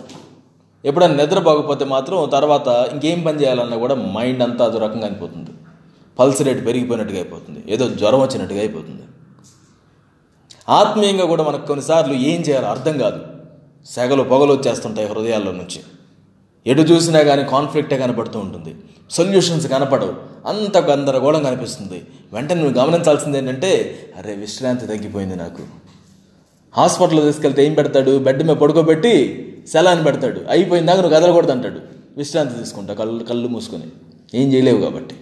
ఎప్పుడైనా 0.86 1.16
నిద్ర 1.16 1.40
బాగపోతే 1.40 1.86
మాత్రం 1.86 2.30
తర్వాత 2.34 2.68
ఇంకేం 2.68 3.22
పని 3.22 3.42
చేయాలన్నా 3.42 3.78
కూడా 3.78 3.96
మైండ్ 3.96 4.44
అంతా 4.44 4.66
అదో 4.66 4.80
రకంగా 4.80 5.06
అయిపోతుంది. 5.06 5.53
పల్స్ 6.20 6.42
రేట్ 6.42 6.66
పెరిగిపోయినట్టుగా 6.66 7.20
అయిపోతుంది. 7.20 7.64
ఏదో 7.70 7.90
జ్వరం 7.90 8.22
వచ్చినట్టుగా 8.22 8.60
అయిపోతుంది. 8.60 9.02
ఆత్మీయంగా 10.70 11.26
కూడా 11.26 11.44
మనకు 11.44 11.68
కొన్నిసార్లు 11.68 12.14
ఏం 12.14 12.42
చేయాలో 12.42 12.68
అర్థం 12.68 12.98
కాదు. 12.98 13.20
సెగలు 13.92 14.24
పొగలు 14.24 14.54
వచ్చేస్తుంటాయి 14.54 15.08
హృదయాల్లో 15.08 15.52
నుంచి. 15.52 15.82
ఎటు 16.68 16.82
చూసినా 16.82 17.22
కానీ 17.22 17.44
కాన్ఫ్లిక్టే 17.44 17.98
కనపడుతూ 17.98 18.40
ఉంటుంది. 18.40 18.76
సొల్యూషన్స్ 19.10 19.68
కనపడవు. 19.68 20.14
అంత 20.48 20.78
గందరగోళం 20.78 21.44
కనిపిస్తుంది. 21.44 22.06
వెంటనే 22.34 22.62
నువ్వు 22.62 22.80
గమనించాల్సింది 22.80 23.38
ఏంటంటే 23.38 24.00
అరే 24.18 24.36
విశ్రాంతి 24.36 24.88
తగ్గిపోయింది 24.88 25.36
నాకు. 25.36 25.64
హాస్పిటల్లో 26.74 27.22
తీసుకెళ్తే 27.22 27.66
ఏం 27.66 27.74
పెడతాడు? 27.74 28.18
బెడ్ 28.18 28.44
మీద 28.44 28.56
పడుకోబెట్టి 28.56 29.40
సెలాన్ 29.72 30.06
పెడతాడు. 30.06 30.42
అయిపోయిందాక 30.50 31.00
నువ్వు 31.00 31.20
కదలకూడదు 31.20 31.52
అంటాడు. 31.52 31.80
విశ్రాంతి 32.18 32.60
తీసుకుంటా 32.60 32.94
కళ్ళు 32.94 33.24
కళ్ళు 33.24 33.48
మూసుకొని. 33.48 33.84
ఏం 34.34 34.54
చేయలేవు 34.54 34.82
కాబట్టి. 34.82 35.16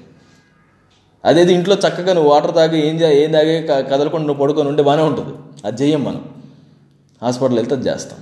అదేది 1.25 1.53
ఇంట్లో 1.53 1.75
చక్కగా 1.75 2.13
నువ్వు 2.13 2.31
వాటర్ 2.31 2.55
తాగి 2.55 2.87
ఏం 2.87 2.95
చే 2.95 3.23
ఏం 3.23 3.31
తాగి 3.31 3.67
కదలకుండా 3.67 4.27
నువ్వు 4.27 4.43
పడుకొని 4.43 4.69
ఉంటే 4.69 4.83
బాగానే 4.83 5.03
ఉంటుంది. 5.03 5.37
అది 5.65 5.83
చెయ్యం 5.83 6.03
మనం. 6.03 6.25
హాస్పిటల్ 7.23 7.55
వెళ్తే 7.55 7.75
అది 7.75 7.89
చేస్తాం. 7.89 8.19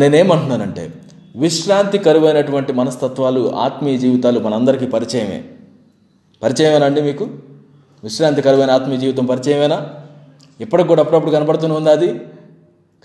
నేనేమంటున్నానంటే 0.00 0.92
విశ్రాంతి 1.36 1.98
కరువైనటువంటి 1.98 2.72
మనస్తత్వాలు 2.72 3.56
ఆత్మీయ 3.56 3.98
జీవితాలు 3.98 4.40
మనందరికీ 4.40 4.86
పరిచయమే. 4.86 5.44
పరిచయమేనా 6.42 6.86
అండి 6.86 7.02
మీకు? 7.02 7.28
విశ్రాంతి 8.04 8.42
కరువైన 8.42 8.70
ఆత్మీయ 8.70 8.98
జీవితం 8.98 9.26
పరిచయమేనా? 9.26 9.88
ఇప్పటికి 10.60 10.88
కూడా 10.88 11.02
అప్పుడప్పుడు 11.02 11.30
కనపడుతూనే 11.30 11.74
ఉంది 11.74 11.90
అది? 11.90 12.20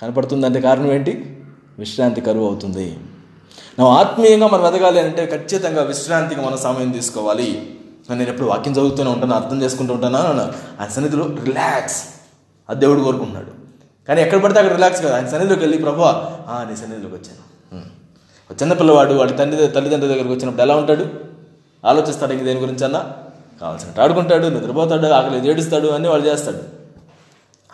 కనపడుతుందంటే 0.01 0.61
కారణం 0.61 0.91
ఏంటి? 0.91 1.37
విశ్రాంతి 1.79 2.21
కరువు 2.21 2.45
అవుతుంది. 2.45 2.97
నా 3.79 3.85
ఆత్మీయంగా 3.85 4.47
మనం 4.47 4.75
ఎదగాలి 4.75 4.99
అంటే 4.99 5.25
ఖచ్చితంగా 5.25 5.83
విశ్రాంతికి 5.83 6.41
మనం 6.41 6.57
సమయం 6.57 6.91
తీసుకోవాలి. 6.91 7.79
నేను 8.09 8.29
ఎప్పుడు 8.29 8.47
వాక్యం 8.47 8.73
చదువుతూనే 8.73 9.09
ఉంటాను 9.09 9.35
అర్థం 9.35 9.61
చేసుకుంటూ 9.61 9.93
ఉంటాను 9.93 10.17
ఆయన 10.17 10.89
సన్నిధిలో 10.89 11.27
రిలాక్స్. 11.43 12.03
అది 12.69 12.79
దేవుడు 12.79 12.99
కోరుకుంటున్నాడు. 12.99 13.51
కానీ 14.07 14.21
ఎక్కడ 14.21 14.43
పడితే 14.43 14.59
అక్కడ 14.59 14.75
రిలాక్స్ 14.75 15.01
కదా. 15.01 15.15
ఆయన 15.15 15.27
సన్నిధిలోకి 15.27 15.61
వెళ్ళి 15.61 15.77
ప్రభా 15.77 16.39
నీ 16.69 16.75
సన్నిధిలోకి 16.75 17.15
వచ్చాను. 17.15 17.43
చిన్న 18.53 18.73
పిల్లవాడు 18.73 19.13
వాడి 19.13 19.33
తండ్రి 19.33 19.67
తల్లిదండ్రుల 19.67 20.11
దగ్గరికి 20.11 20.33
వచ్చినప్పుడు 20.33 20.61
ఎలా 20.61 20.75
ఉంటాడు? 20.75 21.05
ఆలోచిస్తాడు 21.85 22.33
ఇంక 22.33 22.43
దేని 22.43 22.59
గురించి 22.59 22.85
అన్నా? 22.85 23.13
కావాల్సినట్టు 23.61 24.01
ఆడుకుంటాడు 24.01 24.47
నిద్రపోతాడు 24.47 25.07
ఆకలి 25.07 25.49
ఏడుస్తాడు 25.49 25.87
అన్నీ 25.87 26.09
వాళ్ళు 26.09 26.27
చేస్తాడు. 26.27 26.59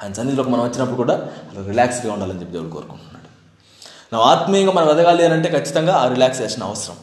ఆయన 0.04 0.14
సన్నిధిలోకి 0.14 0.50
మనం 0.50 0.64
వచ్చినప్పుడు 0.64 0.96
కూడా 0.96 1.14
అలా 1.14 1.68
రిలాక్స్గా 1.68 2.14
ఉండాలని 2.14 2.40
చెప్పి 2.40 2.54
దేవుడు 2.54 2.70
కోరుకుంటున్నాడు. 2.70 3.28
నా 4.16 4.20
ఆత్మీయంగా 4.20 4.72
మనం 4.72 4.90
ఎదగాలి 4.90 5.26
అని 5.26 5.34
అంటే 5.34 5.50
ఖచ్చితంగా 5.50 5.94
ఆ 5.96 6.08
రిలాక్సేషన్ 6.08 6.64
అవసరం. 6.64 6.96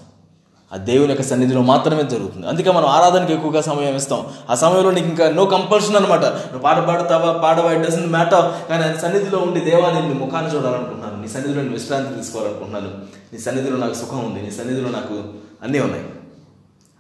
ఆ 0.72 0.76
దేవుని 0.76 1.08
యొక్క 1.08 1.22
సన్నిధిలో 1.22 1.62
మాత్రమే 1.62 2.02
జరుగుతుంది. 2.02 2.46
అందుకే 2.46 2.70
మనం 2.70 2.86
ఆరాధనకి 2.86 3.32
ఎక్కువగా 3.32 3.60
సమయం 3.60 3.96
ఇస్తాం. 3.96 4.26
ఆ 4.50 4.54
సమయంలో 4.54 4.90
నీకు 4.90 5.06
ఇంకా 5.06 5.30
నో 5.30 5.46
కంపల్షన్ 5.46 5.96
అనమాట 5.96 6.24
నువ్వు 6.24 6.58
పాట 6.58 6.78
పాడతావా 6.78 7.32
పాడవా 7.32 7.72
ఇట్ 7.72 7.82
డజన్ 7.82 8.06
మ్యాటర్ 8.06 8.68
కానీ 8.68 8.84
ఆయన 8.84 8.96
సన్నిధిలో 8.96 9.38
ఉండి 9.38 9.60
దేవాన్ని 9.60 10.08
నీ 10.08 10.14
ముఖాన్ని 10.14 10.54
చూడాలనుకుంటున్నాను. 10.56 11.22
నీ 11.22 11.28
సన్నిధిలో 11.28 11.62
నేను 11.62 11.74
విశ్రాంతి 11.74 12.14
తీసుకోవాలనుకుంటున్నాను. 12.14 12.90
నీ 13.32 13.38
సన్నిధిలో 13.38 13.76
నాకు 13.76 13.94
సుఖం 13.94 14.24
ఉంది. 14.24 14.42
నీ 14.42 14.50
సన్నిధిలో 14.50 14.88
నాకు 14.88 15.22
అన్నీ 15.62 15.80
ఉన్నాయి. 15.80 16.04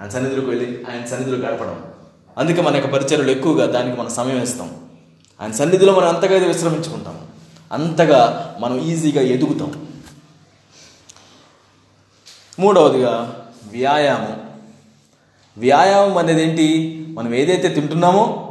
ఆయన 0.00 0.10
సన్నిధిలోకి 0.10 0.48
వెళ్ళి 0.48 0.84
ఆయన 0.90 1.06
సన్నిధిలో 1.06 1.38
గడపడం 1.38 1.82
అందుకే 2.38 2.62
మన 2.62 2.74
యొక్క 2.76 2.92
పరిచర్యలు 2.92 3.30
ఎక్కువగా 3.30 3.66
దానికి 3.66 4.00
మనం 4.00 4.10
సమయం 4.10 4.42
ఇస్తాం. 4.42 4.74
ఆయన 5.40 5.52
సన్నిధిలో 5.52 5.94
మనం 5.94 6.08
అంతగా 6.08 6.32
అయితే 6.32 6.48
విశ్రమించుకుంటాం. 6.48 7.18
అంతగా 7.72 8.54
మనం 8.60 8.80
ఈజీగా 8.80 9.22
ఎదుగుతాం. 9.22 9.86
మూడవదిగా 12.58 13.45
వ్యాయామం. 13.70 14.40
వ్యాయామం 15.58 16.18
అనేది 16.18 16.42
ఏంటి 16.42 16.66
మనం 17.08 17.34
ఏదైతే 17.34 17.68
తింటున్నామో 17.68 18.46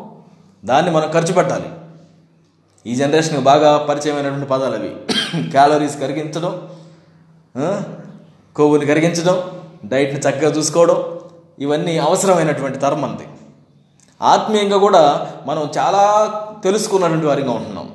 దాన్ని 0.65 0.91
మనం 0.91 1.11
ఖర్చు 1.11 1.33
పెట్టాలి. 1.33 1.69
ఈ 2.87 2.95
జనరేషన్కి 2.95 3.41
బాగా 3.41 3.77
పరిచయమైనటువంటి 3.77 4.45
పదాలు 4.45 4.75
అవి. 4.75 4.95
క్యాలరీస్ 5.49 5.99
కరిగించడం 5.99 6.61
కొవ్వుని 8.55 8.85
కరిగించడం 8.85 9.43
డైట్ని 9.85 10.19
చక్కగా 10.19 10.51
చూసుకోవడం 10.57 11.03
ఇవన్నీ 11.59 11.97
అవసరమైనటువంటి 11.97 12.79
తరం 12.79 13.05
అంది 13.05 13.27
ఆత్మీయంగా 14.21 14.77
కూడా 14.77 15.31
మనం 15.45 15.69
చాలా 15.77 16.03
తెలుసుకున్నటువంటి 16.63 17.25
వారిగా 17.25 17.51
ఉంటున్నాం. 17.51 17.89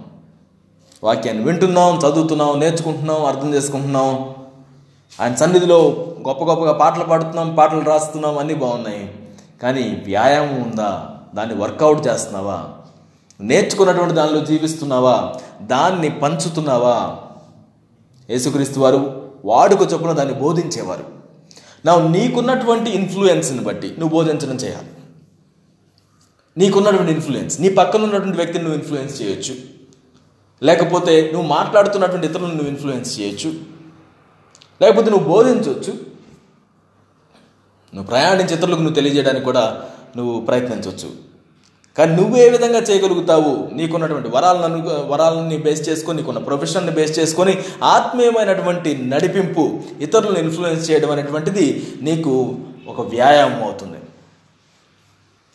వాక్యాన్ని 1.04 1.44
వింటున్నాం 1.44 1.96
చదువుతున్నాం 1.96 2.60
నేర్చుకుంటున్నాం 2.60 3.24
అర్థం 3.24 3.54
చేసుకుంటున్నాం. 3.54 4.34
ఆయన 5.20 5.34
సన్నిధిలో 5.34 6.06
గొప్ప 6.28 6.44
గొప్పగా 6.44 6.72
పాటలు 6.72 7.04
పాడుతున్నాం 7.04 7.54
పాటలు 7.54 7.80
రాస్తున్నాం 7.80 8.38
అన్నీ 8.38 8.54
బాగున్నాయి. 8.54 9.14
కానీ 9.62 10.02
వ్యాయామం 10.04 10.62
ఉందా? 10.62 11.08
దాన్ని 11.34 11.54
వర్కౌట్ 11.54 12.06
చేస్తున్నావా? 12.06 12.68
నేర్చుకున్నటువంటి 13.40 14.14
దానిలో 14.14 14.44
జీవిస్తున్నావా? 14.44 15.34
దాన్ని 15.62 16.10
పంచుతున్నావా? 16.10 17.16
యేసుక్రీస్తు 18.30 18.80
వారు 18.80 19.30
వాడుక 19.44 19.92
చొప్పున 19.92 20.12
దాన్ని 20.12 20.34
బోధించేవారు. 20.34 21.04
నా 21.84 22.08
నీకున్నటువంటి 22.08 22.90
ఇన్ఫ్లుయెన్స్ని 22.90 23.60
బట్టి 23.60 23.94
నువ్వు 23.98 24.08
బోధించడం 24.08 24.54
చేయాలి. 24.54 24.88
నీకున్నటువంటి 26.58 27.12
ఇన్ఫ్లుయెన్స్ 27.12 27.60
నీ 27.60 27.68
పక్కన 27.68 28.02
ఉన్నటువంటి 28.02 28.36
వ్యక్తిని 28.36 28.64
నువ్వు 28.64 28.78
ఇన్ఫ్లుయెన్స్ 28.78 29.22
చేయొచ్చు. 29.22 29.54
లేకపోతే 30.62 31.30
నువ్వు 31.32 31.48
మాట్లాడుతున్నటువంటి 31.48 32.26
ఇతరులను 32.26 32.52
నువ్వు 32.52 32.68
ఇన్ఫ్లుయెన్స్ 32.68 33.20
చేయొచ్చు. 33.20 33.79
లేకపోతే 34.82 35.10
నువ్వు 35.10 35.28
బోధించవచ్చు. 35.28 35.92
నువ్వు 37.94 38.04
ప్రయాణించే 38.04 38.54
ఇతరులకు 38.54 38.78
నువ్వు 38.78 38.94
తెలియజేయడానికి 38.94 39.44
కూడా 39.44 39.84
నువ్వు 40.16 40.40
ప్రయత్నించవచ్చు. 40.40 41.30
కానీ 41.98 42.16
నువ్వు 42.16 42.36
ఏ 42.36 42.48
విధంగా 42.48 42.78
చేయగలుగుతావు? 42.78 43.68
నీకున్నటువంటి 43.72 44.28
వరాలను 44.28 45.06
వరాలని 45.06 45.58
బేస్ 45.58 45.88
చేసుకొని 45.88 46.18
నీకున్న 46.18 46.38
ప్రొఫెషన్ని 46.38 46.90
బేస్ 46.90 47.18
చేసుకొని 47.18 47.64
ఆత్మీయమైనటువంటి 47.82 48.96
నడిపింపు 48.96 49.80
ఇతరులను 50.00 50.38
ఇన్ఫ్లుయెన్స్ 50.38 50.90
చేయడం 50.90 51.10
అనేటువంటిది 51.10 51.96
నీకు 52.02 52.58
ఒక 52.86 53.00
వ్యాయామం 53.00 53.62
అవుతుంది. 53.62 53.98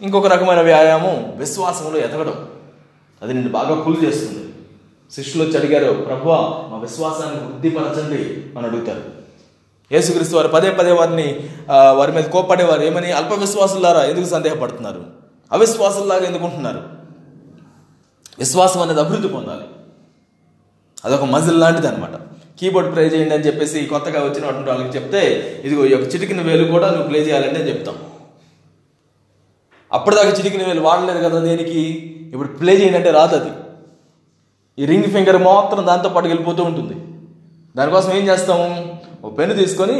ఇంకొక 0.02 0.28
రకమైన 0.28 0.62
వ్యాయామం 0.62 1.34
విశ్వాసంలో 1.38 2.00
ఎదగడం. 2.00 2.50
అది 3.22 3.34
నిన్ను 3.34 3.52
బాగా 3.52 3.82
కూల్ 3.82 4.04
చేస్తుంది. 4.04 4.54
శిష్యులు 5.12 5.50
వచ్చి 5.50 5.58
అడిగారు 5.58 5.94
ప్రభు 5.94 6.30
మా 6.72 6.78
విశ్వాసాన్ని 6.82 7.42
వృద్ధిపరచండి 7.42 8.24
అని 8.58 8.68
అడుగుతారు. 8.68 9.14
యేసుక్రీస్తు 9.91 10.36
వారు 10.36 10.48
పదే 10.48 10.69
పదే 10.80 10.91
వారిని 11.00 11.28
వారి 11.98 12.12
మీద 12.12 12.24
కోప్పడేవారు. 12.36 12.82
ఏమని? 12.82 13.12
అల్ప 13.12 13.34
విశ్వాసులారా 13.39 14.04
ఎందుకు 14.12 14.30
సందేహపడుతున్నారు? 14.36 15.04
అవిశ్వాసులాగా 15.52 16.26
ఎందుకుంటున్నారు 16.26 16.82
విశ్వాసం 18.39 18.82
అనేది 18.82 19.00
అభివృద్ధి 19.00 19.28
పొందాలి. 19.28 19.67
అదొక 21.06 21.24
మజిల్ 21.24 21.60
లాంటిది 21.60 21.88
అనమాట 21.88 22.15
కీబోర్డ్ 22.60 22.89
ప్లే 22.95 23.04
చేయండి 23.13 23.34
అని 23.36 23.45
చెప్పేసి 23.48 23.86
కొత్తగా 23.86 24.19
వచ్చినటువంటి 24.24 24.69
వాళ్ళకి 24.69 24.91
చెప్తే 24.98 25.21
ఇదిగో 25.65 25.86
ఈ 25.86 25.91
యొక్క 25.91 26.08
చిటికిన 26.13 26.41
వేలు 26.41 26.65
కూడా 26.71 26.88
నువ్వు 26.89 27.08
ప్లే 27.08 27.19
చేయాలంటే 27.19 27.62
చెప్తాం. 27.69 27.98
అప్పటిదాకా 29.93 30.32
చిటికిన 30.38 30.63
వేలు 30.67 30.82
వాడలేదు 30.82 31.19
కదా 31.28 31.39
దేనికి? 31.39 31.82
ఇప్పుడు 32.34 32.48
ప్లే 32.48 32.74
చేయండి 32.74 32.98
అంటే 32.98 33.12
రాదు 33.12 33.36
అది. 33.36 33.52
ఈ 34.80 34.86
రింగ్ 34.91 35.10
ఫింగర్ 35.15 35.39
మాత్రం 35.43 35.82
దాంతో 35.88 36.10
పాటు 36.10 36.28
వెళ్ళిపోతూ 36.28 36.63
ఉంటుంది. 36.63 36.95
దానికోసం 37.78 38.12
ఏం 38.17 38.24
చేస్తాము 38.28 38.65
ఓ 39.26 39.30
పెన్ను 39.38 39.54
తీసుకొని 39.62 40.00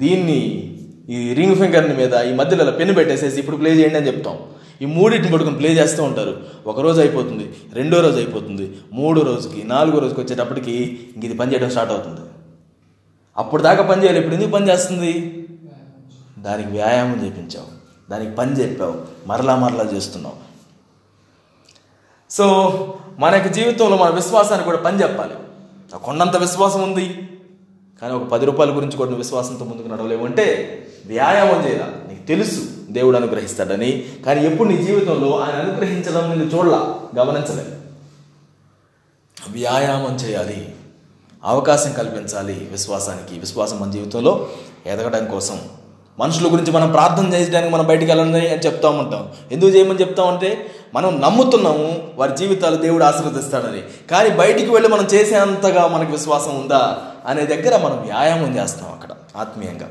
దీన్ని 0.00 0.40
ఈ 1.14 1.18
రింగ్ 1.38 1.56
ఫింగర్ని 1.60 1.94
మీద 2.00 2.14
ఈ 2.30 2.32
మధ్యలో 2.40 2.62
ఇలా 2.64 2.74
పెన్ను 2.80 2.94
పెట్టేసేసి 2.98 3.36
ఇప్పుడు 3.42 3.58
ప్లే 3.60 3.70
చేయండి 3.78 3.98
అని 4.00 4.08
చెప్తాం. 4.10 4.36
ఈ 4.82 4.86
మూడింటిని 4.96 5.30
పట్టుకొని 5.32 5.58
ప్లే 5.60 5.70
చేస్తూ 5.78 6.00
ఉంటారు. 6.08 6.32
ఒక 6.70 6.78
రోజు 6.86 6.98
అయిపోతుంది 7.00 7.44
రెండో 7.78 7.96
రోజు 8.06 8.18
అయిపోతుంది 8.22 8.66
మూడో 8.98 9.20
రోజుకి 9.30 9.60
నాలుగో 9.72 9.98
రోజుకి 10.04 10.20
వచ్చేటప్పటికి 10.20 10.74
ఇంక 11.14 11.22
ఇది 11.28 11.36
పనిచేయడం 11.40 11.70
స్టార్ట్ 11.74 11.92
అవుతుంది. 11.94 12.22
అప్పుడు 13.42 13.62
దాకా 13.68 13.82
పని 13.90 14.02
చేయాలి 14.02 14.18
ఇప్పుడు 14.20 14.36
ఎందుకు 14.38 14.52
పని 14.56 14.68
చేస్తుంది? 14.70 15.12
దానికి 16.46 16.70
వ్యాయామం 16.76 17.18
చేయించావు 17.24 17.70
దానికి 18.12 18.32
పని 18.38 18.52
చెప్పావు 18.60 18.94
మరలా 19.30 19.54
మరలా 19.64 19.84
చేస్తున్నావు. 19.94 20.38
సో 22.30 22.46
మన 23.22 23.32
యొక్క 23.38 23.52
జీవితంలో 23.58 23.96
మన 24.02 24.10
విశ్వాసానికి 24.20 24.68
కూడా 24.70 24.80
పని 24.88 25.02
చెప్పాలి. 25.02 25.36
కొండంత 26.06 26.36
విశ్వాసం 26.46 26.82
ఉంది. 26.88 27.06
కానీ 28.02 28.14
ఒక 28.14 28.22
పది 28.22 28.46
రూపాయల 28.46 28.76
గురించి 28.76 28.96
కూడా 28.96 29.10
నువ్వు 29.10 29.24
విశ్వాసంతో 29.24 29.64
ముందుకు 29.64 29.88
నడవలేవు 29.88 30.24
అంటే 30.24 30.78
వ్యాయామం 31.06 31.66
చేయాల. 31.66 32.12
నీకు 32.12 32.26
తెలుసు 32.26 32.60
దేవుడు 32.90 33.16
అనుగ్రహిస్తాడని. 33.16 34.04
కానీ 34.26 34.46
ఎప్పుడు 34.46 34.68
నీ 34.68 34.82
జీవితంలో 34.82 35.38
ఆయన 35.38 35.54
అనుగ్రహించడం 35.54 36.28
నేను 36.28 36.44
చూడలా 36.44 36.94
గమనించలేదు 37.18 37.74
వ్యాయామం 39.50 40.14
చేయాలి 40.14 40.74
అవకాశం 41.44 41.92
కల్పించాలి 41.92 42.68
విశ్వాసానికి. 42.72 43.40
విశ్వాసం 43.40 43.80
మన 43.80 43.90
జీవితంలో 43.90 44.48
ఎదగడం 44.86 45.26
కోసం. 45.26 45.60
మనుషుల 46.18 46.52
గురించి 46.52 46.72
మనం 46.72 46.92
ప్రార్థన 46.92 47.34
చేయడానికి 47.34 47.74
మనం 47.74 47.86
బయటికి 47.86 48.12
వెళ్ళండి 48.12 48.38
అని 48.38 48.58
చెప్తా 48.58 48.88
ఉంటాం. 48.88 49.28
ఎందుకు 49.52 49.70
చేయమని 49.70 50.00
చెప్తామంటే 50.00 50.74
మనం 50.94 51.20
నమ్ముతున్నాము 51.20 52.08
వారి 52.14 52.36
జీవితాలు 52.36 52.76
దేవుడు 52.76 53.04
ఆశీర్వదిస్తాడని. 53.04 53.82
కానీ 54.10 54.30
బయటికి 54.30 54.70
వెళ్ళి 54.70 54.88
మనం 54.88 55.06
చేసేంతగా 55.14 55.86
మనకు 55.86 56.12
విశ్వాసం 56.12 56.60
ఉందా? 56.60 56.98
అనే 57.26 57.46
దగ్గర 57.46 57.76
మనం 57.76 58.02
వ్యాయామం 58.02 58.56
చేస్తాం 58.56 58.92
అక్కడ 58.92 59.08
ఆత్మీయంగా. 59.36 59.88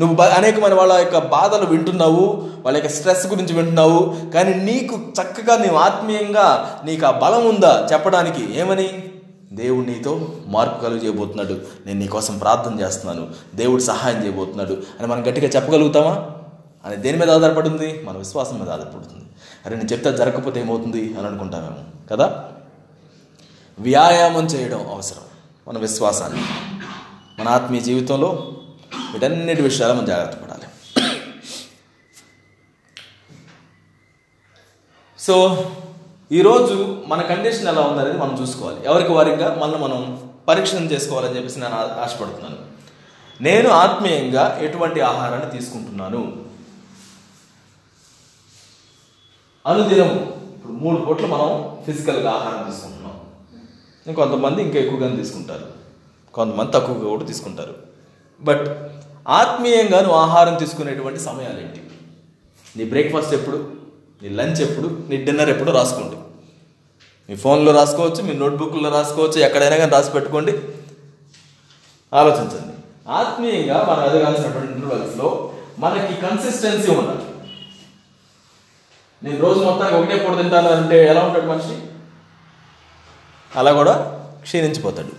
నువ్వు 0.00 0.16
బ- 0.16 0.22
అనేకమైన 0.22 0.74
వాళ్ళ 0.74 0.92
యొక్క 0.92 1.18
బాధలు 1.18 1.66
వింటున్నావు 1.66 2.48
వాళ్ళ 2.64 2.78
యొక్క 2.78 2.92
స్ట్రెస్ 2.92 3.26
గురించి 3.26 3.54
వింటున్నావు 3.54 4.16
కానీ 4.34 4.54
నీకు 4.54 5.00
చక్కగా 5.22 5.56
నీవు 5.56 5.76
ఆత్మీయంగా 5.76 6.80
నీకు 6.84 7.06
ఆ 7.06 7.10
బలం 7.10 7.48
ఉందా 7.48 7.88
చెప్పడానికి? 7.92 8.58
ఏమని? 8.58 9.04
దేవుడు 9.52 9.86
నీతో 9.86 10.28
మార్పు 10.46 10.82
కలుగు 10.82 10.98
చేయబోతున్నాడు. 10.98 11.60
నేను 11.86 11.98
నీకోసం 11.98 12.38
ప్రార్థన 12.38 12.80
చేస్తున్నాను. 12.80 13.28
దేవుడు 13.54 13.82
సహాయం 13.82 14.24
చేయబోతున్నాడు. 14.24 14.72
అని 14.72 15.06
మనం 15.06 15.28
గట్టిగా 15.28 15.48
చెప్పగలుగుతామా? 15.48 16.30
అని 16.86 16.96
దేని 16.96 17.18
మీద 17.18 17.30
ఆధారపడుతుంది? 17.30 18.02
మన 18.04 18.16
విశ్వాసం 18.16 18.60
మీద 18.60 18.70
ఆధారపడుతుంది. 18.70 19.24
అరే 19.66 19.76
నేను 19.76 19.88
చెప్తే 19.92 20.12
జరగకపోతే 20.12 20.60
ఏమవుతుంది 20.60 21.14
అని 21.18 21.26
అనుకుంటామేమో 21.26 21.76
కదా? 22.10 22.44
వ్యాయామం 23.78 24.44
చేయడం 24.44 24.90
అవసరం. 24.90 25.31
మన 25.68 25.78
విశ్వాసాన్ని 25.78 26.42
మన 27.40 27.48
ఆత్మీయ 27.48 27.80
జీవితంలో 27.80 28.28
వీటన్నిటి 29.12 29.62
విషయాలు 29.62 29.92
మనం 29.92 30.04
జాగ్రత్త 30.04 30.44
పడాలి. 30.44 30.62
సో 35.18 35.70
ఈరోజు 36.32 37.04
మన 37.06 37.22
కండిషన్ 37.22 37.68
ఎలా 37.68 37.80
ఉందనేది 37.80 38.18
మనం 38.18 38.40
చూసుకోవాలి. 38.40 38.86
ఎవరికి 38.86 39.12
వారిగా? 39.12 39.54
మనల్ని 39.54 39.78
మనం 39.78 40.32
పరీక్షణ 40.48 40.78
చేసుకోవాలని 40.78 41.36
చెప్పేసి 41.36 41.60
నేను 41.60 41.74
ఆశపడుతున్నాను. 41.74 42.56
నేను 43.40 43.68
ఆత్మీయంగా 43.68 44.58
ఎటువంటి 44.60 45.00
ఆహారాన్ని 45.00 45.58
తీసుకుంటున్నాను? 45.58 46.44
అనుదినము. 49.66 50.42
ఇప్పుడు 50.54 50.72
మూడు 50.72 51.00
పూట్లు 51.00 51.26
మనం 51.26 51.78
ఫిజికల్గా 51.86 52.30
ఆహారం 52.30 52.70
తీసుకుంటున్నాం. 52.70 53.01
ఇంకొంతమంది 54.06 54.62
ఇంకా 54.62 54.78
ఎక్కువగానే 54.78 55.16
తీసుకుంటారు. 55.16 55.66
కొంతమంది 56.34 56.72
తక్కువగా 56.72 57.08
కూడా 57.08 57.24
తీసుకుంటారు. 57.24 57.74
బట్ 58.40 58.78
ఆత్మీయంగా 59.28 60.00
నువ్వు 60.00 60.18
ఆహారం 60.18 60.54
తీసుకునేటువంటి 60.54 61.20
సమయాలు 61.20 61.60
ఏంటి 61.60 61.80
నీ 62.76 62.84
బ్రేక్ఫాస్ట్ 62.84 63.34
ఎప్పుడు? 63.34 63.70
నీ 64.22 64.28
లంచ్ 64.28 64.60
ఎప్పుడు? 64.60 65.06
నీ 65.08 65.16
డిన్నర్ 65.16 65.48
ఎప్పుడు 65.48 65.70
రాసుకోండి. 65.70 66.16
మీ 67.30 67.36
ఫోన్లో 67.36 67.72
రాసుకోవచ్చు 67.72 68.22
మీ 68.22 68.32
నోట్బుక్లో 68.32 68.90
రాసుకోవచ్చు 68.90 69.40
ఎక్కడైనా 69.40 69.76
కానీ 69.76 69.92
రాసి 69.92 70.12
పెట్టుకోండి. 70.12 70.52
ఆలోచించండి. 72.12 72.74
ఆత్మీయంగా 73.08 73.86
మనం 73.90 74.04
ఎదగాల్సినటువంటి 74.04 74.72
ఇంటర్వెల్స్లో 74.72 75.52
మనకి 75.78 76.20
కన్సిస్టెన్సీ 76.20 76.90
ఉండాలి. 76.90 77.24
నేను 79.22 79.40
రోజు 79.40 79.60
మొత్తానికి 79.60 79.96
ఒకటే 79.96 80.26
పూట 80.28 80.36
తింటాను 80.36 80.68
అంటే 80.68 81.06
ఎలా 81.06 81.24
ఉంటాడు 81.24 81.46
మనిషి? 81.46 81.91
అలా 83.56 83.72
కూడా 83.72 83.94
క్షీణించిపోతాడు. 84.42 85.12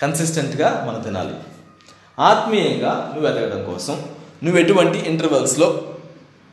కన్సిస్టెంట్గా 0.00 0.84
మనం 0.88 1.00
తినాలి. 1.00 1.36
ఆత్మీయంగా 2.18 3.10
నువ్వు 3.14 3.30
ఎదగడం 3.30 3.64
కోసం 3.64 3.94
నువ్వు 4.42 4.60
ఎటువంటి 4.60 4.98
ఇంటర్వెల్స్లో 4.98 5.94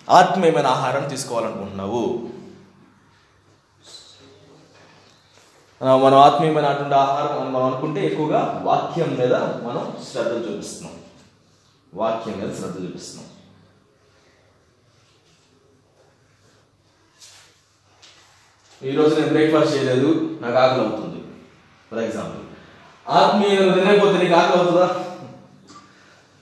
ఆత్మీయమైన 0.09 0.67
ఆహారం 0.67 1.07
తీసుకోవాలనుకుంటున్నావు? 1.07 2.29
మనం 5.83 6.17
ఆత్మీయమైన 6.17 6.65
అటువంటి 6.65 6.95
ఆహారం 6.95 7.53
మనం 7.53 7.65
అనుకుంటే 7.65 8.05
ఎక్కువగా 8.05 8.61
వాక్యం 8.63 9.17
మీద 9.19 9.33
మనం 9.33 9.93
శ్రద్ధ 10.11 10.49
చూపిస్తున్నాం. 10.49 10.95
వాక్యం 11.93 12.39
మీద 12.39 12.55
శ్రద్ధ 12.55 12.83
చూపిస్తున్నాం. 12.83 13.27
ఈరోజు 18.85 19.15
నేను 19.15 19.27
బ్రేక్ఫాస్ట్ 19.27 19.77
చేయలేదు 19.77 20.37
నాకు 20.41 20.57
ఆకలి 20.57 20.81
అవుతుంది. 20.81 21.23
ఫర్ 21.91 21.99
ఎగ్జాంపుల్ 21.99 22.41
ఆత్మీయ 23.09 23.57
తినకపోతే 23.57 24.17
నీకు 24.17 24.33
ఆకలి 24.33 24.61
అవుతుందా? 24.61 24.95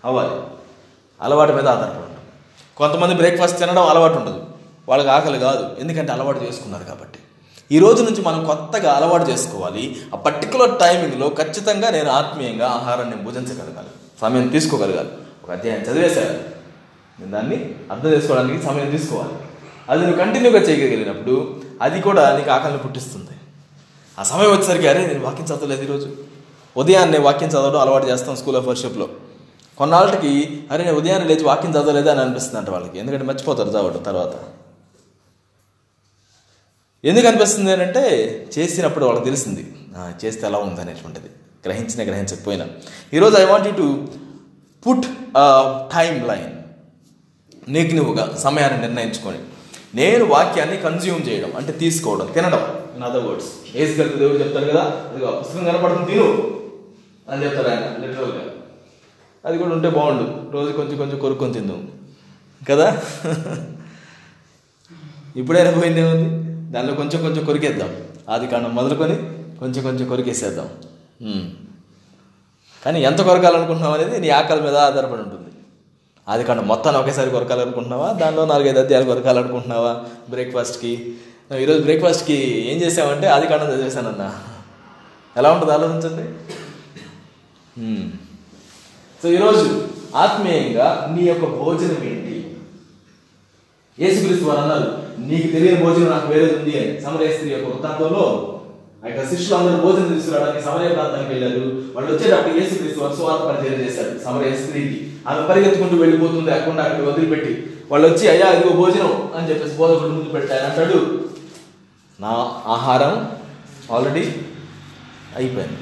అవ్వాలి. 0.06 0.42
అలవాటు 1.22 1.54
మీద 1.54 1.68
ఆధారపడి 1.68 2.14
కొంతమంది 2.78 3.16
బ్రేక్ఫాస్ట్ 3.16 3.60
తినడం 3.60 3.84
అలవాటు 3.84 4.14
ఉండదు. 4.14 4.46
వాళ్ళకి 4.90 5.10
ఆకలి 5.10 5.40
కాదు. 5.40 5.76
ఎందుకంటే 5.80 6.12
అలవాటు 6.12 6.44
చేసుకున్నారు 6.44 6.84
కాబట్టి. 6.84 7.20
ఈ 7.72 7.80
రోజు 7.80 8.04
నుంచి 8.04 8.22
మనం 8.22 8.46
కొత్తగా 8.46 8.92
అలవాటు 8.92 9.24
చేసుకోవాలి. 9.24 10.02
ఆ 10.14 10.18
పర్టికులర్ 10.18 10.80
టైమింగ్లో 10.80 11.30
ఖచ్చితంగా 11.30 11.90
నేను 11.90 12.10
ఆత్మీయంగా 12.10 12.68
ఆహారాన్ని 12.68 13.16
భుజించగలగాలి. 13.16 13.88
సమయం 14.22 14.48
తీసుకోగలగాలి. 14.48 15.10
ఒక 15.44 15.52
అధ్యాయం 15.52 15.82
చదివేశాను 15.82 16.40
నేను 17.20 17.32
దాన్ని 17.32 17.76
అర్థం 17.92 18.10
చేసుకోవడానికి 18.10 18.66
సమయం 18.66 18.90
తీసుకోవాలి. 18.92 19.34
అది 19.90 20.02
నువ్వు 20.02 20.18
కంటిన్యూగా 20.18 20.60
చేయగలిగినప్పుడు 20.60 21.69
అది 21.82 22.02
కూడా 22.02 22.38
నీకు 22.38 22.52
ఆకలిని 22.52 22.80
పుట్టిస్తుంది. 22.80 23.30
ఆ 24.20 24.24
సమయం 24.24 24.52
వచ్చేసరికి 24.52 24.88
అరే 24.88 25.08
నేను 25.08 25.26
వాక్యం 25.26 25.48
చదవలేదు 25.48 25.84
ఈరోజు. 25.84 26.18
ఉదయాన్నే 26.78 27.18
వాక్యం 27.18 27.50
చదవడం 27.50 27.80
అలవాటు 27.80 28.06
చేస్తాం 28.06 28.36
స్కూల్ 28.36 28.56
ఆఫ్ 28.56 28.68
వర్షిప్లో. 28.68 29.10
కొన్నాళ్ళకి 29.78 30.64
అరే 30.72 30.84
నేను 30.84 30.98
ఉదయాన్నే 30.98 31.28
లేచి 31.28 31.44
వాక్యం 31.44 31.72
చదవలేదు? 31.72 32.10
అని 32.10 32.22
అనిపిస్తుంది 32.22 32.58
అంట 32.58 32.70
వాళ్ళకి. 32.70 33.00
ఎందుకంటే 33.00 33.24
మర్చిపోతారు 33.24 33.70
చదవడం 33.70 34.04
తర్వాత. 34.04 34.34
ఎందుకు 37.06 37.28
అనిపిస్తుంది 37.28 37.72
అని 37.72 37.84
అంటే 37.84 38.10
చేసినప్పుడు 38.58 39.06
వాళ్ళకి 39.06 39.26
తెలిసింది. 39.26 39.76
చేస్తే 40.26 40.48
ఎలా 40.48 40.58
ఉంది 40.58 40.82
అనేటువంటిది. 40.82 41.28
గ్రహించిన 41.66 42.10
గ్రహించకపోయినా. 42.10 42.68
ఈరోజు 43.14 43.36
I 43.36 43.46
want 43.46 43.68
you 43.68 43.74
to 43.74 44.08
put 44.88 45.06
timeline 46.28 46.52
నీకు 47.72 47.96
నువ్వుగా 47.96 48.38
సమయాన్ని 48.44 48.82
నిర్ణయించుకొని. 48.82 49.40
నేను 49.96 50.26
వాక్యాన్ని 50.26 50.78
కన్జ్యూమ్ 50.78 51.28
చేయడం 51.30 51.52
అంటే 51.58 51.72
తీసుకోవడం 51.72 52.26
తినడం. 52.26 52.84
ఇన్ 52.96 53.04
అదర్ 53.04 53.24
వర్డ్స్ 53.24 53.48
ఏసు 53.76 53.98
కలిపి 53.98 54.20
దేవుడు 54.20 54.38
చెప్తారు 54.38 54.66
కదా 54.66 54.82
అది 54.82 55.26
పుస్తకం 55.26 55.66
కనపడుతుంది 55.66 56.12
తిను 56.12 56.24
అని 57.30 57.44
చెప్తారు 57.46 57.68
ఆయన 57.68 58.06
లిటరల్గా 58.06 58.42
అది 59.46 59.58
కూడా 59.58 59.70
ఉంటే 59.70 59.90
బాగుండు. 59.90 60.52
రోజు 60.52 60.72
కొంచెం 60.72 60.98
కొంచెం 60.98 61.20
కొరుక్కొని 61.20 61.54
తిందాం. 61.54 61.92
కదా? 62.70 63.02
ఇప్పుడైనా 65.36 65.72
పోయిందే 65.72 66.04
ఉంది 66.04 66.30
దానిలో 66.72 66.94
కొంచెం 66.94 67.22
కొంచెం 67.22 67.46
కొరికేద్దాం. 67.46 67.96
ఆది 68.30 68.48
కాండం 68.48 68.76
మొదలుకొని 68.76 69.16
కొంచెం 69.60 69.84
కొంచెం 69.84 70.10
కొరికేసేద్దాం. 70.10 70.70
కానీ 72.86 73.02
ఎంత 73.02 73.22
కొరకాలనుకుంటున్నాం 73.22 73.94
అనేది 73.94 74.20
నీ 74.20 74.30
ఆకలి 74.30 74.62
మీద 74.62 74.76
ఆధారపడి 74.76 75.22
ఉంటుంది. 75.22 75.49
అది 76.34 76.44
కాండం 76.48 76.66
మొత్తాన్ని 76.72 77.02
ఒకేసారి 77.02 77.30
కొరకాలనుకుంటున్నావా? 77.36 78.08
దానిలో 78.22 78.44
నాలుగైదు 78.52 78.80
అధ్యాయాలు 78.84 79.08
కొరకాలనుకుంటున్నావా 79.12 79.94
బ్రేక్ఫాస్ట్కి? 80.34 80.94
ఈరోజు 81.64 81.82
బ్రేక్ఫాస్ట్కి 81.88 82.38
ఏం 82.72 82.78
చేసావంటే 82.84 83.28
అది 83.36 83.46
కాండం 83.52 83.72
చదివేశానన్న 83.74 84.26
ఎలా 85.36 85.50
ఉంటుంది 85.54 85.74
ఆలోచించండి. 85.78 86.26
సో 89.22 89.28
ఈరోజు 89.36 89.66
ఆత్మీయంగా 90.24 90.88
నీ 91.16 91.24
యొక్క 91.30 91.46
భోజనం 91.60 92.04
ఏంటి? 92.12 92.36
యేసుక్రీస్తు 94.04 94.46
వారు 94.50 94.62
అన్నారు 94.64 94.90
నీకు 95.30 95.48
తెలియని 95.56 95.80
భోజనం 95.84 96.10
నాకు 96.14 96.28
వేరేది 96.32 96.56
ఉంది 96.60 96.74
అని. 96.82 96.94
సమరయ 97.06 97.32
స్త్రీ 97.36 97.50
యొక్క 97.54 97.68
వృత్తాంతంలో 97.72 98.26
ఆ 99.04 99.08
యొక్క 99.10 99.24
శిష్యులు 99.32 99.56
అందరూ 99.58 99.78
భోజనం 99.86 100.08
తీసుకురావడానికి 100.14 100.66
సమరయ 100.68 100.90
ప్రాంతానికి 100.96 101.32
వెళ్ళారు. 101.34 101.66
వాళ్ళు 101.96 102.10
వచ్చేటప్పుడు 102.14 102.58
యేసుక్రీస్తు 102.60 103.02
వారు 103.04 103.18
సువార్త 103.20 103.44
పరిచయం 103.50 103.80
చేశారు 103.84 104.14
సమరయ 104.26 104.54
స్త్రీకి. 104.64 105.00
ఆమె 105.30 105.48
పరిగెత్తుకుంటూ 105.48 105.96
వెళ్ళిపోతుంది 105.98 106.52
అక్కడ 106.52 106.80
అక్కడ 106.80 107.04
వదిలిపెట్టి. 107.08 107.52
వాళ్ళు 107.92 108.08
వచ్చి 108.08 108.30
అయ్యా 108.30 108.48
ఇదిగో 108.52 108.76
భోజనం 108.76 109.32
అని 109.36 109.50
చెప్పేసి 109.50 109.76
బోధకుడు 109.78 110.10
ముందు 110.10 110.30
పెట్టారు 110.30 110.66
అంటాడు 110.66 111.00
నా 112.20 112.32
ఆహారం 112.76 113.14
ఆల్రెడీ 113.96 114.24
అయిపోయింది. 115.36 115.80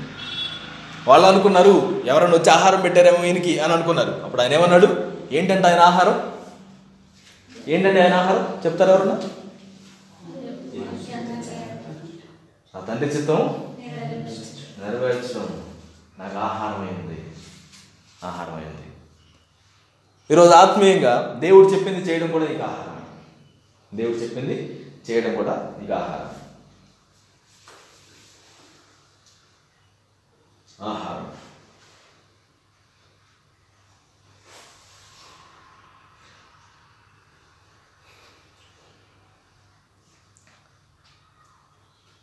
వాళ్ళు 1.07 1.27
అనుకున్నారు 1.27 1.73
ఎవరైనా 2.05 2.33
వచ్చి 2.33 2.49
ఆహారం 2.49 2.81
పెట్టారేమో 2.81 3.25
ఈయనకి 3.25 3.60
అని 3.60 3.73
అనుకున్నారు. 3.73 4.13
అప్పుడు 4.23 4.41
ఆయన 4.41 4.53
ఏమన్నాడు 4.53 4.88
ఏంటంటే 5.31 5.67
ఆయన 5.67 5.79
ఆహారం? 5.79 6.17
ఏంటంటే 7.67 8.01
ఆయన 8.01 8.13
ఆహారం? 8.13 8.43
చెప్తారు 8.65 8.91
ఎవరన్నా? 8.91 9.17
నా 12.73 12.79
తండ్రి 12.88 13.10
చిత్తం 13.10 13.39
నెరవేర్చడం 14.81 15.47
నాకు 16.19 16.38
ఆహారమైంది. 16.38 17.17
ఆహారమైంది. 18.23 18.87
ఈరోజు 20.31 20.51
ఆత్మీయంగా 20.51 21.35
దేవుడు 21.39 21.67
చెప్పింది 21.67 21.99
చేయడం 21.99 22.31
కూడా 22.31 22.47
నీకు 22.47 22.63
ఆహారం. 22.63 23.05
దేవుడు 23.93 24.17
చెప్పింది 24.17 24.85
చేయడం 25.11 25.35
కూడా 25.35 25.75
నీకు 25.79 25.93
ఆహారం. 25.93 26.35
ఆహారం. 30.87 31.33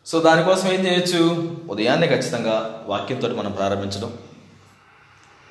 సో 0.06 0.20
దానికోసం 0.20 0.68
ఏం 0.68 0.86
చేయొచ్చు? 0.86 1.56
ఉదయాన్నే 1.68 2.06
ఖచ్చితంగా 2.06 2.84
వాక్యంతో 2.88 3.28
మనం 3.28 3.52
ప్రారంభించడం. 3.52 4.18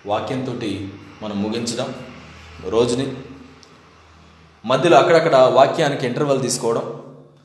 వాక్యంతో 0.06 0.52
మనం 1.22 1.44
ముగించడం. 1.44 2.13
రోజుని 2.70 3.16
మధ్యలో 4.66 4.98
అక్కడక్కడ 4.98 5.36
వాక్యానికి 5.36 6.08
ఇంటర్వల్ 6.08 6.42
తీసుకోవడం. 6.42 7.02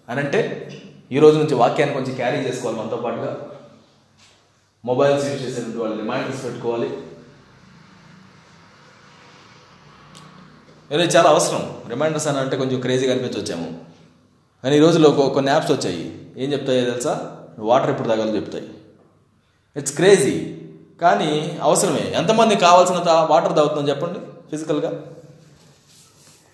అని 0.08 0.20
అంటే 0.20 0.64
ఈ 1.12 1.18
రోజు 1.18 1.38
నుంచి 1.38 1.54
వాక్యాన్ని 1.54 1.96
కొంచెం 1.96 2.14
క్యారీ 2.14 2.38
చేసుకోవాలి 2.38 2.80
మనతో 2.80 2.96
పాటుగా. 2.96 3.48
మొబైల్స్ 4.84 5.26
యూజ్ 5.26 5.42
చేసేటువంటి 5.42 5.78
వాళ్ళు 5.78 5.96
రిమైండర్స్ 5.96 6.44
పెట్టుకోవాలి. 6.44 6.86
ఇది 10.92 11.02
చాలా 11.02 11.30
అవసరం. 11.30 11.76
రిమైండర్స్ 11.88 12.26
అని 12.26 12.38
అంటే 12.38 12.56
కొంచెం 12.56 12.80
క్రేజీగా 12.80 13.14
అనిపించవచ్చేమో 13.14 13.78
కానీ 14.64 14.76
ఈ 14.76 14.80
రోజుల్లో 14.80 15.10
కొన్ని 15.10 15.52
యాప్స్ 15.52 15.70
వచ్చాయి. 15.70 16.26
ఏం 16.36 16.52
చెప్తాయో 16.52 16.90
తెలుసా? 16.90 17.36
వాటర్ 17.58 17.90
ఎప్పుడు 17.90 18.08
తాగాలో 18.08 18.36
చెప్తాయి. 18.36 18.70
ఇట్స్ 19.76 19.94
క్రేజీ 19.94 20.58
కానీ 21.00 21.58
అవసరమే. 21.62 22.12
ఎంతమంది 22.14 22.56
కావాల్సినంత 22.56 23.08
వాటర్ 23.08 23.56
తాగుతుందని 23.56 23.88
చెప్పండి? 23.88 24.18
ఫిజికల్గా 24.50 24.90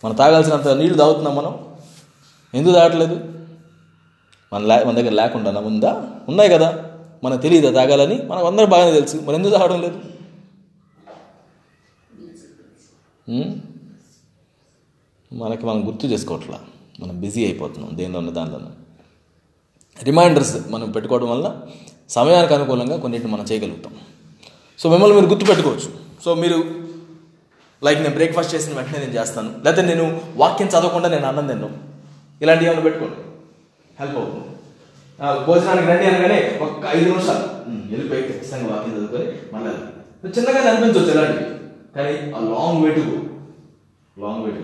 మనం 0.05 0.15
తాగాల్సినంత 0.15 0.69
నీళ్ళు 0.69 0.99
తాగుతున్నాం 0.99 1.37
మనం. 1.37 1.53
ఎందుకు 2.55 2.75
తాగట్లేదు? 2.75 3.17
మన 4.53 4.63
లే 4.71 4.85
మన 4.85 4.95
దగ్గర 4.95 5.13
లేకుండా 5.13 5.51
ఉందా 5.61 5.93
ఉన్నాయి 6.29 6.51
కదా. 6.51 6.69
మనకు 7.25 7.41
తెలియదా 7.43 7.71
తాగాలని? 7.73 8.23
మనకు 8.23 8.47
అందరూ 8.47 8.67
బాగానే 8.67 8.93
తెలుసు. 9.01 9.17
మరి 9.17 9.37
ఎందుకు 9.37 9.53
తాగడం 9.53 9.81
లేదు? 9.81 10.01
మనకి 15.33 15.67
మనం 15.67 15.87
గుర్తు 15.87 16.07
చేసుకోవట్లా. 16.07 16.61
మనం 17.01 17.21
బిజీ 17.21 17.45
అయిపోతున్నాం 17.45 17.97
దేనిలోనూ 17.99 18.33
దానిలోనూ. 18.33 18.71
రిమైండర్స్ 20.03 20.57
మనం 20.71 20.91
పెట్టుకోవడం 20.91 21.31
వల్ల 21.31 21.61
సమయానికి 22.09 22.55
అనుకూలంగా 22.55 22.97
కొన్నిటిని 22.97 23.31
మనం 23.31 23.45
చేయగలుగుతాం. 23.45 23.95
సో 24.79 24.91
మిమ్మల్ని 24.91 25.17
మీరు 25.17 25.31
గుర్తు 25.31 25.47
పెట్టుకోవచ్చు 25.47 25.91
సో 26.25 26.35
మీరు 26.35 26.84
లైక్ 27.85 28.01
నేను 28.03 28.15
బ్రేక్ఫాస్ట్ 28.19 28.55
చేసిన 28.55 28.77
వెంటనే 28.79 28.99
నేను 29.05 29.15
చేస్తాను. 29.19 29.51
లేకపోతే 29.65 29.83
నేను 29.91 30.05
వాక్యం 30.43 30.69
చదవకుండా 30.75 31.09
నేను 31.15 31.27
అన్నం 31.31 31.47
తిన్నాను 31.47 31.79
ఇలాంటివి 32.43 32.69
ఏమైనా 32.71 32.85
పెట్టుకోండి. 32.87 33.17
హెల్ప్ 34.01 34.17
అవుతుంది. 34.19 34.51
భోజనానికి 35.47 35.89
రండి 35.89 36.07
అనగానే 36.11 36.39
ఒక 36.65 36.85
ఐదు 36.97 37.05
నిమిషాలు. 37.11 37.47
వెళ్ళిపోయి 37.91 38.23
ఖచ్చితంగా 38.29 38.69
వాక్యం 38.75 38.95
చదువుకొని 38.97 39.27
మళ్ళీ 39.55 39.73
చిన్నగా 40.37 40.71
అనిపించవచ్చు 40.71 41.13
ఇలాంటివి. 41.15 41.51
కానీ 41.97 42.15
ఆ 42.37 42.41
long 42.53 42.81
way 42.85 42.91
to 42.95 43.05
long 44.23 44.45
way 44.45 44.53
to 44.57 44.63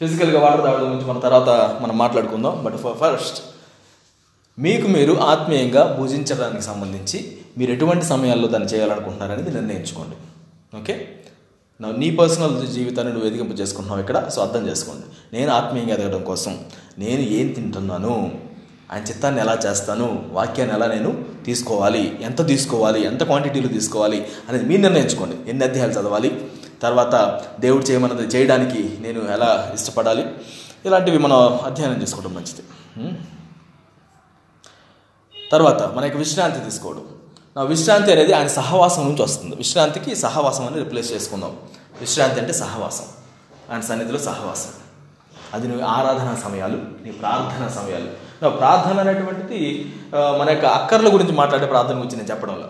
ఫిజికల్గా 0.00 0.40
వాటర్ 0.40 0.62
తాగడం 0.64 0.86
గురించి 0.88 1.06
మన 1.06 1.18
తర్వాత 1.18 1.48
మనం 1.82 1.94
మాట్లాడుకుందాం. 1.98 2.54
బట్ 2.64 2.76
ఫస్ట్ 3.02 3.40
మీకు 4.58 4.86
మీరు 4.88 5.12
ఆత్మీయంగా 5.32 5.82
భుజించడానికి 5.98 6.62
సంబంధించి 6.70 7.18
మీరు 7.58 7.72
ఎటువంటి 7.72 8.04
సమయాల్లో 8.04 8.48
దాన్ని 8.48 8.68
చేయాలనుకుంటున్నారనేది 8.68 9.50
నిర్ణయించుకోండి. 9.50 10.16
ఓకే? 10.76 11.16
నా 11.80 11.92
నీ 11.92 12.10
పర్సనల్ 12.10 12.66
జీవితాన్ని 12.66 13.12
నువ్వు 13.12 13.28
ఎదిగింపు 13.28 13.52
చేసుకుంటున్నావు 13.52 14.00
ఇక్కడ 14.00 14.28
సో 14.28 14.42
అర్థం 14.42 14.68
చేసుకోండి. 14.68 15.36
నేను 15.36 15.52
ఆత్మీయంగా 15.52 15.94
ఎదగడం 15.94 16.24
కోసం 16.24 16.64
నేను 16.98 17.20
ఏం 17.20 17.48
తింటున్నాను? 17.48 18.40
ఆయన 18.92 19.02
చిత్తాన్ని 19.02 19.40
ఎలా 19.40 19.58
చేస్తాను? 19.66 20.28
వాక్యాన్ని 20.32 20.76
ఎలా 20.76 20.86
నేను 20.86 21.24
తీసుకోవాలి? 21.44 22.18
ఎంత 22.22 22.46
తీసుకోవాలి? 22.46 23.04
ఎంత 23.04 23.22
క్వాంటిటీలో 23.22 23.68
తీసుకోవాలి? 23.68 24.28
అనేది 24.48 24.64
మీరు 24.64 24.80
నిర్ణయించుకోండి. 24.80 25.50
ఎన్ని 25.50 25.64
అధ్యాయాలు 25.64 25.92
చదవాలి? 25.92 26.50
తర్వాత 26.82 27.44
దేవుడు 27.60 27.84
చేయమన్నది 27.84 28.22
చేయడానికి 28.22 28.96
నేను 29.00 29.32
ఎలా 29.32 29.70
ఇష్టపడాలి? 29.74 30.26
ఇలాంటివి 30.86 31.18
మనం 31.18 31.36
అధ్యయనం 31.64 32.02
చేసుకోవడం 32.02 32.34
మంచిది. 32.34 32.62
తర్వాత 35.52 35.82
మన 35.82 36.04
యొక్క 36.04 36.18
విశ్రాంతి 36.18 36.64
తీసుకోవడం. 36.64 37.04
నా 37.56 37.62
విశ్రాంతి 37.62 38.12
అనేది 38.12 38.32
ఆయన 38.32 38.46
సహవాసం 38.46 39.02
నుంచి 39.04 39.22
వస్తుంది. 39.22 39.54
విశ్రాంతికి 39.56 40.16
సహవాసం 40.16 40.66
అని 40.66 40.78
రిప్లేస్ 40.78 41.12
చేసుకుందాం. 41.12 41.56
విశ్రాంతి 42.00 42.40
అంటే 42.40 42.52
సహవాసం. 42.52 43.06
ఆయన 43.72 43.80
సన్నిధిలో 43.80 44.18
సహవాసం. 44.18 44.72
అది 45.54 45.68
నువ్వు 45.68 45.86
ఆరాధన 45.86 46.36
సమయాలు 46.44 46.78
నీ 47.04 47.10
ప్రార్థన 47.10 47.68
సమయాలు. 47.68 48.08
నా 48.42 48.48
ప్రార్థన 48.48 49.00
అనేటువంటిది 49.00 49.60
మన 50.38 50.50
యొక్క 50.50 50.66
అక్కర్ల 50.66 51.14
గురించి 51.14 51.32
మాట్లాడే 51.32 51.66
ప్రార్థన 51.66 51.96
గురించి 51.98 52.16
నేను 52.16 52.30
చెప్పడంలో 52.30 52.68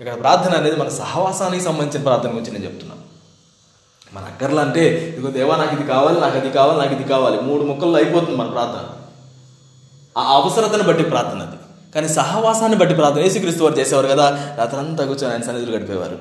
ఇక్కడ 0.00 0.20
ప్రార్థన 0.20 0.52
అనేది 0.56 0.76
మన 0.76 0.88
సహవాసానికి 0.88 1.64
సంబంధించిన 1.64 2.02
ప్రార్థన 2.02 2.30
గురించి 2.30 2.52
నేను 2.52 2.64
చెప్తున్నాను 2.64 3.04
మన 4.14 4.24
అక్కర్లు 4.24 4.60
అంటే 4.60 4.82
ఇదిగో 5.16 5.30
దేవా 5.30 5.56
నాకు 5.56 5.74
ఇది 5.74 5.86
కావాలి 5.86 6.20
నాకు 6.20 6.36
అది 6.38 6.50
కావాలి 6.50 6.78
నాకు 6.78 6.94
ఇది 6.94 7.04
కావాలి. 7.04 7.40
మూడు 7.40 7.62
ముక్కల్లో 7.64 7.98
అయిపోతుంది 7.98 8.36
మన 8.36 8.46
ప్రార్థన. 8.46 8.84
ఆ 10.18 10.22
అవసరతను 10.34 10.82
బట్టి 10.82 11.04
ప్రార్థన 11.04 11.40
అది. 11.42 11.56
కానీ 11.96 12.08
సహవాసాన్ని 12.08 12.78
బట్టి 12.78 12.94
ప్రార్థన. 12.94 13.20
యేసుక్రీస్తు 13.20 13.64
వారు 13.64 13.78
చేసేవారు 13.78 14.06
కదా. 14.06 14.54
రాత్రంతా 14.58 15.04
కూర్చొని 15.04 15.34
ఆయన 15.34 15.42
సన్నిధిలో 15.42 15.76
గడిపేవారు. 15.76 16.18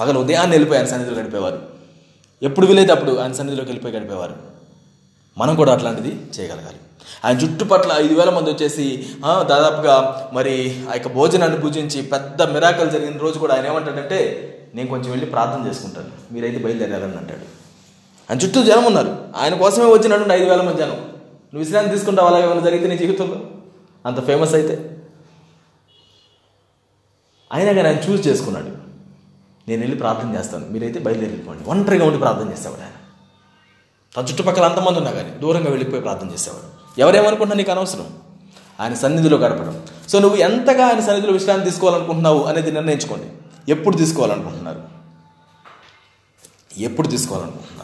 పగలు 0.00 0.18
ఉదయాన్నే 0.20 0.50
వెళ్ళిపోయి 0.50 0.80
ఆయన 0.80 0.88
సన్నిధిలో 0.88 1.20
గడిపేవారు. 1.20 1.58
ఎప్పుడు 2.42 2.66
వీలైతే 2.66 2.92
అప్పుడు 2.92 3.16
ఆయన 3.16 3.32
సన్నిధిలోకి 3.32 3.70
వెళ్ళిపోయి 3.70 3.96
గడిపేవారు. 3.96 4.34
మనం 5.38 5.54
కూడా 5.54 5.72
అట్లాంటిది 5.72 6.20
చేయగలగాలి. 6.40 6.76
ఆయన 7.24 7.36
చుట్టుపట్ల 7.36 7.92
ఐదు 7.96 8.14
వేల 8.14 8.30
మంది 8.30 8.50
వచ్చేసి 8.50 9.06
దాదాపుగా 9.26 10.30
మరి 10.32 10.84
ఆ 10.90 10.92
యొక్క 10.94 11.08
భోజనాన్ని 11.08 11.60
పూజించి 11.60 12.02
పెద్ద 12.02 12.42
మిరాకల్ 12.42 12.90
జరిగిన 12.90 13.18
రోజు 13.18 13.38
కూడా 13.38 13.54
ఆయన 13.54 13.66
ఏమంటాడంటే 13.66 14.52
నేను 14.74 14.88
కొంచెం 14.88 15.10
వెళ్ళి 15.10 15.26
ప్రార్థన 15.26 15.68
చేసుకుంటాను. 15.68 16.34
మీరైతే 16.34 16.58
బయలుదేరాలని 16.58 17.16
అంటాడు. 17.16 17.46
ఆయన 18.30 18.40
చుట్టూ 18.40 18.62
జనం 18.62 18.84
ఉన్నారు. 18.84 19.18
ఆయన 19.36 19.54
కోసమే 19.54 19.84
వచ్చినటువంటి 19.84 20.34
ఐదు 20.34 20.50
వేల 20.50 20.62
మంది 20.62 20.78
జనం 20.78 20.90
నువ్వు 20.90 21.58
విశ్రాంతి 21.58 21.90
తీసుకుంటావు 21.90 22.28
అలాగే 22.28 22.44
ఏమైనా 22.44 22.60
జరిగితే 22.60 22.88
నీ 22.88 22.98
జీవితంలో? 22.98 23.40
అంత 24.06 24.26
ఫేమస్ 24.26 24.54
అయితే. 24.54 24.95
అయినా 27.52 27.72
కానీ 27.72 27.88
ఆయన 27.88 27.98
చూస్ 27.98 28.26
చేసుకున్నాడు. 28.26 28.66
నేను 29.68 29.80
వెళ్ళి 29.80 29.96
ప్రార్థన 29.96 30.36
చేస్తాను. 30.38 30.68
మీరైతే 30.68 31.00
బయలుదేరి 31.00 31.30
వెళ్ళిపోండి. 31.30 31.64
ఒంటరిగా 31.64 32.06
ఉండి 32.06 32.18
ప్రార్థన 32.18 32.52
చేసేవాడు 32.52 32.80
ఆయన. 32.80 32.92
తన 34.16 34.30
చుట్టుపక్కల 34.30 34.64
అంతమంది 34.64 34.98
ఉన్నా 34.98 35.10
కానీ 35.10 35.30
దూరంగా 35.30 35.70
వెళ్ళిపోయి 35.70 36.02
ప్రార్థన 36.02 36.30
చేసేవాడు. 36.30 37.00
ఎవరేమనుకుంటున్నా 37.00 37.56
నీకు 37.56 37.70
అనవసరం? 37.70 38.06
ఆయన 38.80 38.94
సన్నిధిలో 38.94 39.36
గడపడం 39.36 39.82
సో 40.08 40.18
నువ్వు 40.18 40.38
ఎంతగా 40.38 40.86
ఆయన 40.86 41.00
సన్నిధిలో 41.00 41.32
విశ్రాంతి 41.32 41.70
తీసుకోవాలనుకుంటున్నావు 41.70 42.44
అనేది 42.44 42.70
నిర్ణయించుకోండి. 42.70 43.26
ఎప్పుడు 43.72 43.96
తీసుకోవాలనుకుంటున్నారు? 43.96 44.82
ఎప్పుడు 46.78 47.06
తీసుకోవాలనుకుంటున్నారు? 47.08 47.75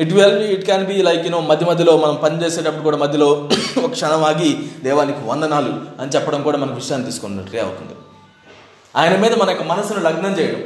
It 0.00 0.12
will 0.12 0.42
it 0.42 0.64
can 0.64 0.86
be 0.86 1.02
like 1.02 1.24
you know 1.24 1.40
మధ్య 1.40 1.66
మధ్యలో 1.66 1.96
మనం 1.96 2.18
పని 2.22 2.44
చేసేటప్పుడు 2.44 2.82
కూడా 2.82 2.96
మధ్యలో 2.96 3.48
ఒక 3.84 3.90
క్షణం 3.90 4.24
ఆగి 4.24 4.58
దేవానికి 4.84 5.18
వందనాలు 5.26 6.02
అని 6.02 6.10
చెప్పడం 6.10 6.42
కూడా 6.42 6.58
మనకు 6.58 6.74
విశ్రాంతి 6.74 7.06
తీసుకున్నట్టుగా 7.06 7.62
అవుతుంది. 7.62 7.92
ఆయన 8.96 9.16
మీద 9.16 9.34
మన 9.34 9.50
యొక్క 9.50 9.64
మనసును 9.64 10.00
లగ్నం 10.00 10.38
చేయడం. 10.38 10.60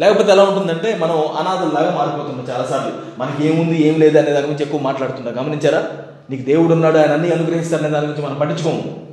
లేకపోతే 0.00 0.32
ఎలా 0.32 0.44
ఉంటుందంటే 0.44 0.96
మనం 0.96 1.26
అనాథుల్లాగా 1.36 1.90
మారిపోతున్నాం 1.98 2.46
చాలాసార్లు. 2.50 2.92
మనకి 3.18 3.46
ఏముంది 3.46 3.88
ఏం 3.88 4.00
లేదు 4.00 4.18
అనే 4.18 4.30
దాని 4.30 4.46
గురించి 4.46 4.62
ఎక్కువ 4.62 4.80
మాట్లాడుతుంటాం. 4.80 5.44
గమనించారా? 5.44 5.88
నీకు 6.30 6.42
దేవుడు 6.42 6.72
ఉన్నాడు 6.72 6.98
ఆయన 6.98 7.12
అన్ని 7.12 7.30
అనుగ్రహిస్తాడు 7.30 7.82
అనే 7.82 7.90
దాని 7.90 8.06
గురించి 8.06 8.26
మనం 8.26 8.38
పట్టించుకోము. 8.38 9.08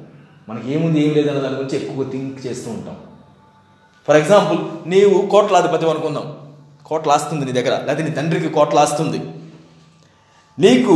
మనకి 0.50 0.74
ఏముంది 0.74 1.08
ఏం 1.08 1.14
లేదు 1.14 1.30
అనే 1.30 1.40
దాని 1.40 1.56
గురించి 1.56 1.78
ఎక్కువ 1.78 2.10
థింక్ 2.12 2.46
చేస్తూ 2.46 2.72
ఉంటాం. 2.72 2.96
ఫర్ 4.08 4.16
ఎగ్జాంపుల్ 4.16 4.90
నీవు 4.90 5.28
కోట్లాధిపతి 5.28 5.90
అనుకుందాం. 5.90 6.45
కోట్ల 6.86 7.12
ఆస్తుంది 7.12 7.46
నీ 7.46 7.52
దగ్గర. 7.52 7.86
లేకపోతే 7.86 8.04
నీ 8.04 8.16
తండ్రికి 8.16 8.50
కోట్ల 8.50 8.80
ఆస్తుంది 8.80 9.20
నీకు 10.60 10.94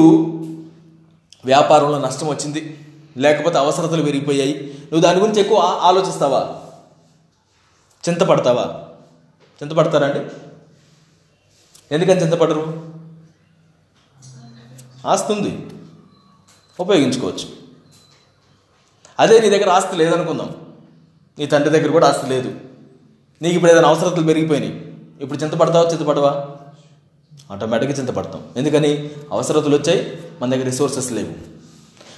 వ్యాపారంలో 1.45 1.99
నష్టం 1.99 2.27
వచ్చింది. 2.27 2.85
లేకపోతే 3.17 3.57
అవసరతలు 3.57 4.03
పెరిగిపోయాయి 4.03 4.73
నువ్వు 4.77 4.99
దాని 4.99 5.19
గురించి 5.19 5.39
ఎక్కువ 5.39 5.57
ఆలోచిస్తావా? 5.59 6.61
చింతపడతావా? 8.09 8.85
చింతపడతారండి 9.63 10.31
ఎందుకని 11.91 12.21
చింతపడరు? 12.21 12.89
ఆస్తుంది. 15.07 15.69
ఉపయోగించుకోవచ్చు. 16.79 17.59
అదే 19.19 19.39
నీ 19.39 19.49
దగ్గర 19.49 19.69
ఆస్తి 19.69 19.95
లేదనుకుందాం. 19.95 20.55
నీ 21.39 21.45
తండ్రి 21.45 21.69
దగ్గర 21.69 21.91
కూడా 21.91 22.07
ఆస్తి 22.07 22.27
లేదు. 22.27 22.59
నీకు 23.41 23.55
ఇప్పుడు 23.55 23.71
ఏదైనా 23.71 23.87
అవసరతలు 23.87 24.23
పెరిగిపోయినాయి. 24.23 24.88
ఇప్పుడు 25.20 25.39
చింతపడతావా 25.39 25.89
చింతపడవా 25.91 26.47
ఆటోమేటిక్గా 27.51 27.97
చింతపడతాం 27.97 28.43
ఎందుకని? 28.57 29.09
అవసరతలు 29.32 29.76
వచ్చాయి 29.78 30.22
మన 30.41 30.49
దగ్గర 30.49 30.63
రిసోర్సెస్ 30.63 31.11
లేవు. 31.11 31.34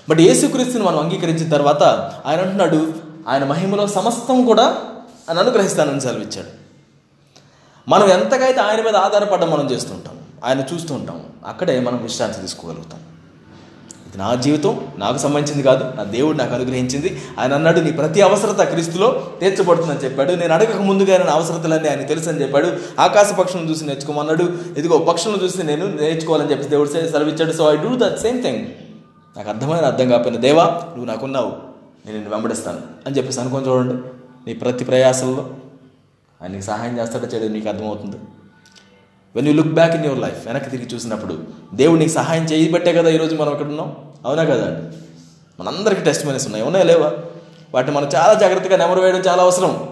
బట్ 0.10 0.20
యేసుక్రీస్తుని 0.20 0.84
మనం 0.84 1.00
అంగీకరించిన 1.00 1.50
తర్వాత 1.50 1.84
ఆయన 2.26 2.42
అంటున్నాడు 2.42 2.94
ఆయన 3.28 3.44
మహిమలో 3.44 3.88
సమస్తం 3.88 4.46
కూడా 4.46 4.64
ఆయన 5.30 5.40
అనుగ్రహిస్తానని 5.40 6.02
సెలవిచ్చాడు. 6.02 6.48
మనం 7.88 8.08
ఎంతకైతే 8.08 8.60
ఆయన 8.60 8.82
మీద 8.82 8.96
ఆధారపడడం 8.96 9.50
మనం 9.52 9.72
చేస్తుంటాం 9.72 10.20
ఆయన 10.46 10.64
చూస్తూ 10.74 10.94
ఉంటాం 10.94 11.26
అక్కడే 11.46 11.80
మనం 11.80 12.04
విశ్రాంతి 12.04 12.42
తీసుకోగలుగుతాం. 12.42 13.00
ఇది 14.12 14.18
నా 14.18 14.36
జీవితం 14.36 14.88
నాకు 14.98 15.18
సంబంధించింది 15.18 15.64
కాదు 15.64 15.98
నా 15.98 16.04
దేవుడు 16.04 16.38
నాకు 16.38 16.54
అనుగ్రహించింది. 16.54 17.22
ఆయన 17.40 17.54
అన్నాడు 17.54 17.80
నీ 17.80 17.92
ప్రతి 17.92 18.22
అవసరత 18.22 18.62
క్రీస్తులో 18.62 19.28
తీర్చబడుతుందని 19.40 19.98
చెప్పాడు. 19.98 20.32
నేను 20.32 20.54
అడగక 20.54 20.76
ముందుగా 20.76 21.18
నా 21.18 21.32
అవసరతలన్నీ 21.32 21.90
ఆయన 21.90 22.02
తెలుసు 22.02 22.30
అని 22.30 22.42
చెప్పాడు. 22.42 22.72
ఆకాశ 23.00 23.34
పక్షులను 23.34 23.70
చూసి 23.70 23.86
నేర్చుకోమన్నాడు. 23.86 24.44
ఇదిగో 24.78 24.98
పక్షులను 24.98 25.44
చూసి 25.44 25.64
నేను 25.64 25.86
నేర్చుకోవాలని 25.86 26.52
చెప్పి 26.52 26.68
దేవుడు 26.68 26.90
సెలవిచ్చాడు. 26.90 27.52
So 27.52 27.74
I 27.74 27.76
do 27.76 27.90
that 27.96 28.20
same 28.20 28.44
thing 28.44 28.66
నాకు 29.38 29.50
అర్థమైన 29.50 29.86
అర్థం 29.86 30.10
కాకపోయిన 30.10 30.40
దేవా 30.40 30.64
నువ్వు 30.64 31.06
నాకున్నావు. 31.06 31.52
నేను 32.06 32.18
నిన్ను 32.18 32.30
వెంబడిస్తాను. 32.30 32.82
అని 33.08 33.18
చెప్పేసి 33.18 33.40
అనుకొని 33.40 33.68
చూడండి. 33.68 33.94
నీ 34.48 34.54
ప్రతి 34.54 34.86
ప్రయాసంలో 34.86 35.50
ఆయనకి 36.42 36.62
సహాయం 36.62 37.00
చేస్తాడో 37.00 37.28
చేయడం 37.28 37.54
నీకు 37.54 37.70
అర్థమవుతుంది. 37.70 38.16
When 39.36 39.48
you 39.48 39.54
look 39.54 39.68
back 39.68 39.96
in 39.96 40.06
your 40.06 40.20
life 40.20 40.48
వెనక్కి 40.48 40.70
తిరిగి 40.70 40.88
చూసినప్పుడు 40.88 41.40
దేవుడు 41.74 42.00
నీకు 42.00 42.12
సహాయం 42.12 42.44
చేయబట్టే 42.44 42.94
కదా 42.94 43.10
ఈరోజు 43.10 43.36
మనం 43.36 43.52
ఇక్కడ 43.52 43.66
ఉన్నాం 43.66 43.96
అవునా 44.26 44.44
కదా 44.44 44.82
మనందరికీ 45.60 46.02
టెస్ట్ 46.02 46.26
మనీస్ 46.26 46.46
ఉన్నాయి. 46.46 46.66
ఉన్నాయా? 46.66 46.86
లేవా? 46.86 47.12
వాటిని 47.74 47.98
మనం 47.98 48.10
చాలా 48.16 48.34
జాగ్రత్తగా 48.34 48.78
నెమరు 48.78 49.02
వేయడం 49.02 49.20
చాలా 49.20 49.44
అవసరం. 49.44 49.90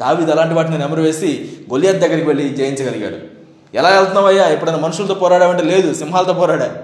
దావిది 0.00 0.32
అలాంటి 0.32 0.54
వాటిని 0.54 0.78
నెమరు 0.78 1.02
వేసి 1.02 1.52
గొలియత్ 1.70 1.98
దగ్గరికి 1.98 2.26
వెళ్ళి 2.26 2.48
జయించగలిగాడు. 2.48 3.16
ఎలా 3.76 3.88
వెళ్తున్నావయ్యా 3.88 4.48
ఎప్పుడైనా 4.48 4.78
మనుషులతో 4.78 5.14
పోరాడామంటే 5.14 5.62
లేదు 5.62 5.94
సింహాలతో 5.94 6.32
పోరాడా? 6.32 6.78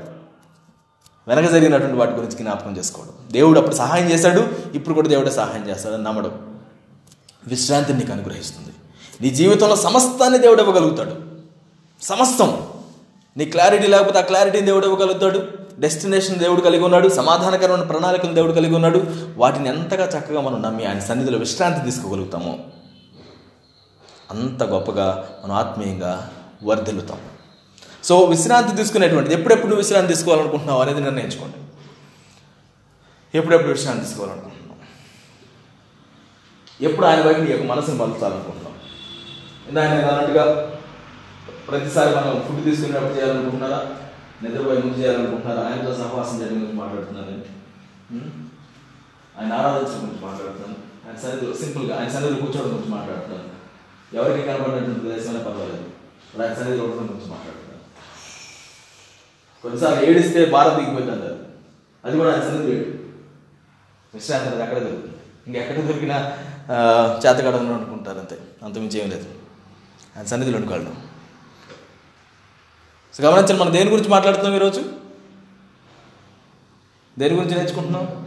వెనక 1.29 1.51
జరిగినటువంటి 1.51 1.97
వాటి 1.97 2.11
గురించి 2.11 2.37
జ్ఞాపకం 2.37 2.77
చేసుకోవడం. 2.77 3.13
దేవుడు 3.33 3.59
అప్పుడు 3.59 3.75
సహాయం 3.75 4.11
చేశాడు 4.11 4.49
ఇప్పుడు 4.75 4.95
కూడా 4.95 5.09
దేవుడే 5.09 5.31
సహాయం 5.31 5.69
చేస్తాడని 5.69 6.03
నమ్మడం. 6.03 6.57
విశ్రాంతిని 7.47 7.99
నీకు 7.99 8.13
అనుగ్రహిస్తుంది. 8.13 8.75
నీ 9.21 9.31
జీవితంలో 9.31 9.77
సమస్తాన్ని 9.77 10.39
దేవుడు 10.39 10.63
ఇవ్వగలుగుతాడు. 10.63 11.26
సమస్తం. 12.03 12.69
నీ 13.37 13.45
క్లారిటీ 13.45 13.87
లేకపోతే 13.87 14.19
ఆ 14.19 14.21
క్లారిటీని 14.21 14.67
దేవుడు 14.67 14.87
ఇవ్వగలుగుతాడు. 14.87 15.49
డెస్టినేషన్ 15.79 16.37
దేవుడు 16.37 16.61
కలిగి 16.61 16.85
ఉన్నాడు. 16.85 17.09
సమాధానకరమైన 17.09 17.83
ప్రణాళికలు 17.83 18.35
దేవుడు 18.35 18.53
కలిగి 18.53 18.75
ఉన్నాడు. 18.75 19.05
వాటిని 19.37 19.69
ఎంతగా 19.69 20.19
చక్కగా 20.19 20.41
మనం 20.41 20.63
నమ్మి 20.63 20.85
ఆయన 20.85 20.99
సన్నిధిలో 20.99 21.39
విశ్రాంతి 21.39 21.91
తీసుకోగలుగుతామో 21.91 22.59
అంత 24.31 24.63
గొప్పగా 24.63 25.29
మనం 25.45 25.55
ఆత్మీయంగా 25.55 26.31
వర్ధిల్లుతాం. 26.65 27.19
సో 28.05 28.25
విశ్రాంతి 28.25 28.77
తీసుకునేటువంటిది 28.77 29.35
ఎప్పుడెప్పుడు 29.35 29.67
నువ్వు 29.67 29.83
విశ్రాంతి 29.83 30.13
తీసుకోవాలనుకుంటున్నావు 30.13 30.83
అనేది 30.83 31.01
నిర్ణయించుకోండి. 31.01 31.57
ఎప్పుడెప్పుడు 33.39 33.73
విశ్రాంతి 33.73 34.05
తీసుకోవాలనుకుంటున్నావు? 34.05 34.57
ఎప్పుడు 36.85 37.07
ఆయన 37.07 37.21
వైపు 37.21 37.41
నీ 37.41 37.51
యొక్క 37.51 37.67
మనసును 37.67 37.97
మలుచాలనుకుంటున్నావు 37.97 38.77
ఇందా 39.69 39.83
ఆయన 39.83 40.11
అన్నట్టుగా 40.11 40.76
ప్రతిసారి 41.69 42.17
మనం 42.17 42.43
ఫుడ్ 42.47 42.65
తీసుకునేటప్పుడు 42.65 43.15
చేయాలనుకుంటున్నారా? 43.15 43.79
నిద్రపోయి 44.43 44.79
ముందు 44.79 44.99
చేయాలనుకుంటున్నారా? 44.99 45.63
ఆయనతో 45.69 45.95
సహవాసం 45.95 46.41
చేయడం 46.41 46.55
గురించి 46.55 46.73
మాట్లాడుతున్నాను 46.73 47.31
నేను. 47.31 47.45
ఆయన 49.39 49.53
ఆరాధించడం 49.53 50.01
గురించి 50.01 50.25
మాట్లాడుతాను 50.25 50.77
ఆయన 51.07 51.17
సన్నిధిలో 51.19 51.55
సింపుల్గా 51.55 51.99
ఆయన 51.99 52.09
సన్నిధిలో 52.09 52.41
కూర్చోవడం 52.41 52.71
గురించి 52.71 52.91
మాట్లాడుతాను 52.91 53.45
ఎవరికి 54.13 54.47
కనబడినటువంటి 54.47 55.01
ప్రదేశమైనా 55.01 55.45
పర్వాలేదు. 55.45 55.85
ఇప్పుడు 56.25 56.43
ఆయన 56.43 56.55
సన్నిధిలో 56.55 56.85
ఉండడం 56.85 57.07
గురించి 57.07 57.31
మాట్లాడుతాను 57.31 57.65
కొన్నిసార్లు 59.65 60.11
ఏడిస్తే 60.11 60.47
బాధ 60.47 60.69
దిగిపోయింది 60.77 61.13
అంటారు. 61.13 61.39
అది 62.05 62.19
కూడా 62.19 62.33
ఆయన 62.33 62.43
సన్నిధి 62.43 62.73
వేడు 62.73 62.91
విశ్రాంతి 64.15 64.49
అనేది 64.49 64.63
అక్కడ 64.63 64.79
దొరుకుతుంది. 64.79 65.17
ఇంకెక్కడ 65.47 65.81
దొరికినా 65.81 66.19
ఆ, 66.71 66.77
అనుకుంటారు 67.75 68.19
అంతే. 68.19 68.37
అంతమించి 68.63 69.01
ఏం 69.01 69.09
లేదు. 69.11 69.27
ఆయన 70.17 70.27
సన్నిధిలో 70.27 70.59
వండుకోవడం 70.59 70.97
సో 73.17 73.23
గమనించండి 73.25 73.63
మనం 73.63 73.73
దేని 73.73 73.91
గురించి 73.91 74.09
మాట్లాడుతున్నాం 74.09 74.55
ఈరోజు? 74.55 74.81
దేని 77.19 77.35
గురించి 77.35 77.57
నేర్చుకుంటున్నాం? 77.57 78.25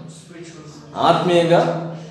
ఆత్మీయంగా 0.95 1.61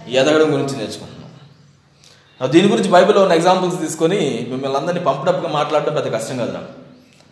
ఎదగడం 0.09 0.53
గురించి 0.53 0.77
నేర్చుకుంటున్నాం. 0.77 2.51
దీని 2.51 2.69
గురించి 2.69 2.91
బైబిల్లో 2.91 3.23
ఉన్న 3.23 3.35
ఎగ్జాంపుల్స్ 3.35 3.81
తీసుకొని 3.81 4.47
మిమ్మల్ని 4.51 4.79
అందరినీ 4.79 5.01
పంపడప్పుగా 5.05 5.53
మాట్లాడడం 5.53 5.95
పెద్ద 5.95 6.13
కష్టం 6.15 6.37
కదా 6.37 6.63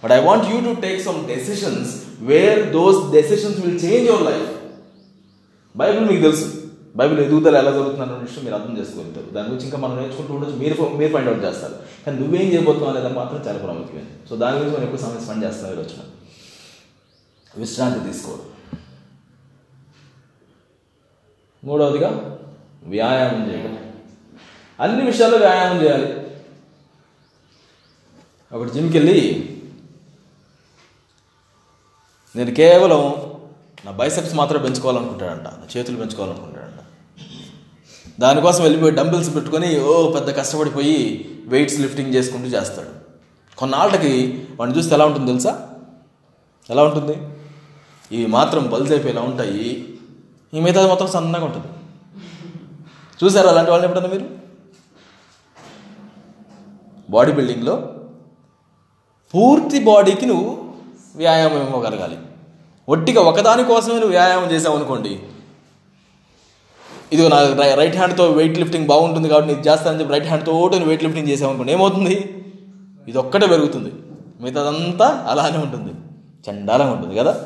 but 0.05 0.12
I 0.12 0.20
want 0.20 0.47
you 0.47 0.61
to 0.61 0.80
take 0.80 1.05
some 1.05 1.26
decisions 1.26 1.92
where 2.20 2.72
those 2.72 3.12
decisions 3.12 3.61
will 3.66 3.84
change 3.84 4.11
your 4.11 4.22
life 4.22 4.51
Bible 5.76 6.09
మీకు 6.09 6.22
తెలుసు. 6.22 6.65
బైబిల్ 6.97 7.20
ఎదుగుదల 7.20 7.57
ఎలా 7.57 7.70
జరుగుతుందన్న 7.70 8.12
విషయం 8.12 8.44
మీరు 8.44 8.55
అర్థం 8.55 8.78
చేసుకోగలుగుతారు. 8.78 9.26
దాని 9.26 9.49
గురించి 9.49 9.64
ఇంకా 9.64 9.78
మనం 9.78 9.97
నేర్చుకుంటూ 9.97 10.34
ఉండొచ్చు. 10.34 10.57
మీరు 10.57 10.88
మీరు 10.88 11.12
ఫైండ్ 11.12 11.28
అవుట్ 11.28 11.44
చేస్తారు. 11.44 11.74
కానీ 12.07 12.18
నువ్వేం 12.18 12.53
చేయబోతున్నావు 12.53 12.97
అనేది 12.97 13.14
మాత్రం 13.14 13.47
చాలా 13.47 13.59
ప్రాముఖ్యమైనది. 13.59 14.28
సో 14.30 14.36
దాని 14.36 14.57
గురించి 14.57 14.76
మనం 14.76 14.84
ఎక్కువ 14.84 15.01
సమయం 15.01 15.24
స్పెండ్ 15.24 15.44
చేస్తాం 15.44 15.72
ఈ 15.72 15.84
విశ్రాంతి 17.57 18.12
తీసుకోవడం. 18.12 18.42
మూడవదిగా 21.64 22.38
వ్యాయామం 22.84 23.51
చేయడం. 23.51 23.92
అన్ని 24.80 25.07
విషయాల్లో 25.07 25.38
వ్యాయామం 25.38 25.82
చేయాలి. 25.82 26.26
ఒకటి 28.53 28.70
జిమ్కి 28.70 28.99
వెళ్ళి 28.99 29.53
నేను 32.36 32.55
కేవలం 32.55 33.14
నా 33.84 33.90
బైసెప్స్ 33.90 34.34
మాత్రం 34.34 34.62
పెంచుకోవాలనుకుంటాడంట. 34.62 35.42
నా 35.42 35.66
చేతులు 35.76 35.97
పెంచుకోవాలనుకుంటాడంట 35.97 36.55
దానికోసం 38.20 38.62
వెళ్ళిపోయి 38.62 38.92
డంబిల్స్ 38.94 39.34
పెట్టుకొని 39.34 39.80
ఓ 39.80 40.10
పెద్ద 40.10 40.36
కష్టపడిపోయి 40.36 41.28
వెయిట్స్ 41.46 41.80
లిఫ్టింగ్ 41.80 42.14
చేసుకుంటూ 42.14 42.48
చేస్తాడు. 42.48 42.92
కొన్నాళ్ళకి 43.58 44.44
వాడిని 44.60 44.78
చూస్తే 44.78 44.94
ఎలా 44.94 45.06
ఉంటుంది 45.06 45.26
తెలుసా? 45.26 45.68
ఎలా 46.70 46.82
ఉంటుంది? 46.82 47.16
ఇవి 48.12 48.26
మాత్రం 48.26 48.66
బల్జ్ 48.66 48.92
అయిపోయేలా 48.92 49.22
ఉంటాయి. 49.22 49.96
ఈ 50.54 50.60
మిగతాది 50.60 50.88
మొత్తం 50.88 51.06
సన్నగా 51.06 51.44
ఉంటుంది. 51.44 51.66
చూసారా 53.24 53.50
అలాంటి 53.50 53.70
వాళ్ళని 53.70 53.92
ఎప్పుడన్నా 53.92 54.18
మీరు? 54.18 54.36
బాడీ 57.10 57.32
బిల్డింగ్లో 57.32 57.76
పూర్తి 59.34 59.78
బాడీకి 59.80 60.26
నువ్వు 60.26 60.74
వ్యాయామం 61.16 61.62
ఇవ్వగలగాలి. 61.62 62.18
ఒట్టిగా 62.88 63.20
ఒకదాని 63.20 63.64
కోసమే 63.64 63.94
నువ్వు 63.94 64.08
వ్యాయామం 64.08 64.50
చేసావు 64.50 64.76
అనుకోండి 64.76 65.20
ఇదిగో 67.12 67.28
నా 67.28 67.42
రై- 67.42 67.74
రైట్ 67.74 67.96
హ్యాండ్తో 67.96 68.30
వెయిట్ 68.30 68.59
లిఫ్టింగ్ 68.59 68.86
బాగుంటుంది 68.86 69.28
కాబట్టి 69.28 69.54
నేను 69.54 69.66
చేస్తానని 69.66 70.00
చెప్పి 70.00 70.12
రైట్ 70.12 70.26
హ్యాండ్తో 70.26 70.52
నువ్వు 70.52 70.84
వెయిట్ 70.84 71.04
లిఫ్టింగ్ 71.04 71.28
చేసామనుకోండి 71.28 71.72
ఏమవుతుంది? 71.72 72.42
ఇది 73.09 73.18
ఒక్కటే 73.18 73.46
పెరుగుతుంది. 73.46 73.92
మిగతాదంతా 74.40 75.26
అలానే 75.28 75.59
ఉంటుంది. 75.59 75.92
చండాలంగా 76.50 76.92
ఉంటుంది 76.92 77.16
కదా? 77.16 77.44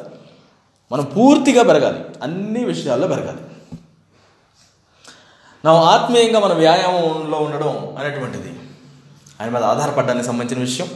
మనం 0.92 1.04
పూర్తిగా 1.04 1.62
పెరగాలి. 1.62 2.00
అన్ని 2.22 2.64
విషయాల్లో 2.64 3.08
పెరగాలి. 3.08 3.38
నా 5.64 5.72
ఆత్మీయంగా 5.72 6.40
మన 6.40 6.52
వ్యాయామంలో 6.52 7.38
ఉండడం 7.38 7.96
అనేటువంటిది 7.98 8.60
ఆయన 9.40 9.50
మీద 9.50 9.62
ఆధారపడడానికి 9.62 10.26
సంబంధించిన 10.26 10.64
విషయం. 10.64 10.88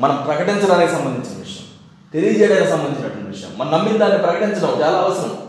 మనం 0.00 0.22
ప్రకటించడానికి 0.26 0.92
సంబంధించిన 0.92 1.38
విషయం. 1.38 1.64
తెలియజేయడానికి 2.12 2.70
సంబంధించినటువంటి 2.70 3.30
విషయం. 3.30 3.50
మనం 3.58 3.72
నమ్మిన 3.72 3.96
దాన్ని 3.96 4.18
ప్రకటించడం 4.18 4.82
చాలా 4.82 4.98
అవసరం. 4.98 5.45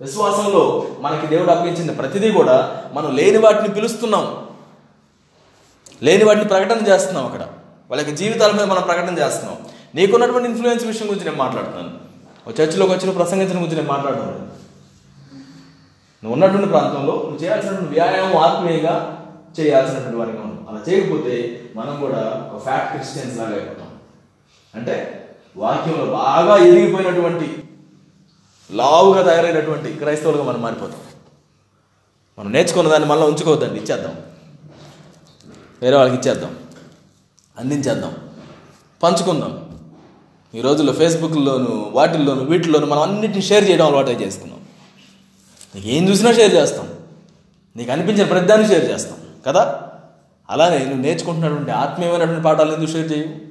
విశ్వాసంలో 0.00 0.88
మనకి 1.00 1.26
దేవుడు 1.26 1.50
అప్పగించిన 1.50 1.92
ప్రతిదీ 1.92 2.32
కూడా 2.32 2.84
మనం 2.92 3.16
లేని 3.16 3.38
వాటిని 3.38 3.68
పిలుస్తున్నాం. 3.68 4.46
లేని 6.02 6.24
వాటిని 6.24 6.46
ప్రకటన 6.46 6.86
చేస్తున్నాం 6.86 7.26
అక్కడ. 7.26 7.40
వాళ్ళకి 7.90 8.10
జీవితాల 8.10 8.52
మీద 8.52 8.62
మనం 8.62 8.82
ప్రకటన 8.82 9.18
చేస్తున్నాం. 9.18 9.56
నీకున్నటువంటి 9.94 10.48
ఇన్ఫ్లుయెన్స్ 10.48 10.84
విషయం 10.84 11.08
గురించి 11.08 11.24
నేను 11.24 11.36
మాట్లాడుతున్నాను. 11.36 11.90
ఒక 12.46 12.60
చర్చిలోకి 12.60 12.92
వచ్చిన 12.92 13.10
ప్రసంగించిన 13.10 13.56
గురించి 13.56 13.76
నేను 13.76 13.88
మాట్లాడుతున్నాను. 13.88 14.38
నువ్వు 16.24 16.32
ఉన్నటువంటి 16.32 16.66
ప్రాంతంలో 16.66 17.12
నువ్వు 17.12 17.38
చేయాల్సినటువంటి 17.44 17.92
వ్యాయామం 17.92 18.36
ఆత్మీయంగా 18.36 19.26
చేయాల్సినటువంటి 19.60 20.16
వారిగా 20.16 20.40
ఉన్నాం. 20.40 20.66
అలా 20.68 20.80
చేయకపోతే 20.88 21.62
మనం 21.76 22.00
కూడా 22.00 22.50
ఒక 22.54 22.62
ఫ్యాట్ 22.62 22.92
క్రిస్టియన్స్ 22.92 23.38
లాగా 23.38 23.52
అయిపోతాం. 23.52 23.88
అంటే 24.74 25.26
వాక్యంలో 25.56 26.04
బాగా 26.12 26.56
ఎదిగిపోయినటువంటి 26.56 27.62
లావుగా 28.72 29.22
తయారైనటువంటి 29.22 29.92
క్రైస్తవులుగా 29.92 30.44
మనం 30.44 30.62
మారిపోతాం. 30.62 31.00
మనం 32.38 32.52
నేర్చుకున్న 32.52 32.88
దాన్ని 32.88 33.08
మళ్ళీ 33.08 33.26
ఉంచుకోవద్దండి 33.26 33.74
ఇచ్చేద్దాం. 33.74 34.16
వేరే 35.82 35.96
వాళ్ళకి 35.96 36.20
ఇచ్చేద్దాం. 36.20 36.56
అందించేద్దాం. 37.58 38.16
పంచుకుందాం. 39.02 39.70
ఈ 40.54 40.60
రోజుల్లో 40.60 40.92
ఫేస్బుక్లోను 40.92 41.90
వాటిల్లోను 41.94 42.44
వీటిల్లోను 42.44 42.86
మనం 42.86 43.02
అన్నింటిని 43.02 43.42
షేర్ 43.42 43.70
చేయడం 43.70 43.86
అలవాటు 43.86 44.10
చేసుకున్నాం 44.10 44.60
నీకు 45.74 45.88
ఏం 45.88 46.08
చూసినా 46.08 46.32
షేర్ 46.32 46.54
చేస్తాం. 46.54 46.88
నీకు 47.76 47.92
అనిపించిన 47.92 48.26
ప్రతిదాన్ని 48.26 48.68
షేర్ 48.68 48.90
చేస్తాం. 48.90 49.18
కదా? 49.46 49.82
అలానే 50.50 50.78
నువ్వు 50.78 51.02
నేర్చుకుంటున్నటువంటి 51.02 51.70
ఆత్మీయమైనటువంటి 51.70 52.42
పాఠాలు 52.42 52.72
ఎందుకు 52.72 52.90
షేర్ 52.90 53.12
చేయవు? 53.12 53.50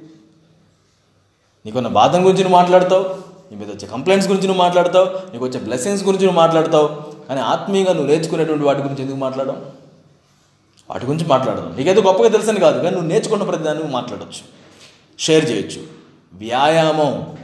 నీకున్న 1.64 1.88
బాధం 1.88 2.24
గురించి 2.24 2.42
నువ్వు 2.44 2.58
మాట్లాడతావు? 2.58 3.29
నీ 3.52 3.58
మీద 3.58 3.68
వచ్చే 3.68 3.88
కంప్లైంట్స్ 3.88 4.30
గురించి 4.30 4.46
నువ్వు 4.48 4.62
మాట్లాడతావు 4.62 5.32
నీకు 5.32 5.44
వచ్చే 5.44 5.60
బ్లెస్సింగ్స్ 5.60 6.04
గురించి 6.04 6.26
నువ్వు 6.26 6.40
మాట్లాడతావు. 6.40 6.86
కానీ 7.28 7.40
ఆత్మీయంగా 7.40 7.92
నువ్వు 7.92 8.10
నేర్చుకునేటువంటి 8.10 8.64
వాటి 8.64 8.82
గురించి 8.82 9.02
ఎందుకు 9.02 9.16
మాట్లాడడం 9.16 9.62
వాటి 10.90 11.06
గురించి 11.06 11.26
మాట్లాడదాం. 11.26 11.76
నీకేదో 11.76 12.00
గొప్పగా 12.00 12.28
తెలుసని 12.28 12.60
కాదు 12.60 12.76
కానీ 12.76 12.90
నువ్వు 12.90 13.08
నేర్చుకున్న 13.08 13.42
ప్రతిదాన్ని 13.42 13.82
నువ్వు 13.82 14.00
మాట్లాడవచ్చు 14.00 14.60
షేర్ 15.18 15.50
చేయొచ్చు. 15.50 15.82
వ్యాయామం. 16.32 17.36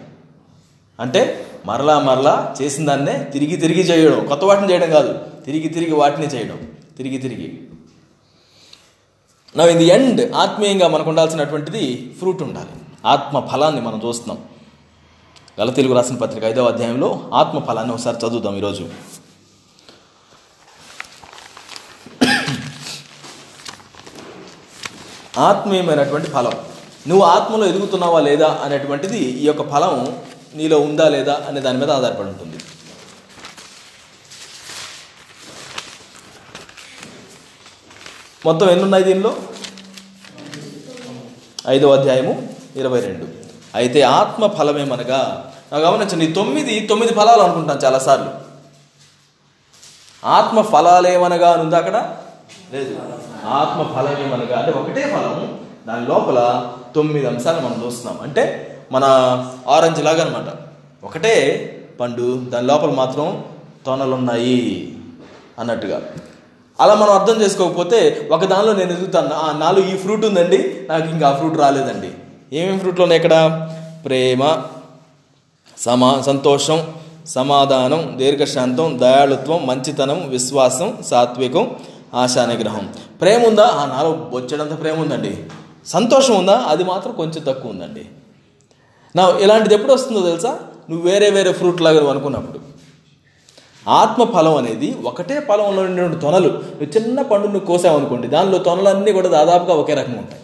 అంటే 1.00 1.46
మరలా 1.66 1.98
మరలా 1.98 2.54
చేసిన 2.62 2.86
దాన్నే 2.86 3.30
తిరిగి 3.32 3.56
తిరిగి 3.56 3.82
చేయడం. 3.82 4.26
కొత్త 4.26 4.44
వాటిని 4.44 4.70
చేయడం 4.70 4.90
కాదు 4.90 5.18
తిరిగి 5.46 5.68
తిరిగి 5.68 5.94
వాటిని 5.94 6.26
చేయడం. 6.26 6.68
తిరిగి 6.96 7.18
తిరిగి. 7.18 7.62
నా 9.56 9.64
ఇది 9.64 9.78
ది 9.78 9.84
ఎండ్ 9.84 10.32
ఆత్మీయంగా 10.34 10.88
మనకు 10.88 11.08
ఉండాల్సినటువంటిది 11.08 12.14
ఫ్రూట్ 12.18 12.42
ఉండాలి. 12.42 12.68
ఆత్మ 13.06 13.40
ఫలాన్ని 13.40 13.80
మనం 13.80 14.00
చూస్తున్నాం. 14.06 14.55
గల 15.60 15.70
తెలుగు 15.70 15.94
రాసిన 15.94 16.16
పత్రిక 16.16 16.44
ఐదవ 16.44 16.66
అధ్యాయంలో 16.68 17.30
ఆత్మఫలాన్ని 17.32 17.92
ఒకసారి 17.94 18.16
చదువుదాం 18.16 18.56
ఈరోజు. 18.56 18.88
ఆత్మీయమైనటువంటి 25.38 26.28
ఫలం. 26.30 26.52
నువ్వు 27.08 27.24
ఆత్మలో 27.24 27.66
ఎదుగుతున్నావా 27.66 28.20
లేదా 28.20 28.48
అనేటువంటిది 28.64 29.18
ఈ 29.18 29.46
యొక్క 29.46 29.70
ఫలం 29.70 30.20
నీలో 30.54 30.80
ఉందా 30.80 31.08
లేదా 31.08 31.44
అనే 31.48 31.60
దాని 31.60 31.78
మీద 31.78 31.90
ఆధారపడి 31.90 32.28
ఉంటుంది. 32.28 32.58
మొత్తం 38.46 38.68
ఎన్ని 38.70 38.82
ఉన్నాయి 38.82 39.04
దీనిలో? 39.04 39.36
ఐదవ 41.68 41.92
అధ్యాయము 41.92 42.56
ఇరవై 42.76 43.00
రెండు. 43.00 43.45
అయితే 43.76 44.02
ఆత్మ 44.02 44.46
ఫలమేమనగా 44.46 45.20
నాకు 45.72 45.84
గమనించండి 45.84 46.26
తొమ్మిది 46.26 46.80
తొమ్మిది 46.80 47.14
ఫలాలు 47.14 47.42
అనుకుంటాను 47.42 47.80
చాలాసార్లు. 47.84 48.30
ఆత్మ 50.24 50.60
ఫలాలేమనగా 50.60 51.52
అని 51.52 51.62
ఉందా 51.62 51.78
అక్కడ? 51.78 51.96
లేదు. 52.72 52.96
ఆత్మ 53.46 53.80
ఫలమేమనగా 53.94 54.58
అంటే 54.58 54.72
ఒకటే 54.72 55.02
ఫలం 55.02 55.58
దాని 55.88 56.06
లోపల 56.06 56.38
తొమ్మిది 56.94 57.26
అంశాలు 57.26 57.60
మనం 57.60 57.82
చూస్తున్నాం. 57.86 58.18
అంటే 58.22 58.44
మన 58.92 59.04
ఆరెంజ్ 59.68 60.04
లాగా 60.04 60.22
అనమాట 60.24 60.48
ఒకటే 61.06 61.34
పండు 62.00 62.42
దాని 62.48 62.66
లోపల 62.66 62.90
మాత్రం 62.90 63.44
తొనలున్నాయి 63.86 64.96
అన్నట్టుగా. 65.58 66.02
అలా 66.80 66.94
మనం 66.94 67.12
అర్థం 67.12 67.42
చేసుకోకపోతే 67.42 68.28
ఒక 68.32 68.44
దానిలో 68.44 68.72
నేను 68.72 68.92
ఎదుగుతాను. 68.92 69.28
నాలుగు 69.28 69.58
నాలో 69.58 69.80
ఈ 69.80 69.96
ఫ్రూట్ 69.96 70.24
ఉందండి 70.24 70.86
నాకు 70.88 71.06
ఇంకా 71.08 71.28
ఆ 71.28 71.36
ఫ్రూట్ 71.36 71.58
రాలేదండి. 71.58 72.10
ఏమేమి 72.52 72.78
ఫ్రూట్లు 72.78 73.02
ఉన్నాయి 73.02 73.22
ఇక్కడ? 73.22 73.68
ప్రేమ 74.04 74.62
సమా 75.78 76.22
సంతోషం 76.26 76.86
సమాధానం 77.26 78.14
దీర్ఘశాంతం 78.16 78.98
దయాళుత్వం 78.98 79.66
మంచితనం 79.66 80.28
విశ్వాసం 80.28 80.98
సాత్వికం 81.06 81.76
ఆశానిగ్రహం. 82.14 82.92
ప్రేమ 83.20 83.46
ఉందా? 83.46 83.64
ఆ 83.64 83.86
నాలో 83.86 84.12
బొచ్చడంత 84.12 84.80
ప్రేమ 84.80 85.00
ఉందండి. 85.00 85.44
సంతోషం 85.86 86.36
ఉందా? 86.36 86.64
అది 86.68 86.84
మాత్రం 86.84 87.12
కొంచెం 87.12 87.44
తక్కువ 87.44 87.70
ఉందండి. 87.70 88.04
నా 89.16 89.38
ఇలాంటిది 89.40 89.74
ఎప్పుడు 89.74 89.92
వస్తుందో 89.92 90.22
తెలుసా? 90.22 90.58
నువ్వు 90.90 91.10
వేరే 91.10 91.30
వేరే 91.30 91.52
ఫ్రూట్ 91.52 91.82
లాగా 91.82 92.10
అనుకున్నప్పుడు. 92.10 92.58
ఆత్మ 93.88 94.24
ఫలం 94.24 94.56
అనేది 94.56 94.96
ఒకటే 95.04 95.40
ఫలంలో 95.40 95.82
ఉండే 95.82 96.18
తొనలు. 96.18 96.48
నువ్వు 96.48 97.00
చిన్న 97.00 97.22
పండును 97.22 97.58
కోసావు 97.58 97.96
అనుకోండి 97.96 98.28
దానిలో 98.28 98.58
తొనలన్నీ 98.58 99.12
కూడా 99.12 99.28
దాదాపుగా 99.28 99.74
ఒకే 99.74 99.94
రకంగా 99.94 100.18
ఉంటాయి. 100.18 100.40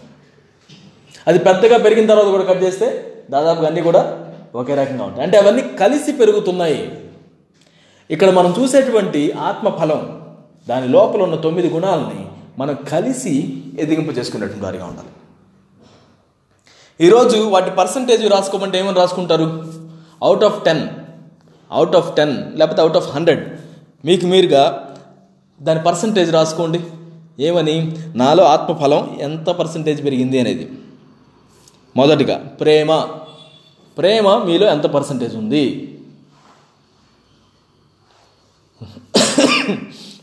అది 1.26 1.38
పెద్దగా 1.38 1.76
పెరిగిన 1.78 2.06
తర్వాత 2.06 2.26
కూడా 2.26 2.44
కట్ 2.44 2.62
చేస్తే 2.62 2.86
దాదాపుగా 3.30 3.66
అన్నీ 3.66 3.82
కూడా 3.82 4.02
ఒకే 4.54 4.74
రకంగా 4.74 5.04
ఉంటాయి. 5.04 5.22
అంటే 5.22 5.38
అవన్నీ 5.38 5.62
కలిసి 5.62 6.12
పెరుగుతున్నాయి. 6.12 6.98
ఇక్కడ 8.10 8.30
మనం 8.30 8.54
చూసేటువంటి 8.60 9.32
ఆత్మ 9.32 9.68
ఫలం 9.68 10.22
దాని 10.68 10.88
లోపల 10.88 11.22
ఉన్న 11.22 11.34
తొమ్మిది 11.34 11.70
గుణాలని 11.70 12.26
మనం 12.58 12.76
కలిసి 12.92 13.62
ఎదిగింపు 13.78 14.12
చేసుకునేటువంటి 14.12 14.64
వారిగా 14.64 14.84
ఉండాలి. 14.84 15.08
ఈరోజు 17.00 17.36
వాటి 17.36 17.70
పర్సంటేజ్ 17.70 18.26
రాసుకోమంటే 18.26 18.78
ఏమని 18.78 18.96
రాసుకుంటారు? 18.96 19.64
Out 20.22 20.44
of 20.44 20.64
ten 20.64 20.88
out 21.72 21.96
of 21.96 22.16
ten 22.16 22.58
లేకపోతే 22.58 22.80
అవుట్ 22.80 22.96
ఆఫ్ 22.96 23.10
హండ్రెడ్ 23.10 23.42
మీకు 24.04 24.26
మీరుగా 24.26 24.94
దాని 25.62 25.82
పర్సంటేజ్ 25.82 26.32
రాసుకోండి. 26.32 26.80
ఏమని? 27.40 27.96
నాలో 28.16 28.44
ఆత్మఫలం 28.44 29.18
ఎంత 29.20 29.48
పర్సంటేజ్ 29.50 30.04
పెరిగింది 30.04 30.38
అనేది. 30.38 30.68
మొదటిగా 31.96 32.36
ప్రేమ. 32.60 32.90
ప్రేమ 33.98 34.26
మీలో 34.46 34.66
ఎంత 34.70 34.86
పర్సంటేజ్ 34.86 35.34
ఉంది? 35.36 35.64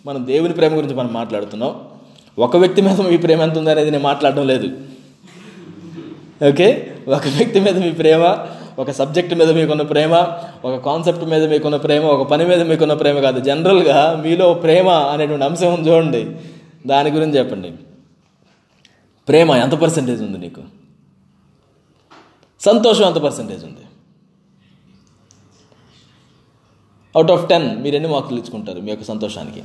మనం 0.06 0.28
దేవుని 0.28 0.54
ప్రేమ 0.54 0.72
గురించి 0.78 0.96
మనం 0.96 1.14
మాట్లాడుతున్నాం. 1.14 1.74
ఒక 2.40 2.58
వ్యక్తి 2.58 2.82
మీద 2.82 3.02
మీ 3.02 3.18
ప్రేమ 3.18 3.42
ఎంత 3.42 3.58
ఉంది 3.58 3.72
అనేది 3.72 3.92
నేను 3.92 4.04
మాట్లాడడం 4.04 4.48
లేదు. 4.48 4.68
ఓకే 6.50 6.68
ఒక 7.08 7.28
వ్యక్తి 7.38 7.60
మీద 7.60 7.76
మీ 7.78 7.92
ప్రేమ 7.92 8.24
ఒక 8.80 8.92
సబ్జెక్ట్ 8.92 9.34
మీద 9.36 9.50
మీకున్న 9.52 9.82
ప్రేమ 9.82 10.14
ఒక 10.66 10.76
కాన్సెప్ట్ 10.86 11.24
మీద 11.24 11.44
మీకున్న 11.50 11.78
ప్రేమ 11.78 12.04
ఒక 12.16 12.24
పని 12.30 12.46
మీద 12.46 12.62
మీకున్న 12.62 12.94
ప్రేమ 12.94 13.20
కాదు. 13.20 13.40
జనరల్గా 13.40 14.22
మీలో 14.26 14.54
ప్రేమ 14.54 14.90
అనేటువంటి 14.90 15.46
అంశం 15.46 15.74
ఉంది 15.74 15.90
చూడండి. 15.90 16.22
దాని 16.88 17.10
గురించి 17.10 17.38
చెప్పండి. 17.38 17.72
ప్రేమ 19.28 19.50
ఎంత 19.52 19.74
పర్సంటేజ్ 19.74 20.22
ఉంది 20.22 20.38
నీకు? 20.38 20.62
సంతోషం 22.68 23.04
ఎంత 23.10 23.20
పర్సంటేజ్ 23.26 23.64
ఉంది? 23.68 23.84
అవుట్ 27.16 27.32
ఆఫ్ 27.36 27.46
టెన్ 27.52 27.68
మీరు 27.84 27.96
ఎన్ని 28.00 28.10
మార్కులు 28.14 28.40
ఇచ్చుకుంటారు 28.42 28.80
మీ 28.86 28.90
యొక్క 28.94 29.06
సంతోషానికి? 29.12 29.62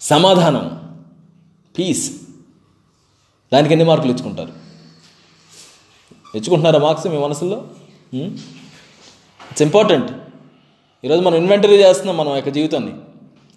సమాధానం 0.00 0.64
పీస్ 1.74 2.06
దానికి 3.52 3.72
ఎన్ని 3.74 3.86
మార్కులు 3.90 4.12
ఇచ్చుకుంటారు 4.14 4.52
ఇచ్చుకుంటున్నారా 6.38 6.78
మార్క్స్ 6.86 7.06
మీ 7.14 7.18
మనసులో 7.26 7.58
ఇట్స్ 9.50 9.64
ఇంపార్టెంట్ 9.68 10.10
ఈరోజు 11.04 11.22
మనం 11.26 11.36
ఇన్వెంటరీ 11.42 11.76
చేస్తున్నాం 11.82 12.16
మనం 12.20 12.32
యొక్క 12.38 12.50
జీవితాన్ని. 12.56 12.92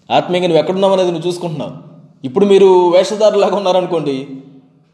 ఆత్మీయంగా 0.10 0.48
నువ్వు 0.50 0.62
ఎక్కడున్నావు 0.62 0.94
అనేది 0.96 1.12
నువ్వు 1.14 1.28
చూసుకుంటున్నావు. 1.28 1.74
ఇప్పుడు 2.28 2.46
మీరు 2.52 2.70
వేషధారులాగా 2.96 3.56
ఉన్నారనుకోండి 3.62 4.16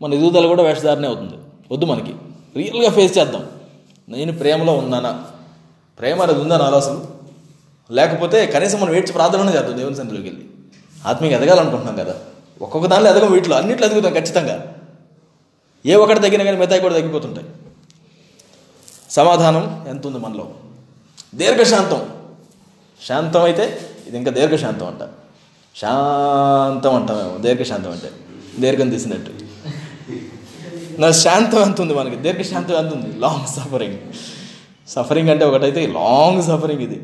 మన 0.02 0.14
ఎదుగుదల 0.14 0.48
కూడా 0.48 0.64
వేషధారనే 0.64 1.08
అవుతుంది. 1.08 1.34
వద్దు 1.72 1.86
మనకి. 1.86 2.16
రియల్గా 2.56 2.92
ఫేస్ 2.92 3.18
చేద్దాం. 3.18 3.50
నేను 4.10 4.38
ప్రేమలో 4.38 4.74
ఉన్నానా? 4.74 5.26
ప్రేమ 6.00 6.22
అనేది 6.22 6.40
ఉందా 6.40 6.58
నాలో 6.58 6.78
అసలు? 6.78 7.08
లేకపోతే 7.92 8.46
కనీసం 8.46 8.82
మనం 8.82 8.96
ఏడ్చి 8.96 9.14
ప్రార్థన 9.14 9.54
చేద్దాం 9.56 9.78
దేవుని 9.78 9.96
సన్నిధిలోకి 9.96 10.30
వెళ్ళి. 10.30 10.50
ఆత్మీయ 11.06 11.32
ఎదగాలనుకుంటున్నాం 11.32 11.96
కదా. 11.96 12.16
ఒక్కొక్క 12.62 12.88
దానిలో 12.88 13.10
ఎదగం 13.10 13.32
వీటిలో. 13.32 13.56
అన్నిట్లో 13.56 13.88
ఎదుగుతాం 13.88 14.14
ఖచ్చితంగా. 14.14 14.76
ఏ 15.86 15.96
ఒక్కటి 15.96 16.20
తగ్గినా 16.20 16.44
కానీ 16.44 16.58
మిగతాయి 16.58 16.82
కూడా 16.82 16.94
తగ్గిపోతుంటాయి. 16.94 17.48
సమాధానం 19.12 19.86
ఎంత 19.88 20.08
ఉంది 20.08 20.20
మనలో? 20.20 20.52
దీర్ఘశాంతం. 21.36 22.10
శాంతం 23.08 23.44
అయితే 23.44 23.90
ఇది 24.08 24.18
ఇంకా 24.18 24.32
దీర్ఘశాంతం 24.32 24.88
అంట. 24.88 25.10
శాంతం 25.78 26.96
అంటామేమో. 26.96 27.38
దీర్ఘశాంతం 27.38 27.92
అంటే 27.92 28.12
దీర్ఘం 28.60 28.90
తీసినట్టు. 28.90 29.51
నా 31.02 31.12
శాంతం 31.12 31.62
ఎంత 31.62 31.82
ఉంది 31.82 31.94
మనకి. 31.94 32.16
దీర్ఘశాంతం 32.16 32.76
ఎంత 32.76 32.94
ఉంది. 32.94 33.20
లాంగ్ 33.20 33.48
సఫరింగ్ 33.48 34.00
సఫరింగ్ 34.88 35.30
అంటే 35.30 35.46
ఒకటైతే 35.46 35.88
లాంగ్ 35.88 36.44
సఫరింగ్ 36.44 36.82
ఇది. 36.82 36.98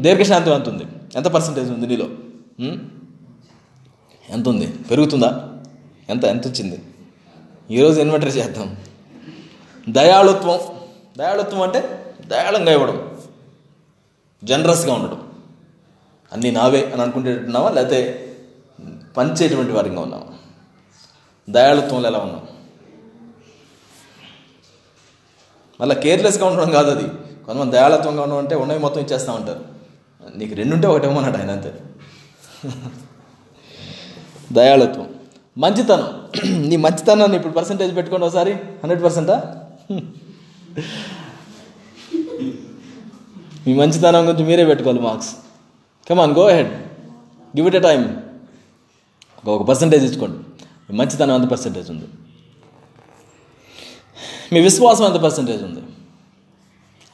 దీర్ఘశాంతం 0.00 0.54
ఎంత 0.54 0.68
ఉంది. 0.68 0.84
ఎంత 1.16 1.26
పర్సంటేజ్ 1.26 1.70
ఉంది 1.70 1.86
నీలో? 1.86 2.08
ఎంత 4.30 4.48
ఉంది? 4.48 4.66
పెరుగుతుందా? 4.66 5.30
ఎంత 6.08 6.24
ఎంత 6.24 6.48
వచ్చింది? 6.48 6.82
ఈరోజు 7.70 8.00
ఇన్వెంటరీ 8.00 8.30
చేద్దాం. 8.30 8.76
దయాళుత్వం. 9.88 10.60
దయాళుత్వం 11.18 11.60
అంటే 11.62 11.80
దయాళంగా 12.26 12.72
ఇవ్వడం. 12.72 13.18
జనరస్గా 14.44 14.92
ఉండడం. 14.94 15.20
అన్నీ 16.32 16.50
నావే 16.50 16.90
అని 16.92 17.02
అనుకుంటున్నావా 17.02 17.70
లేకపోతే 17.70 18.00
పంచేటువంటి 19.16 19.72
వారిగా 19.72 20.00
ఉన్నావా? 20.00 20.32
దయాళుత్వంలో 21.50 22.08
ఎలా 22.08 22.18
ఉన్నాం 22.18 22.42
మళ్ళీ 25.80 25.94
కేర్లెస్గా 25.94 26.46
ఉండడం 26.46 26.70
కాదు 26.70 26.90
అది. 26.90 27.08
కొంతమంది 27.46 27.72
దయాళత్వంగా 27.72 28.22
ఉండడం 28.22 28.38
అంటే 28.38 28.54
ఉన్నవి 28.54 28.78
మొత్తం 28.78 29.00
ఇచ్చేస్తా 29.00 29.32
ఉంటారు. 29.32 29.60
నీకు 30.36 30.54
రెండుంటే 30.54 30.86
ఒకటి 30.86 31.06
ఆయన 31.06 31.50
అంతే. 31.50 31.74
దయాళత్వం. 34.52 35.08
మంచితనం. 35.58 36.08
నీ 36.68 36.76
మంచితనాన్ని 36.76 37.36
ఇప్పుడు 37.36 37.52
పర్సంటేజ్ 37.52 37.96
పెట్టుకోండి 37.96 38.26
ఒకసారి. 38.26 38.52
హండ్రెడ్ 38.52 39.02
పర్సెంటా 39.02 39.56
మీ 43.66 43.74
మంచితనం 43.74 44.28
గురించి 44.28 44.44
మీరే 44.44 44.64
పెట్టుకోవాలి 44.64 45.00
marks. 45.00 45.36
Come on 46.10 46.32
go 46.32 46.48
head 46.48 46.72
give 47.56 47.66
it 47.66 47.76
a 47.76 47.80
time 47.80 48.22
ఒక 49.46 49.62
పర్సంటేజ్ 49.62 50.04
ఇచ్చుకోండి. 50.04 50.38
మంచితనం 50.96 51.34
ఎంత 51.34 51.50
పర్సంటేజ్ 51.50 51.90
ఉంది? 51.90 52.06
మీ 54.52 54.60
విశ్వాసం 54.60 55.04
ఎంత 55.04 55.14
పర్సంటేజ్ 55.14 55.62
ఉంది? 55.64 55.80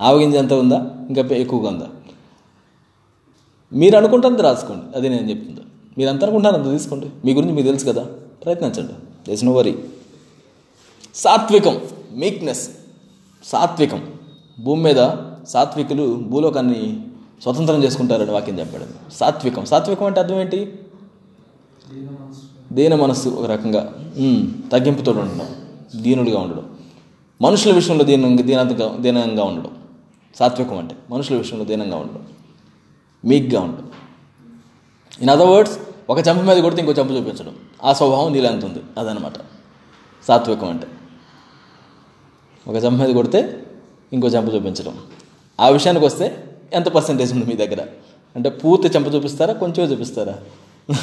ఆవగింజ 0.01 0.35
ఎంత 0.35 0.53
ఉందా? 0.53 0.91
ఇంకా 1.09 1.37
ఎక్కువగా 1.37 1.69
ఉందా? 1.69 1.89
మీరు 3.73 3.97
అనుకుంటుంది 3.97 4.43
రాసుకోండి. 4.43 4.97
అది 4.97 5.09
నేను 5.09 5.31
చెప్తుందా 5.31 5.61
మీరు 5.99 6.11
అంత 6.11 6.23
అనుకుంటారు 6.23 6.57
అంత 6.57 6.71
తీసుకోండి. 6.71 7.11
మీ 7.25 7.35
గురించి 7.35 7.53
మీకు 7.53 7.67
తెలుసు 7.67 7.85
కదా. 7.85 8.05
ప్రయత్నించండి. 8.45 8.93
దేస్ 9.29 9.45
నో 9.45 9.53
వరీ 9.53 9.79
సాత్వికం. 11.15 11.81
మీక్నెస్ 12.13 12.71
సాత్వికం. 13.45 14.13
భూమి 14.61 14.83
మీద 14.83 15.11
సాత్వికులు 15.49 16.15
భూలోకాన్ని 16.15 17.07
స్వతంత్రం 17.43 17.85
చేసుకుంటారని 17.85 18.31
వాక్యం 18.31 18.59
చెప్పాడు. 18.59 19.15
సాత్వికం. 19.15 19.65
సాత్వికం 19.65 20.07
అంటే 20.07 20.21
అర్థం 20.21 20.41
ఏంటి? 20.41 20.79
దీన 22.73 22.95
మనస్సు 22.95 23.29
ఒక 23.29 23.47
రకంగా. 23.47 23.93
తగ్గింపుతో 24.73 25.13
ఉండడం. 25.13 25.49
దీనుడిగా 26.03 26.41
ఉండడం. 26.41 26.76
మనుషుల 27.43 27.75
విషయంలో 27.75 28.05
దీనంగా 28.05 28.43
దీనంతగా 28.43 28.97
దీనంగా 28.97 29.45
ఉండడం. 29.45 29.71
సాత్వికం 30.37 30.79
అంటే 30.79 30.97
మనుషుల 31.11 31.37
విషయంలో 31.37 31.65
దీనంగా 31.65 31.97
ఉండడం. 31.97 32.27
మీక్గా 33.25 33.61
ఉండడం. 33.61 33.91
ఇన్ 35.21 35.31
అదర్ 35.31 35.47
వర్డ్స్ 35.47 35.79
ఒక 36.11 36.29
చెంప 36.29 36.41
మీద 36.41 36.63
కొడితే 36.63 36.81
ఇంకో 36.83 36.93
చెంప 36.93 37.11
చూపించడం. 37.11 37.55
ఆ 37.85 37.93
స్వభావం 37.93 38.33
నీలో 38.33 38.51
ఎంత 38.51 38.65
ఉంది? 38.65 38.79
అదనమాట 38.99 39.33
సాత్వికం 40.29 40.69
అంటే 40.69 40.87
ఒక 42.69 42.85
చెంప 42.85 43.03
మీద 43.03 43.15
కొడితే 43.15 43.67
ఇంకో 44.13 44.29
చెంప 44.29 44.55
చూపించడం. 44.55 44.99
ఆ 45.61 45.69
విషయానికి 45.69 46.05
వస్తే 46.05 46.55
ఎంత 46.73 46.89
పర్సంటేజ్ 46.89 47.33
ఉంది 47.33 47.45
మీ 47.45 47.55
దగ్గర? 47.55 47.87
అంటే 48.37 48.51
పూర్తి 48.51 48.89
చెంప 48.89 49.15
చూపిస్తారా? 49.15 49.53
కొంచెం 49.53 49.87
చూపిస్తారా? 49.87 50.35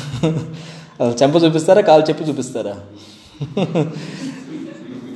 అసలు 1.02 1.24
చెంప 1.24 1.44
చూపిస్తారా? 1.44 1.82
కాలు 1.82 2.04
చెప్పి 2.04 2.24
చూపిస్తారా? 2.24 2.80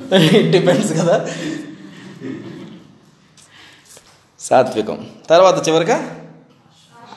ఇట్ 0.14 0.52
డిపెండ్స్ 0.52 0.92
కదా. 0.92 1.28
సాత్వికం. 4.40 5.10
తర్వాత 5.30 5.68
చివరిగా 5.68 5.96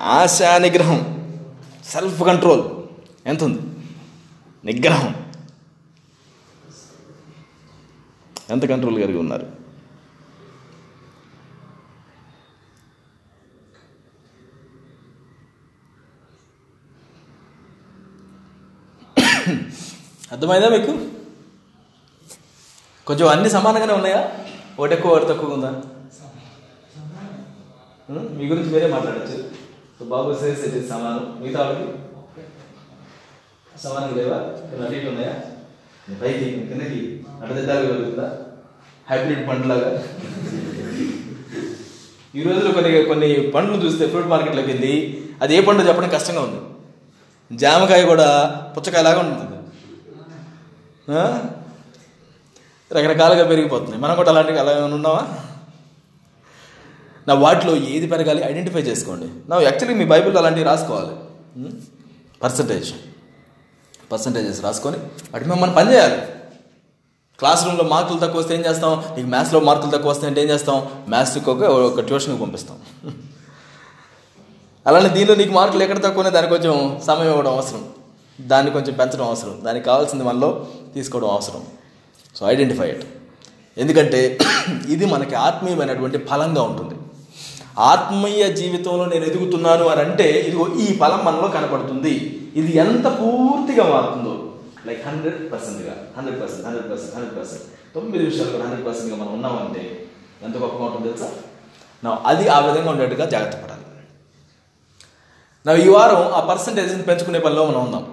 ఆశా 0.02 0.58
నిగ్రహం. 0.58 1.00
సెల్ఫ్ 1.86 2.24
కంట్రోల్ 2.24 2.64
ఎంత 3.26 3.44
ఉంది 3.44 3.62
నిగ్రహం. 4.66 5.16
ఎంత 8.50 8.66
కంట్రోల్ 8.66 9.02
కలిగి 9.04 9.18
ఉన్నారు? 9.18 9.48
అర్థమైందా 20.32 20.70
మీకు? 20.70 21.21
కొంచెం 23.12 23.28
అన్ని 23.28 23.50
సమానంగానే 23.50 23.94
ఉన్నాయా? 23.94 24.20
ఒకటి 24.80 24.94
ఎక్కువ 24.94 25.12
ఒకటి 25.12 25.26
తక్కువ 25.30 25.56
ఉందా? 25.56 25.72
మీ 28.38 28.46
గురించి 28.52 28.70
వేరే 28.74 28.88
మాట్లాడచ్చు. 28.94 29.38
సో 29.98 30.06
బాబు 30.12 30.30
సేస్ 30.42 30.62
ఇట్ 30.68 30.90
సమానం. 30.90 31.24
మిగతా 31.42 31.60
వాళ్ళకి? 31.64 31.88
సమానంగా 33.84 34.16
లేవా? 34.20 34.38
అటు 34.86 34.96
ఇటు 34.96 35.10
ఉన్నాయా? 35.10 35.34
పైకి 36.22 36.46
కిందకి 36.70 37.02
అడ్డదిద్దాలు 37.42 37.86
కలుగుతుందా 37.88 38.28
హైబ్రిడ్ 39.10 39.44
పండ్లాగా 39.50 39.90
ఈ 42.36 42.44
రోజుల్లో 42.44 42.72
కొన్ని 42.72 42.92
కొన్ని 43.04 43.30
పండ్లు 43.56 43.78
చూస్తే 43.86 44.08
ఫ్రూట్ 44.12 44.28
మార్కెట్లోకి 44.34 44.70
వెళ్ళి 44.72 44.94
అది 45.42 45.56
ఏ 45.56 45.62
పండు 45.62 45.88
చెప్పడం 45.88 46.10
కష్టంగా 46.10 46.42
ఉంది. 46.42 46.60
జామకాయ 47.52 48.04
కూడా 48.12 48.28
పుచ్చకాయలాగా 48.76 49.20
ఉంటుంది. 49.20 49.58
రకరకాలుగా 52.94 53.48
పెరిగిపోతున్నాయి. 53.48 54.02
మనం 54.02 54.16
కూడా 54.16 54.32
అలాంటివి 54.32 54.60
అలా 54.60 54.86
ఉన్నావా? 54.86 55.28
నా 57.28 57.34
వాటిలో 57.34 57.76
ఏది 57.76 58.08
పెరగాలి 58.08 58.44
ఐడెంటిఫై 58.44 58.80
చేసుకోండి. 58.80 59.50
నా 59.50 59.62
యాక్చువల్లీ 59.62 59.94
మీ 59.94 60.06
బైబిల్లో 60.06 60.40
అలాంటివి 60.40 60.66
రాసుకోవాలి. 60.66 61.16
Hmm? 61.62 61.76
పర్సంటేజ్ 62.44 62.94
పర్సంటేజెస్ 64.12 64.64
రాసుకొని 64.64 64.98
వాటి 64.98 65.46
మీద 65.46 65.58
మనం 65.58 65.74
పని 65.74 65.94
చేయాలి 65.94 66.22
క్లాస్ 67.40 67.66
రూమ్లో 67.66 67.84
మార్కులు 67.84 68.20
తక్కువ 68.20 68.42
వస్తే 68.42 68.56
ఏం 68.56 68.66
చేస్తాం? 68.66 69.04
నీకు 69.16 69.28
మ్యాథ్స్లో 69.28 69.60
మార్కులు 69.60 69.92
తక్కువ 69.92 70.12
వస్తే 70.12 70.28
అంటే 70.28 70.42
ఏం 70.42 70.50
చేస్తాం? 70.50 70.90
మ్యాథ్స్కి 71.08 71.50
ఒక 71.50 71.62
ఒక 71.64 72.00
ట్యూషన్కి 72.00 72.42
పంపిస్తాం. 72.42 72.80
అలానే 74.88 75.10
దీనిలో 75.10 75.36
నీకు 75.36 75.52
మార్కులు 75.52 75.84
ఎక్కడ 75.84 75.98
తక్కువ 75.98 76.18
ఉన్నాయి? 76.18 76.34
దానికి 76.34 76.54
కొంచెం 76.54 77.02
సమయం 77.08 77.30
ఇవ్వడం 77.30 77.54
అవసరం. 77.54 77.86
దాన్ని 78.42 78.72
కొంచెం 78.72 78.94
పెంచడం 78.94 79.28
అవసరం. 79.28 79.62
దానికి 79.64 79.86
కావాల్సింది 79.86 80.24
మనలో 80.24 80.68
తీసుకోవడం 80.94 81.30
అవసరం. 81.30 81.64
సో 82.36 82.48
ఐడెంటిఫై 82.48 82.90
ఇట్ 82.90 83.06
ఎందుకంటే 83.78 84.38
ఇది 84.94 85.06
మనకి 85.06 85.36
ఆత్మీయమైనటువంటి 85.36 86.18
ఫలంగా 86.18 86.62
ఉంటుంది. 86.62 86.96
ఆత్మీయ 87.80 88.44
జీవితంలో 88.54 89.06
నేను 89.06 89.26
ఎదుగుతున్నాను 89.26 89.86
అని 89.88 90.02
అంటే 90.02 90.28
ఇదిగో 90.48 90.66
ఈ 90.84 90.98
ఫలం 90.98 91.26
మనలో 91.26 91.48
కనపడుతుంది. 91.48 92.14
ఇది 92.56 92.78
ఎంత 92.78 93.08
పూర్తిగా 93.20 93.84
మారుతుందో. 93.84 94.34
లైక్ 94.88 95.08
హండ్రెడ్ 95.08 95.52
పర్సెంట్గా 95.52 95.94
hundred 96.18 96.42
percent 96.42 96.66
hundred 96.68 96.92
percent 96.92 97.16
hundred 97.16 97.38
percent 97.38 97.66
తొమ్మిది 97.94 98.26
విషయాలు 98.26 98.52
కూడా 98.52 98.64
హండ్రెడ్ 98.64 98.86
పర్సెంట్గా 98.88 99.16
మనం 99.16 99.34
ఉన్నామంటే 99.34 99.84
ఎంత 100.44 100.58
గొప్పగా 100.58 100.86
ఉంటుంది 100.86 101.08
తెలుసా? 101.10 101.30
నా 102.04 102.20
అది 102.26 102.48
ఆ 102.48 102.60
విధంగా 102.60 102.90
ఉండేట్టుగా 102.92 103.26
జాగ్రత్త 103.26 103.58
పడాలి. 103.64 103.86
నా 105.66 105.74
ఈ 105.74 105.88
వారం 105.90 106.22
ఆ 106.34 106.40
పర్సంటేజ్ని 106.40 107.04
పెంచుకునే 107.04 107.40
పనిలో 107.40 107.66
మనం 107.66 107.82
ఉన్నాం. 107.86 108.04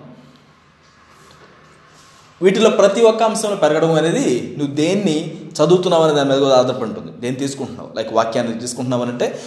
వీటిలో 2.43 2.71
ప్రతి 2.71 3.03
ఒక్క 3.03 3.23
అంశంలో 3.23 3.57
పెరగడం 3.57 3.93
అనేది 3.93 4.55
నువ్వు 4.59 4.75
దేన్ని 4.75 5.41
చదువుతున్నావు 5.63 6.05
అనే 6.05 6.15
దాని 6.15 6.31
మీద 6.31 6.39
కూడా 6.39 6.57
ఆధారపడి 6.57 6.85
ఉంటుంది 6.85 7.13
దేన్ని 7.21 7.41
తీసుకుంటున్నావు? 7.41 7.91
లైక్ 7.97 8.13
వాక్యాన్ని 8.13 8.61
తీసుకుంటున్నావు 8.61 9.03
అంటే 9.03 9.41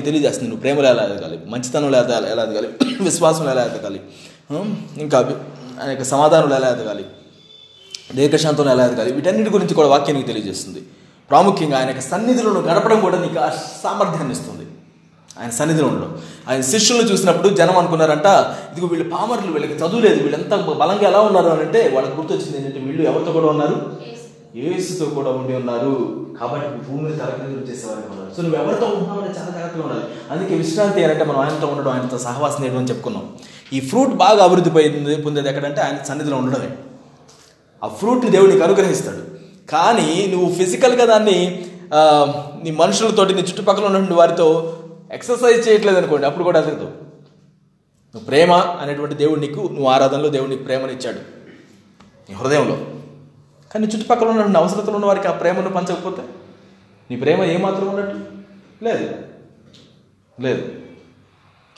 తెలియజేస్తుంది. 0.00 0.48
నువ్వు 0.48 0.60
ప్రేమలో 0.60 0.88
ఎలా 0.88 1.02
ఎదగాలి? 1.02 1.40
మంచితనంలో 1.46 1.98
ఎలా 1.98 2.28
ఎలా 2.28 2.42
ఎదగాలి? 2.42 2.68
విశ్వాసంలో 3.00 3.50
ఎలా 3.50 3.64
ఎదగాలి? 3.64 4.00
ఇంకా 4.98 5.40
అనేక 5.82 6.02
సమాధానంలో 6.02 6.56
ఎలా 6.56 6.68
ఎదగాలి? 6.68 7.04
దీర్ఘశాంతంలో 8.14 8.72
ఎలా 8.72 8.86
ఎదగాలి? 8.86 9.12
వీటన్నిటి 9.12 9.50
గురించి 9.50 9.74
కూడా 9.74 9.88
వాక్యానికి 9.88 10.26
తెలియజేస్తుంది. 10.26 10.82
ప్రాముఖ్యంగా 11.30 11.78
ఆయన 11.78 11.88
యొక్క 11.88 12.00
సన్నిధిలో 12.00 12.50
గడపడం 12.50 13.00
కూడా 13.00 13.18
నీకు 13.18 13.34
సామర్థ్యాన్ని 13.84 14.32
ఇస్తుంది. 14.32 14.61
ఆయన 15.42 15.50
సన్నిధిలో 15.50 15.88
ఉండడం. 15.88 16.18
ఆయన 16.48 16.60
శిష్యులను 16.60 17.08
చూసినప్పుడు 17.08 17.48
జనం 17.48 17.78
అనుకున్నారంట 17.78 18.26
ఇదిగో 18.72 18.86
వీళ్ళు 18.86 19.10
పామర్లు 19.10 19.52
వీళ్ళకి 19.52 19.74
చదువులేదు 19.74 20.22
వీళ్ళు 20.22 20.38
ఎంత 20.38 20.54
బలంగా 20.54 21.08
ఎలా 21.08 21.20
ఉన్నారు? 21.20 21.48
అని 21.48 21.60
అంటే 21.60 21.90
వాళ్ళకి 21.94 22.16
గుర్తొచ్చింది 22.16 22.56
ఏంటంటే 22.56 22.78
వీళ్ళు 22.78 23.02
ఎవరితో 23.10 23.32
కూడా 23.32 23.46
ఉన్నారు? 23.46 23.96
ఏసుతో 24.54 25.04
కూడా 25.04 25.30
ఉండి 25.30 25.56
ఉన్నారు. 25.56 26.26
కాబట్టి 26.40 26.68
భూమిని 26.68 27.16
తరగతి 27.16 27.72
చేసేవారు 27.72 28.12
ఉన్నారు. 28.12 28.36
సో 28.36 28.42
నువ్వు 28.42 28.62
ఎవరితో 28.62 28.86
ఉంటున్నావు 28.86 29.20
చాలా 29.20 29.50
జాగ్రత్తగా 29.50 29.82
ఉండాలి. 29.82 30.04
అందుకే 30.30 30.54
విశ్రాంతి 30.54 31.04
అంటే 31.04 31.24
మనం 31.24 31.38
ఆయనతో 31.38 31.66
ఉండడం 31.66 31.92
ఆయనతో 31.92 32.18
సహవాసం 32.18 32.64
చేయడం 32.64 32.78
అని 32.78 32.88
చెప్పుకున్నాం. 32.88 33.28
ఈ 33.72 33.80
ఫ్రూట్ 33.80 34.10
బాగా 34.10 34.44
అభివృద్ధి 34.44 34.70
పొంది 34.70 35.16
పొందేది 35.16 35.48
ఎక్కడంటే 35.48 35.80
ఆయన 35.80 36.04
సన్నిధిలో 36.08 36.36
ఉండడమే. 36.36 36.70
ఆ 37.84 37.86
ఫ్రూట్ని 37.86 38.30
దేవుడు 38.30 38.50
నీకు 38.50 38.64
అనుగ్రహిస్తాడు. 38.64 39.32
కానీ 39.70 40.26
నువ్వు 40.30 40.54
ఫిజికల్గా 40.54 41.04
దాన్ని 41.04 41.64
నీ 42.64 42.70
మనుషులతోటి 42.70 43.34
నీ 43.34 43.40
చుట్టుపక్కల 43.40 43.84
ఉన్నటువంటి 43.84 44.12
వారితో 44.12 44.76
ఎక్సర్సైజ్ 45.12 45.68
చేయట్లేదు 45.68 45.96
అనుకోండి 45.96 46.26
అప్పుడు 46.26 46.44
కూడా 46.44 46.60
అసలు 46.60 46.74
నువ్వు 46.74 48.24
ప్రేమ 48.24 48.52
అనేటువంటి 48.52 49.14
దేవుడు 49.14 49.40
నీకు 49.40 49.60
నువ్వు 49.60 49.88
ఆరాధనలో 49.88 50.28
దేవుడు 50.28 50.50
నీకు 50.50 50.62
ప్రేమను 50.62 50.92
ఇచ్చాడు. 50.92 51.18
నీ 52.30 52.34
హృదయంలో. 52.34 52.74
కానీ 53.72 53.86
చుట్టుపక్కల 53.86 54.28
ఉన్నటువంటి 54.28 54.58
అవసరతలు 54.58 54.92
ఉన్న 54.92 55.06
వారికి 55.06 55.28
ఆ 55.28 55.32
ప్రేమను 55.32 55.70
పంచకపోతే? 55.70 56.22
నీ 57.10 57.16
ప్రేమ 57.16 57.42
ఏమాత్రం 57.42 57.88
ఉన్నట్టు? 57.88 58.20
లేదు. 58.84 59.14
లేదు. 60.40 60.72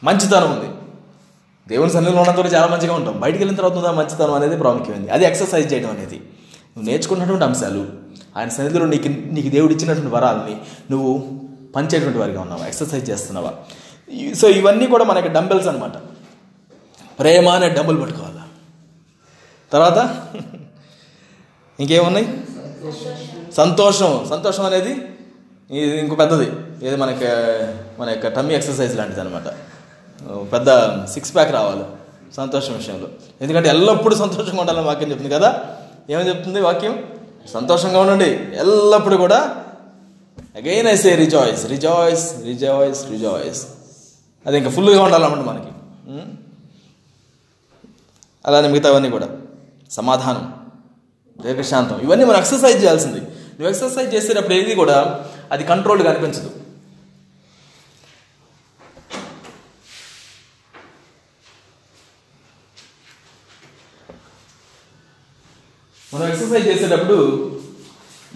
మంచితనం 0.04 0.58
ఉంది. 0.58 0.68
దేవుని 1.68 1.90
సన్నిధిలో 1.90 2.20
ఉన్నంత 2.20 2.38
వరకు 2.38 2.54
చాలా 2.54 2.76
మంచిగా 2.76 2.94
ఉంటాం. 2.94 3.20
బయటికి 3.20 3.44
వెళ్ళిన 3.44 3.56
తర్వాత 3.56 3.86
ఉన్న 3.86 3.90
మంచితనం 3.90 4.34
అనేది 4.34 4.56
ప్రాముఖ్యమైనది 4.56 5.10
అది 5.10 5.24
ఎక్సర్సైజ్ 5.24 5.72
చేయడం 5.72 5.90
అనేది. 5.90 6.16
నువ్వు 6.76 6.90
నేర్చుకున్నటువంటి 6.90 7.44
అంశాలు 7.44 7.88
ఆయన 8.36 8.48
సన్నిధిలో 8.48 8.86
నీకు 8.86 9.08
నీకు 9.08 9.48
దేవుడు 9.48 9.72
ఇచ్చినటువంటి 9.72 10.14
వరాలని 10.14 10.56
నువ్వు 10.90 11.43
పంచేటువంటి 11.76 12.18
వారిగా 12.18 12.40
ఉన్నావా? 12.40 12.66
ఎక్సర్సైజ్ 12.66 13.10
చేస్తున్నావా? 13.10 13.52
ఈ- 14.12 14.34
సో 14.34 14.48
ఇవన్నీ 14.48 14.86
కూడా 14.86 15.04
మనకి 15.04 15.28
డంబెల్స్ 15.28 15.66
అనమాట 15.66 15.96
ప్రేమ 17.18 17.48
అనే 17.48 17.68
డంబుల్ 17.68 18.02
పట్టుకోవాలా? 18.02 18.42
తర్వాత 19.72 20.26
ఇంకేమున్నాయి? 21.80 22.44
సంతోషం. 23.56 24.26
సంతోషం 24.30 24.64
అనేది 24.64 24.90
ఇది 25.70 25.98
ఇంకో 25.98 26.14
పెద్దది. 26.14 26.50
ఇది 26.86 26.96
మనకి 26.96 27.24
మన 28.00 28.10
యొక్క 28.10 28.28
టమ్మీ 28.28 28.54
ఎక్సర్సైజ్ 28.54 28.96
లాంటిది 28.96 29.20
అనమాట 29.20 29.48
పెద్ద 30.52 30.68
సిక్స్ 31.06 31.34
ప్యాక్ 31.34 31.52
రావాలి 31.52 31.84
సంతోషం 32.36 32.76
విషయంలో. 32.76 33.08
ఎందుకంటే 33.40 33.68
ఎల్లప్పుడూ 33.68 34.16
సంతోషంగా 34.16 34.60
ఉండాలని 34.60 34.86
వాక్యం 34.86 35.10
చెప్తుంది 35.10 35.34
కదా? 35.34 35.64
ఏమని 36.10 36.28
చెప్తుంది 36.28 36.60
వాక్యం? 36.60 37.04
సంతోషంగా 37.54 38.00
ఉండండి. 38.00 38.30
ఎల్లప్పుడూ 38.56 39.16
కూడా 39.16 39.63
again 40.56 40.86
I 40.86 40.96
say 40.96 41.14
rejoice 41.16 41.66
rejoice 41.66 42.26
rejoice 42.44 43.00
rejoice 43.10 43.66
అది 44.46 44.56
ఇంకా 44.58 44.70
ఫుల్గా 44.70 45.02
ఉండాలన్నమాట 45.02 45.44
మనకి. 45.46 45.70
అలానే 48.46 48.68
మిగతావన్నీ 48.68 49.10
కూడా. 49.10 49.28
సమాధానం 49.90 50.44
దీర్ఘశాంతం. 51.42 52.00
ఇవన్నీ 52.00 52.24
మనం 52.24 52.38
ఎక్సర్సైజ్ 52.38 52.82
చేయాల్సింది. 52.82 53.20
నువ్వు 53.20 53.68
ఎక్సర్సైజ్ 53.68 54.14
చేసేటప్పుడు 54.14 54.54
ఏది 54.54 54.74
కూడా 54.74 55.24
అది 55.52 55.64
కంట్రోల్గా 55.64 56.10
అనిపించదు. 56.10 56.50
మనం 66.14 66.26
ఎక్సర్సైజ్ 66.28 66.66
చేసేటప్పుడు 66.66 67.53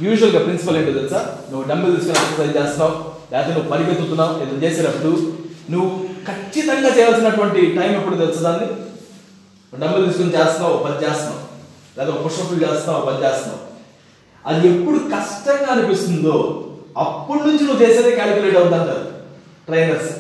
యూజువల్గా 0.05 0.41
ప్రిన్సిపల్ 0.47 0.77
ఏంటో 0.77 0.93
తెలుసా? 0.99 1.21
నువ్వు 1.51 1.65
డంబుల్ 1.69 1.95
తీసుకుని 1.97 2.19
ఎక్సర్సైజ్ 2.19 2.57
చేస్తున్నావు 2.59 2.95
లేకపోతే 3.33 3.55
నువ్వు 3.55 3.71
పరిగెత్తుతున్నావు 3.73 4.33
ఏదో 4.43 4.57
చేసేటప్పుడు 4.65 5.13
నువ్వు 5.73 5.89
ఖచ్చితంగా 6.29 6.91
చేయాల్సినటువంటి 6.97 7.61
టైం 7.79 7.93
ఎప్పుడు 8.01 8.17
తెలుసు 8.17 8.43
దాన్ని 8.43 8.69
డంబుల్ 9.81 10.07
తీసుకుని 10.07 10.37
చేస్తున్నావు 10.37 10.75
ఒక 10.75 10.83
పది 10.87 11.05
చేస్తున్నావు. 11.05 11.41
లేదా 11.97 12.11
ఒక 12.13 12.21
పుష్పలు 12.27 12.61
చేస్తున్నావు 12.65 12.99
ఒక 13.01 13.07
పది 13.09 13.25
చేస్తున్నావు. 13.25 13.61
అది 14.47 14.69
ఎప్పుడు 14.69 14.99
కష్టంగా 15.15 15.69
అనిపిస్తుందో 15.73 16.37
అప్పటి 17.05 17.43
నుంచి 17.49 17.65
నువ్వు 17.65 17.81
చేసేదే 17.83 18.11
క్యాలిక్యులేట్ 18.11 18.57
అవుతుంటారు 18.57 19.05
ట్రైనర్స్ 19.67 20.13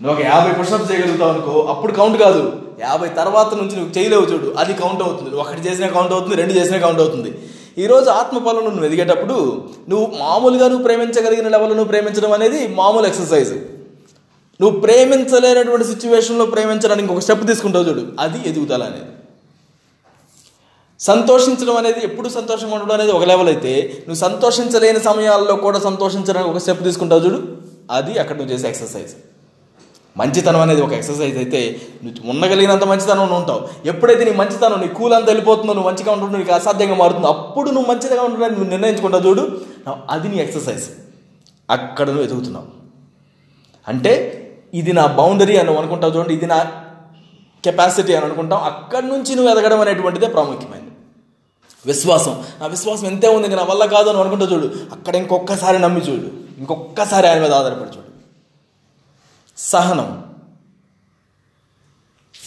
నువ్వు 0.00 0.12
ఒక 0.16 0.22
యాభై 0.26 0.52
పుషప్స్ 0.58 0.90
చేయగలుగుతావు 0.90 1.32
అనుకో 1.32 1.54
అప్పుడు 1.72 1.92
కౌంట్ 1.92 2.18
కాదు. 2.18 2.42
యాభై 2.80 3.08
తర్వాత 3.08 3.54
నుంచి 3.54 3.74
నువ్వు 3.76 3.92
చేయలేవు 3.98 4.22
చూడు 4.22 4.54
అది 4.58 4.74
కౌంట్ 4.74 5.02
అవుతుంది. 5.02 5.36
ఒకటి 5.36 5.60
చేసినా 5.68 5.88
కౌంట్ 5.88 6.12
అవుతుంది 6.12 6.36
రెండు 6.36 6.52
చేసినా 6.52 6.78
కౌంట్ 6.78 7.00
అవుతుంది. 7.00 7.30
ఈరోజు 7.78 8.10
ఆత్మఫలం 8.10 8.64
నువ్వు 8.64 8.84
ఎదిగేటప్పుడు 8.84 9.36
నువ్వు 9.88 10.06
మామూలుగా 10.18 10.68
నువ్వు 10.68 10.84
ప్రేమించగలిగిన 10.84 11.48
లెవెల్ 11.48 11.70
నువ్వు 11.70 11.84
ప్రేమించడం 11.84 12.32
అనేది 12.32 12.68
మామూలు 12.68 13.06
ఎక్సర్సైజ్. 13.06 13.52
నువ్వు 14.60 14.80
ప్రేమించలేనటువంటి 14.80 15.86
సిచ్యువేషన్లో 15.86 16.46
ప్రేమించడానికి 16.46 17.12
ఒక 17.12 17.18
స్టెప్ 17.18 17.46
తీసుకుంటావు 17.46 17.84
చూడు 17.88 18.02
అది 18.20 18.48
ఎదుగుదల 18.48 18.82
అనేది. 18.82 19.08
సంతోషించడం 21.00 21.76
అనేది 21.76 22.00
ఎప్పుడు 22.04 22.28
సంతోషంగా 22.28 22.74
ఉండడం 22.74 22.94
అనేది 22.94 23.12
ఒక 23.12 23.24
లెవెల్ 23.24 23.48
అయితే 23.48 24.02
నువ్వు 24.08 24.20
సంతోషించలేని 24.20 25.00
సమయాల్లో 25.00 25.56
కూడా 25.56 25.78
సంతోషించడానికి 25.78 26.50
ఒక 26.50 26.58
స్టెప్ 26.58 26.84
తీసుకుంటావు 26.84 27.24
చూడు 27.26 27.40
అది 27.90 28.18
అక్కడ 28.18 28.36
నువ్వు 28.36 28.52
చేసే 28.54 28.68
ఎక్సర్సైజ్ 28.68 29.14
మంచితనం 30.16 30.60
అనేది 30.60 30.82
ఒక 30.82 30.92
ఎక్సర్సైజ్ 30.92 31.36
అయితే 31.36 31.80
నువ్వు 32.04 32.30
ఉండగలిగినంత 32.30 32.84
మంచితనం 32.84 33.32
ఉంటావు. 33.34 33.88
ఎప్పుడైతే 33.88 34.24
నీ 34.24 34.30
మంచితనం 34.30 34.80
నీ 34.80 34.88
కూలంతా 34.88 35.16
అంతా 35.16 35.30
వెళ్ళిపోతుందో 35.32 35.72
నువ్వు 35.72 35.90
మంచిగా 35.90 36.12
ఉంటుందో 36.12 36.38
నీకు 36.38 36.52
అసాధ్యంగా 36.52 36.94
మారుతుందో 36.94 37.28
అప్పుడు 37.28 37.70
నువ్వు 37.70 37.88
మంచిగా 37.92 38.22
ఉంటుందని 38.22 38.50
నువ్వు 38.50 38.70
నిర్ణయించుకుంటావు 38.70 39.24
చూడు. 39.28 39.60
అది 40.10 40.28
నీ 40.28 40.36
ఎక్సర్సైజ్. 40.36 40.84
అక్కడ 41.70 42.06
నువ్వు 42.06 42.24
ఎదుగుతున్నావు. 42.24 42.68
అంటే 43.88 44.12
ఇది 44.74 44.92
నా 44.92 45.06
బౌండరీ 45.06 45.56
అని 45.56 45.76
అనుకుంటావు 45.78 46.12
చూడండి 46.16 46.34
ఇది 46.34 46.46
నా 46.46 46.58
కెపాసిటీ 47.64 48.14
అని 48.14 48.24
అనుకుంటాం 48.24 48.60
అక్కడి 48.64 49.06
నుంచి 49.06 49.34
నువ్వు 49.34 49.50
ఎదగడం 49.52 49.80
అనేటువంటిదే 49.80 50.26
ప్రాముఖ్యమైనది. 50.26 50.92
విశ్వాసం. 51.86 52.44
ఆ 52.62 52.66
విశ్వాసం 52.66 53.06
ఎంతే 53.06 53.28
ఉంది 53.28 53.46
ఇంకా 53.48 53.58
నా 53.58 53.64
వల్ల 53.64 53.84
కాదు 53.84 54.08
అని 54.08 54.18
అనుకుంటా 54.18 54.46
చూడు. 54.54 54.70
అక్కడ 54.92 55.16
ఇంకొకసారి 55.16 55.78
నమ్మి 55.78 56.00
చూడు. 56.00 56.28
ఇంకొకసారి 56.58 57.26
ఆయన 57.28 57.40
మీద 57.42 57.52
ఆధారపడి 57.52 57.90
చూడు. 57.96 58.11
సహనం. 59.62 60.34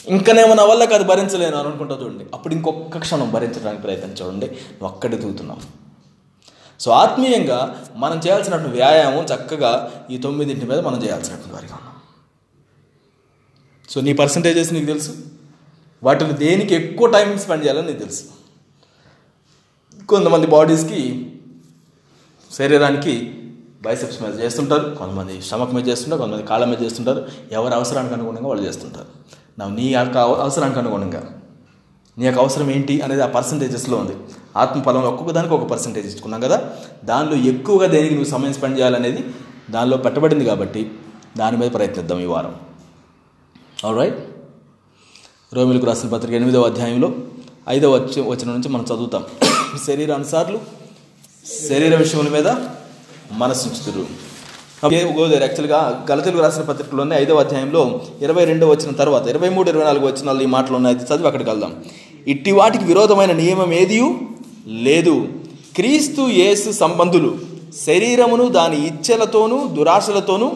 ఇంకనేమో 0.08 0.54
నా 0.54 0.64
వల్ల 0.64 0.86
కాదు 0.86 1.04
భరించలేను 1.04 1.58
అని 1.58 1.68
అనుకుంటా 1.68 2.00
చూడండి. 2.04 2.26
అప్పుడు 2.34 2.54
ఇంకొక 2.54 2.98
క్షణం 2.98 3.32
భరించడానికి 3.32 3.82
ప్రయత్నం 3.82 4.10
చూడండి. 4.10 4.46
నువ్వు 4.46 4.88
అక్కడే 4.88 5.18
దిగుతున్నావు. 5.18 5.62
సో 6.80 6.92
ఆత్మీయంగా 6.92 7.86
మనం 7.96 8.18
చేయాల్సినటువంటి 8.18 8.72
వ్యాయామం 8.72 9.24
చక్కగా 9.24 10.06
ఈ 10.12 10.18
తొమ్మిదింటి 10.18 10.66
మీద 10.66 10.80
మనం 10.80 11.04
చేయాల్సినటువంటి 11.04 11.54
వారిగా 11.54 11.74
ఉన్నాం. 11.74 11.96
సో 13.90 14.02
నీ 14.02 14.14
పర్సంటేజెస్ 14.14 14.74
నీకు 14.74 14.86
తెలుసు. 14.86 15.16
వాటిని 16.04 16.34
దేనికి 16.34 16.76
ఎక్కువ 16.76 17.08
టైం 17.08 17.40
స్పెండ్ 17.40 17.64
చేయాలని 17.64 17.88
నీకు 17.88 18.00
తెలుసు. 18.00 18.24
కొంతమంది 20.06 20.48
బాడీస్కి 20.48 21.32
శరీరానికి 22.52 23.42
బైసెప్స్ 23.86 24.22
మీద 24.22 24.42
చేస్తుంటారు 24.42 24.96
కొంతమంది 24.96 25.42
స్టమక్ 25.42 25.74
మీద 25.74 25.88
చేస్తుంటారు 25.88 26.22
కొంతమంది 26.22 26.44
కాళ్ళ 26.44 26.66
మీద 26.66 26.82
చేస్తుంటారు. 26.82 27.26
ఎవరి 27.52 27.76
అవసరానికి 27.76 28.14
అనుగుణంగా 28.14 28.48
వాళ్ళు 28.48 28.64
చేస్తుంటారు. 28.64 29.06
నా 29.60 29.68
నీ 29.68 29.94
యొక్క 29.94 30.18
అవ- 30.18 30.36
అవసరానికి 30.36 30.80
అనుగుణంగా 30.80 31.42
నీ 32.18 32.26
యొక్క 32.26 32.40
అవసరం 32.40 32.72
ఏంటి 32.72 33.02
అనేది 33.02 33.24
ఆ 33.24 33.28
పర్సంటేజెస్లో 33.28 33.98
ఉంది. 33.98 34.16
ఆత్మఫలంలో 34.58 35.10
ఒక్కొక్క 35.10 35.34
దానికి 35.34 35.54
ఒక 35.54 35.64
పర్సంటేజ్ 35.64 36.08
ఇచ్చుకున్నాం 36.08 36.42
కదా? 36.42 36.70
దానిలో 37.06 37.36
ఎక్కువగా 37.36 37.88
దేనికి 37.88 38.16
నువ్వు 38.16 38.32
సమయం 38.32 38.54
స్పెండ్ 38.54 38.78
చేయాలనేది 38.78 39.26
దానిలో 39.72 39.98
పెట్టబడింది 39.98 40.46
కాబట్టి 40.46 40.92
దాని 41.38 41.58
మీద 41.58 41.74
ప్రయత్నిద్దాం 41.74 42.20
ఈ 42.20 42.26
వారం. 42.26 42.56
ఆల్ 43.86 43.98
రైట్ 43.98 44.20
రోమిలకు 45.54 45.86
రాసిన 45.86 46.10
పత్రిక 46.10 46.34
ఎనిమిదవ 46.34 46.62
అధ్యాయంలో 46.62 47.14
ఐదవ 47.70 47.96
వచ్చిన 48.28 48.52
నుంచి 48.52 48.70
మనం 48.70 48.84
చదువుతాం. 48.84 49.24
శరీరానుసార్లు 49.88 50.60
శరీర 51.70 51.96
విషయముల 51.96 52.30
మీద 52.30 52.48
మనసుంచుతురు 53.32 54.26
గోదారు 55.20 55.42
యాక్చువల్గా 55.42 56.06
గలతెలుగు 56.12 56.42
రాసిన 56.42 56.62
పత్రికలోనే 56.62 57.18
ఐదవ 57.18 57.40
అధ్యాయంలో 57.40 58.02
ఇరవై 58.22 58.46
రెండో 58.46 58.70
వచ్చిన 58.70 58.92
తర్వాత 58.92 59.28
ఇరవై 59.28 59.50
మూడు 59.50 59.70
ఇరవై 59.70 59.84
నాలుగు 59.84 60.08
వచ్చిన 60.08 60.42
ఈ 60.42 60.46
మాటలు 60.46 60.76
ఉన్నాయి. 60.76 60.96
చదివి 60.96 61.26
అక్కడికి 61.26 61.50
వెళ్దాం. 61.50 61.76
ఇట్టి 62.28 62.52
వాటికి 62.52 62.86
విరోధమైన 62.86 63.32
నియమం 63.32 63.74
ఏది? 63.74 64.12
లేదు. 64.68 65.28
క్రీస్తు 65.76 66.22
యేసు 66.22 66.72
సంబంధులు 66.72 67.36
శరీరమును 67.86 68.48
దాని 68.48 68.88
ఇచ్ఛలతోనూ 68.88 69.68
దురాశలతోనూ 69.68 70.52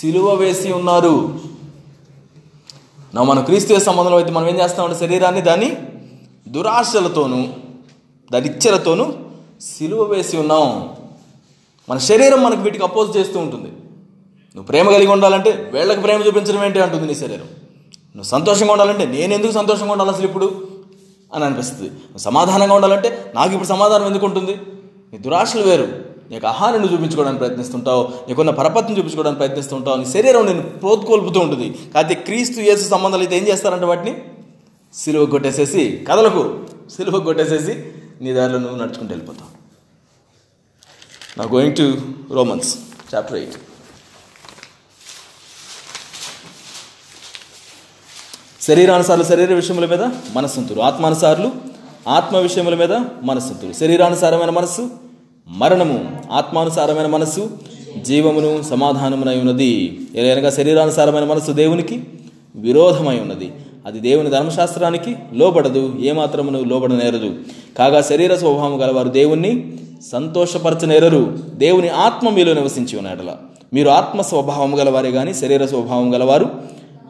సిలువ 0.00 0.34
వేసి 0.34 0.72
ఉన్నారు. 0.72 1.40
నా 3.14 3.22
మన 3.22 3.40
క్రీస్తు 3.40 3.72
యేసు 3.72 3.84
సంబంధంలో 3.84 4.16
అయితే 4.16 4.30
మనం 4.30 4.48
ఏం 4.48 4.60
చేస్తామంటే 4.60 4.98
శరీరాన్ని 4.98 5.40
దాని 5.40 5.76
దురాశలతోనూ 6.48 7.46
దాని 8.32 8.46
ఇచ్చలతోనూ 8.46 9.12
సిలువ 9.60 10.02
వేసి 10.02 10.36
ఉన్నాం. 10.36 10.90
మన 11.88 11.98
శరీరం 11.98 12.42
మనకు 12.42 12.60
వీటికి 12.60 12.84
అపోజ్ 12.84 13.16
చేస్తూ 13.16 13.38
ఉంటుంది. 13.38 13.68
నువ్వు 14.56 14.64
ప్రేమ 14.64 14.90
కలిగి 14.90 15.06
ఉండాలంటే 15.06 15.70
వీళ్ళకి 15.74 16.00
ప్రేమ 16.00 16.22
చూపించడం 16.26 16.64
ఏంటి 16.64 16.80
అంటుంది 16.80 17.06
నీ 17.06 17.14
శరీరం. 17.14 17.46
నువ్వు 18.16 18.22
సంతోషంగా 18.22 18.72
ఉండాలంటే 18.72 19.06
నేను 19.06 19.34
ఎందుకు 19.34 19.52
సంతోషంగా 19.52 19.92
ఉండాలి 19.92 20.10
అసలు 20.10 20.24
ఇప్పుడు? 20.24 20.68
అని 21.34 21.44
అనిపిస్తుంది. 21.44 21.90
నువ్వు 21.90 22.18
సమాధానంగా 22.18 22.74
ఉండాలంటే 22.74 23.32
నాకు 23.34 23.52
ఇప్పుడు 23.52 23.68
సమాధానం 23.68 24.06
ఎందుకు 24.06 24.26
ఉంటుంది? 24.26 24.56
నీ 25.12 25.18
దురాశలు 25.18 25.62
వేరు. 25.62 25.88
నీకు 26.30 26.46
ఆహారం 26.46 26.80
నువ్వు 26.80 26.96
చూపించుకోవడానికి 26.96 27.38
ప్రయత్నిస్తుంటావు. 27.38 28.08
నీకున్న 28.28 28.50
పరపతిని 28.50 28.98
చూపించుకోవడానికి 28.98 29.38
ప్రయత్నిస్తుంటావు. 29.38 29.96
నీ 29.96 30.04
శరీరం 30.04 30.46
నేను 30.46 30.62
ప్రోత్కోల్పుతూ 30.62 31.40
ఉంటుంది. 31.40 31.78
కాకపోతే 31.94 32.14
క్రీస్తు 32.14 32.60
యేసు 32.60 32.88
సంబంధాలు 32.88 33.22
అయితే 33.22 33.38
ఏం 33.38 33.48
చేస్తారంటే 33.48 33.86
వాటిని? 33.86 34.22
సిలువ 34.94 35.26
కొట్టేసేసి 35.26 36.04
కథలకు 36.08 36.60
సిలువ 36.96 37.20
కొట్టేసేసి 37.20 37.84
నీ 38.20 38.32
దారిలో 38.32 38.58
నువ్వు 38.58 38.76
నడుచుకుంటూ 38.76 39.14
వెళ్ళిపోతావు. 39.14 39.53
నా 41.38 41.44
going 41.44 41.76
to 41.76 41.94
Romans 42.30 42.78
chapter 43.14 43.36
eight 43.36 43.52
శరీరానుసారులు 48.62 49.24
శరీర 49.24 49.54
విషయముల 49.54 49.86
మీద 49.86 50.02
మనస్సుంతురు. 50.32 50.80
ఆత్మానుసారులు 50.80 51.52
ఆత్మ 52.08 52.36
విషయముల 52.36 52.74
మీద 52.74 52.92
మనస్సుంతురు. 53.22 53.72
శరీరానుసారమైన 53.72 54.50
మనస్సు 54.50 54.90
మరణము 55.48 56.22
ఆత్మానుసారమైన 56.32 57.06
మనస్సు 57.06 57.58
జీవమును 58.02 58.62
సమాధానమునై 58.62 59.40
ఉన్నది. 59.40 60.00
ఏదైనా 60.14 60.50
శరీరానుసారమైన 60.50 61.24
మనస్సు 61.24 61.52
దేవునికి 61.52 62.02
విరోధమై 62.56 63.20
ఉన్నది. 63.20 63.52
అది 63.86 64.00
దేవుని 64.00 64.30
ధర్మశాస్త్రానికి 64.30 65.16
లోబడదు 65.32 65.94
ఏమాత్రమును 66.00 66.64
లోబడనేరదు. 66.64 67.38
కాగా 67.78 68.02
శరీర 68.02 68.36
స్వభావం 68.36 68.82
గలవారు 68.82 69.08
దేవుణ్ణి 69.08 69.76
సంతోషపరచనేరరు. 70.12 71.38
దేవుని 71.54 71.88
ఆత్మ 71.88 72.28
మీలో 72.28 72.54
నివసించి 72.54 72.98
ఉన్నాడల 72.98 73.36
మీరు 73.72 73.88
ఆత్మ 73.88 74.20
స్వభావం 74.20 74.78
గలవారే 74.80 75.10
కానీ 75.12 75.34
శరీర 75.34 75.66
స్వభావం 75.66 76.14
గలవారు 76.14 76.50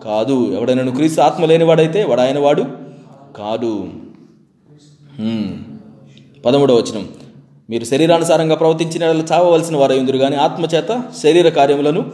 కాదు. 0.05 0.57
ఎవడైనా 0.57 0.95
క్రీస్తు 0.95 1.20
ఆత్మ 1.20 1.45
లేనివాడైతే 1.45 2.05
వాడు 2.05 2.20
ఆయన 2.20 2.38
వాడు 2.38 2.64
కాదు 3.36 3.88
పదమూడవ 6.45 6.74
వచనం. 6.74 7.09
మీరు 7.70 7.84
శరీరానుసారంగా 7.84 8.55
ప్రవర్తించిన 8.55 9.03
ఎడల 9.03 9.24
చావవలసిన 9.32 9.76
వారు 9.76 9.95
కానీ 10.18 10.36
ఆత్మచేత 10.36 11.03
శరీర 11.22 11.49
కార్యములను 11.49 12.11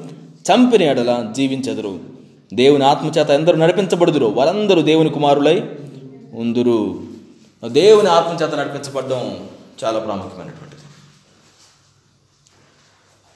చంపిన 0.49 0.83
ఎడల 0.83 1.33
జీవించెదరు. 1.37 1.99
దేవుని 2.55 2.85
ఆత్మచేత 2.85 3.31
ఎందరూ 3.31 3.57
నడిపించబడుదురు 3.57 4.27
వారందరూ 4.27 4.83
దేవుని 4.83 5.11
కుమారులై 5.11 5.63
ఉందురు. 6.35 6.99
దేవుని 7.67 8.09
ఆత్మచేత 8.09 8.55
నడిపించబడడం 8.55 9.37
చాలా 9.85 9.99
ప్రాముఖ్యమైనటువంటిది. 9.99 10.83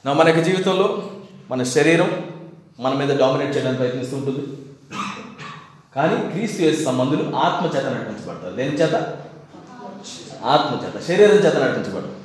నా 0.05 0.13
మన 0.13 0.27
యొక్క 0.27 0.41
జీవితంలో 0.41 1.11
మన 1.51 1.63
శరీరం 1.63 2.31
మన 2.79 2.93
మీద 2.93 3.19
డామినేట్ 3.19 3.55
చేయడానికి 3.55 3.77
ప్రయత్నిస్తూ 3.77 4.17
ఉంటుంది. 4.17 4.57
కానీ 5.95 6.29
క్రీస్తు 6.31 6.61
యేసు 6.61 6.85
సంబంధులు 6.85 7.35
ఆత్మ 7.35 7.77
చేత 7.77 7.83
దేని 8.55 8.75
చేత? 8.75 8.95
ఆత్మచేత 10.43 11.03
శరీరం 11.07 11.35
చేత 11.35 11.55
నడిపించబడరు 11.55 12.15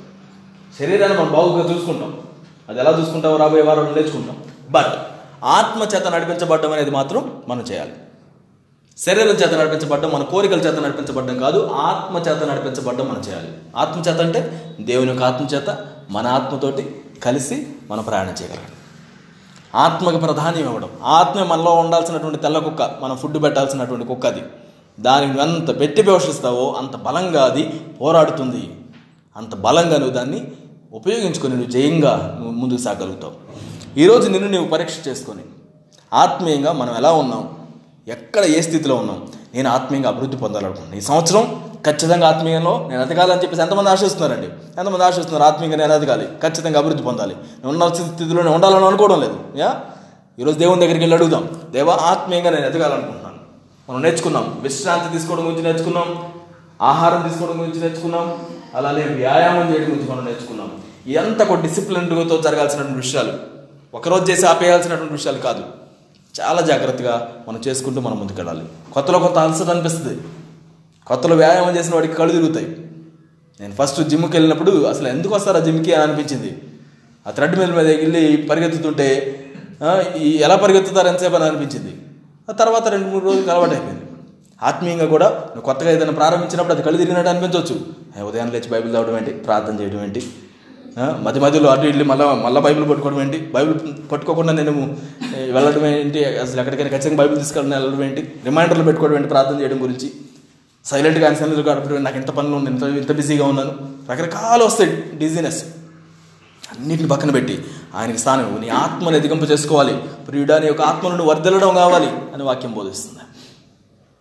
శరీరాన్ని 0.79 1.19
మనం 1.19 1.31
బాగుగా 1.31 1.73
చూసుకుంటాం. 1.73 2.21
అది 2.69 2.79
ఎలా 2.79 2.99
చూసుకుంటామో 2.99 3.37
రాబోయే 3.37 3.63
వారం 3.63 3.93
నేర్చుకుంటాం. 3.95 4.43
బట్ 4.69 4.93
ఆత్మ 5.43 5.83
చేత 5.83 6.07
నడిపించబడడం 6.07 6.71
అనేది 6.71 6.91
మాత్రం 6.91 7.43
మనం 7.47 7.61
చేయాలి. 7.61 7.93
శరీరం 9.05 9.35
చేత 9.35 9.53
నడిపించబడ్డం 9.53 10.09
మన 10.11 10.23
కోరికల 10.23 10.59
చేత 10.59 10.79
నడిపించబడ్డం 10.79 11.37
కాదు 11.37 11.67
ఆత్మ 11.73 12.17
చేత 12.17 12.43
నడిపించబడ్డం 12.49 13.05
మనం 13.07 13.21
చేయాలి. 13.27 13.47
ఆత్మ 13.75 13.99
చేత 13.99 14.19
అంటే 14.21 14.39
దేవుని 14.79 15.09
యొక్క 15.09 15.23
ఆత్మ 15.23 15.45
చేత 15.45 15.69
మన 16.11 16.27
ఆత్మతోటి 16.27 16.95
కలిసి 17.23 17.67
మనం 17.89 18.03
ప్రయాణం 18.03 18.35
చేయగలం 18.41 18.67
ఆత్మకు 19.75 20.17
ప్రాధాన్యం 20.17 20.65
ఇవ్వడం. 20.65 20.89
ఆత్మ 21.03 21.43
మనలో 21.43 21.71
ఉండాల్సినటువంటి 21.71 22.39
తెల్ల 22.39 22.59
కుక్క 22.59 22.81
మనం 23.01 23.15
ఫుడ్ 23.17 23.43
పెట్టాల్సినటువంటి 23.43 24.05
కుక్క 24.05 24.25
అది. 24.25 24.41
దానిని 24.99 25.41
ఎంత 25.41 25.79
పెట్టి 25.79 26.01
పోషిస్తావో 26.01 26.75
అంత 26.79 26.95
బలంగా 26.95 27.43
అది 27.43 27.63
పోరాడుతుంది. 28.01 28.73
అంత 29.37 29.55
బలంగా 29.55 29.97
నువ్వు 29.97 30.13
దాన్ని 30.13 30.41
ఉపయోగించుకొని 30.93 31.55
నువ్వు 31.55 31.71
జయంగా 31.71 32.37
నువ్వు 32.39 32.53
ముందుకు 32.59 32.81
సాగలుగుతావు. 32.81 33.33
ఈరోజు 33.97 34.29
నిన్ను 34.29 34.51
నువ్వు 34.51 34.69
పరీక్ష 34.69 34.93
చేసుకొని 35.07 35.45
ఆత్మీయంగా 36.13 36.71
మనం 36.71 36.95
ఎలా 36.97 37.11
ఉన్నాం? 37.11 37.43
ఎక్కడ 38.07 38.45
ఏ 38.45 38.61
స్థితిలో 38.61 38.95
ఉన్నాం? 38.95 39.27
నేను 39.55 39.69
ఆత్మీయంగా 39.69 40.09
అభివృద్ధి 40.09 40.37
పొందాలనుకుంటున్నాను. 40.37 40.99
ఈ 40.99 41.01
సంవత్సరం 41.01 41.63
ఖచ్చితంగా 41.85 42.27
ఆత్మీయంలో 42.27 42.87
నేను 42.89 43.01
ఎదగాలని 43.01 43.41
చెప్పేసి 43.41 43.61
ఎంతమంది 43.61 43.89
ఆశిస్తున్నారండి? 43.89 44.47
ఎంతమంది 44.79 45.03
ఆశిస్తున్నారు? 45.03 45.43
ఆత్మీయంగా 45.43 45.75
నేను 45.75 45.93
ఎదగాలి. 45.93 46.25
ఖచ్చితంగా 46.25 46.79
అభివృద్ధి 46.79 47.03
పొందాలి. 47.03 47.35
నేను 47.35 47.69
ఉన్న 47.69 47.93
స్థితిలోనే 47.93 48.49
ఉండాలని 48.49 48.85
అనుకోవడం 48.85 49.21
లేదు. 49.21 49.39
యా? 49.55 49.81
ఈరోజు 50.39 50.59
దేవుని 50.59 50.81
దగ్గరికి 50.81 50.99
వెళ్ళి 50.99 51.17
అడుగుదాం. 51.17 51.61
దేవా 51.69 51.95
ఆత్మీయంగా 51.95 52.49
నేను 52.49 52.65
ఎదగాలనుకుంటున్నాను. 52.65 53.35
మనం 53.91 54.01
నేర్చుకున్నాం. 54.01 54.59
విశ్రాంతి 54.61 55.17
తీసుకోవడం 55.17 55.45
గురించి 55.45 55.63
నేర్చుకున్నాం. 55.63 56.33
ఆహారం 56.81 57.29
తీసుకోవడం 57.29 57.61
గురించి 57.61 57.79
నేర్చుకున్నాం. 57.81 58.37
అలానే 58.75 59.03
వ్యాయామం 59.03 59.71
చేయడం 59.71 59.91
గురించి 59.91 60.11
మనం 60.11 60.25
నేర్చుకున్నాం. 60.25 60.71
ఎంత 61.07 61.41
ఒక 61.41 61.59
డిసిప్లిన్తో 61.59 62.41
జరగాల్సినటువంటి 62.41 62.99
విషయాలు? 62.99 63.33
ఒకరోజు 63.93 64.31
చేసి 64.31 64.45
ఆపేయాల్సినటువంటి 64.45 65.13
విషయాలు 65.13 65.37
కాదు. 65.37 65.63
చాలా 66.39 66.61
జాగ్రత్తగా 66.61 67.35
మనం 67.47 67.61
చేసుకుంటూ 67.67 68.01
మనం 68.01 68.19
ముందుకెళ్ళాలి. 68.19 68.65
కొత్తలో 68.93 69.19
కొత్త 69.19 69.37
అలసట 69.37 69.69
అనిపిస్తుంది. 69.69 70.21
కొత్తలో 71.07 71.35
వ్యాయామం 71.35 71.77
చేసిన 71.77 71.95
వాడికి 71.95 72.13
కళ్ళు 72.13 72.33
తిరుగుతాయి. 72.33 72.65
నేను 73.59 73.75
ఫస్ట్ 73.75 74.01
జిమ్కి 74.01 74.37
వెళ్ళినప్పుడు 74.37 74.71
అసలు 74.83 75.07
ఎందుకు 75.07 75.35
వస్తారు 75.35 75.57
ఆ 75.57 75.59
జిమ్కి 75.59 75.93
అని 75.93 76.11
అనిపించింది. 76.11 76.61
ఆ 77.27 77.31
థ్రెడ్ 77.31 77.59
మిల్ 77.59 77.71
మీద 77.71 77.87
వెళ్ళి 77.87 78.47
పరిగెత్తుతుంటే 78.49 79.07
ఈ 80.17 80.29
ఎలా 80.29 80.55
పరిగెత్తుతారు 80.55 81.07
ఎంతసేపు 81.07 81.35
అని 81.35 81.43
అనిపించింది. 81.43 82.01
ఆ 82.49 82.53
తర్వాత 82.53 82.87
రెండు 82.87 83.07
మూడు 83.07 83.25
రోజులు 83.25 83.51
అలవాటు 83.51 83.71
అయిపోయింది. 83.71 84.01
ఆత్మీయంగా 84.63 85.05
కూడా 85.05 85.29
నువ్వు 85.29 85.61
కొత్తగా 85.61 85.91
ఏదైనా 85.91 86.11
ప్రారంభించినప్పుడు 86.11 86.73
అది 86.73 86.83
కళ్ళు 86.83 86.97
తిరిగినట్టు 86.97 87.29
అనిపించవచ్చు. 87.29 87.75
ఉదయాన్నే 87.75 88.23
ఉదయం 88.23 88.51
లేచి 88.51 88.69
బైబిల్ 88.69 88.93
చదవడం 88.93 89.17
ఏంటి? 89.17 89.31
ప్రార్థన 89.31 89.79
చేయడం 89.79 90.03
ఏంటి? 90.03 90.33
మధ్య 90.97 91.39
మధ్యలో 91.41 91.67
అటు 91.69 91.85
ఇల్లు 91.91 92.05
మళ్ళీ 92.11 92.25
మళ్ళీ 92.45 92.61
బైబిల్ 92.61 92.85
పట్టుకోవడం 92.89 93.19
ఏంటి? 93.21 93.37
బైబిల్ 93.55 93.75
పట్టుకోకుండా 94.11 94.53
నేను 94.53 94.71
వెళ్ళడం 95.57 95.85
ఏంటి? 95.85 96.25
అసలు 96.25 96.59
ఎక్కడికైనా 96.61 96.89
ఖచ్చితంగా 96.89 97.17
బైబిల్ 97.21 97.39
తీసుకెళ్ళడం 97.39 97.71
వెళ్ళడం 97.77 98.03
ఏంటి? 98.03 98.21
రిమైండర్లు 98.45 98.83
పెట్టుకోవడం 98.83 99.15
ఏంటి 99.17 99.29
ప్రార్థన 99.29 99.61
చేయడం 99.61 99.79
గురించి? 99.83 100.11
సైలెంట్గా 100.85 101.25
ఆయన 101.27 101.37
సన్నిధిలో 101.41 101.63
గడపడం 101.71 102.03
నాకు 102.03 102.17
ఇంత 102.21 102.31
పనులు 102.37 102.69
ఇంత 102.69 102.83
ఇంత 103.01 103.11
బిజీగా 103.11 103.45
ఉన్నాను? 103.45 103.73
రకరకాలు 104.11 104.63
వస్తాయి 104.65 104.91
డిజీనెస్. 105.23 105.61
అన్నిటిని 106.71 107.09
పక్కన 107.09 107.31
పెట్టి 107.31 107.55
ఆయనకి 107.95 108.17
స్థానం 108.17 108.57
నీ 108.61 108.69
ఆత్మను 108.69 109.15
ఎదిగింపు 109.15 109.47
చేసుకోవాలి. 109.51 109.95
ప్రియుడా 110.27 110.57
నీ 110.59 110.67
యొక్క 110.67 110.81
ఆత్మను 110.81 111.15
నువ్వు 111.15 111.31
వర్దలడం 111.33 111.71
కావాలి 111.75 112.09
అని 112.33 112.43
వాక్యం 112.43 112.73
బోధిస్తుంది. 112.73 113.23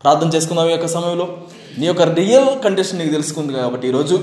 ప్రార్థన 0.02 0.28
చేసుకుందాం 0.34 0.68
ఈ 0.68 0.70
యొక్క 0.70 0.86
సమయంలో. 0.86 1.26
నీ 1.78 1.86
యొక్క 1.86 2.02
రియల్ 2.02 2.50
కండిషన్ 2.64 2.98
నీకు 2.98 3.12
తెలుసుకుంది 3.16 3.52
కాబట్టి 3.52 3.88
ఈరోజు 3.88 4.16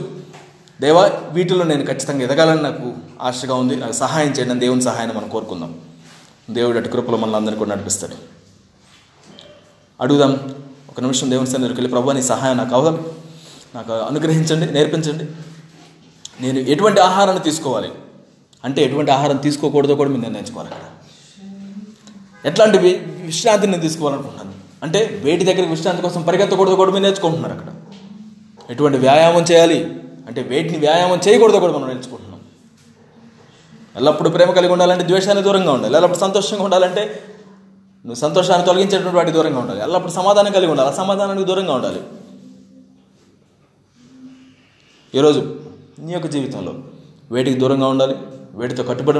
దేవా 0.82 1.11
వీటిలో 1.32 1.63
నేను 1.63 1.86
ఖచ్చితంగా 1.86 2.23
ఎదగాలని 2.23 2.61
నాకు 2.61 2.93
ఆశగా 3.21 3.55
ఉంది. 3.55 3.75
నాకు 3.75 3.91
సహాయం 3.91 4.32
చేయండి 4.32 4.59
దేవుని 4.59 4.82
సహాయాన్ని 4.82 5.17
మనం 5.17 5.30
కోరుకుందాం. 5.30 5.80
దేవుడు 6.49 6.78
అటు 6.78 6.88
కృపలో 6.88 7.17
మనల్ని 7.17 7.36
అందరికీ 7.36 7.57
కూడా 7.57 7.69
నడిపిస్తాడు. 7.69 8.15
అడుగుదాం 10.01 10.55
ఒక 10.89 11.01
నిమిషం 11.01 11.32
దేవుని 11.32 11.47
సన్నిధికి 11.47 11.82
వెళ్ళి 11.82 11.91
ప్రభు 11.91 12.11
నీ 12.11 12.21
సహాయం 12.21 12.57
నాకు 12.57 12.75
అవదాం 12.75 13.05
నాకు 13.75 13.93
అనుగ్రహించండి 13.93 14.73
నేర్పించండి. 14.73 15.25
నేను 16.41 16.59
ఎటువంటి 16.59 17.01
ఆహారాన్ని 17.01 17.43
తీసుకోవాలి? 17.43 17.89
అంటే 18.65 18.82
ఎటువంటి 18.82 19.11
ఆహారం 19.11 19.38
తీసుకోకూడదో 19.38 19.95
కూడా 19.95 20.09
మీరు 20.09 20.21
నిర్ణయించుకోవాలి 20.21 20.69
అక్కడ 20.69 20.88
ఎట్లాంటి 22.47 22.78
విశ్రాంతిని 23.25 23.71
నేను 23.71 23.88
తీసుకోవాలనుకుంటున్నాను. 23.88 24.57
అంటే 24.84 25.21
వేటి 25.23 25.45
దగ్గరికి 25.45 25.69
విశ్రాంతి 25.69 26.01
కోసం 26.01 26.21
పరిగెత్తకూడదు 26.21 26.75
కూడా 26.75 26.91
మీరు 26.91 27.03
నేర్చుకుంటున్నారు 27.03 27.53
అక్కడ. 27.53 27.71
ఎటువంటి 28.69 28.97
వ్యాయామం 28.97 29.41
చేయాలి? 29.43 29.99
అంటే 30.28 30.41
వేటిని 30.41 30.78
వ్యాయామం 30.78 31.19
చేయకూడదు 31.28 31.57
కూడా 31.57 31.73
మనం 31.73 31.88
నేర్చుకుంటున్నాం. 31.88 32.41
ఎల్లప్పుడు 33.95 34.30
ప్రేమ 34.30 34.51
కలిగి 34.51 34.71
ఉండాలంటే 34.73 35.07
ద్వేషాన్ని 35.07 35.43
దూరంగా 35.43 35.71
ఉండాలి. 35.71 35.95
ఎల్లప్పుడు 35.95 36.19
సంతోషంగా 36.19 36.63
ఉండాలంటే 36.63 37.23
నువ్వు 38.05 38.19
సంతోషాన్ని 38.19 38.67
తొలగించేటువంటి 38.67 39.15
వాటి 39.15 39.32
దూరంగా 39.32 39.59
ఉండాలి. 39.59 39.82
ఎల్లప్పుడు 39.82 40.11
సమాధానం 40.11 40.51
కలిగి 40.51 40.71
ఉండాలి. 40.71 40.89
అసమాధానానికి 40.89 41.47
దూరంగా 41.47 41.73
ఉండాలి. 41.73 42.01
ఈరోజు 45.15 45.59
నీ 45.99 46.13
యొక్క 46.13 46.28
జీవితంలో 46.28 46.73
వేటికి 47.32 47.59
దూరంగా 47.59 47.88
ఉండాలి? 47.88 48.15
వేటితో 48.51 48.84
కట్టుబడి 48.84 49.15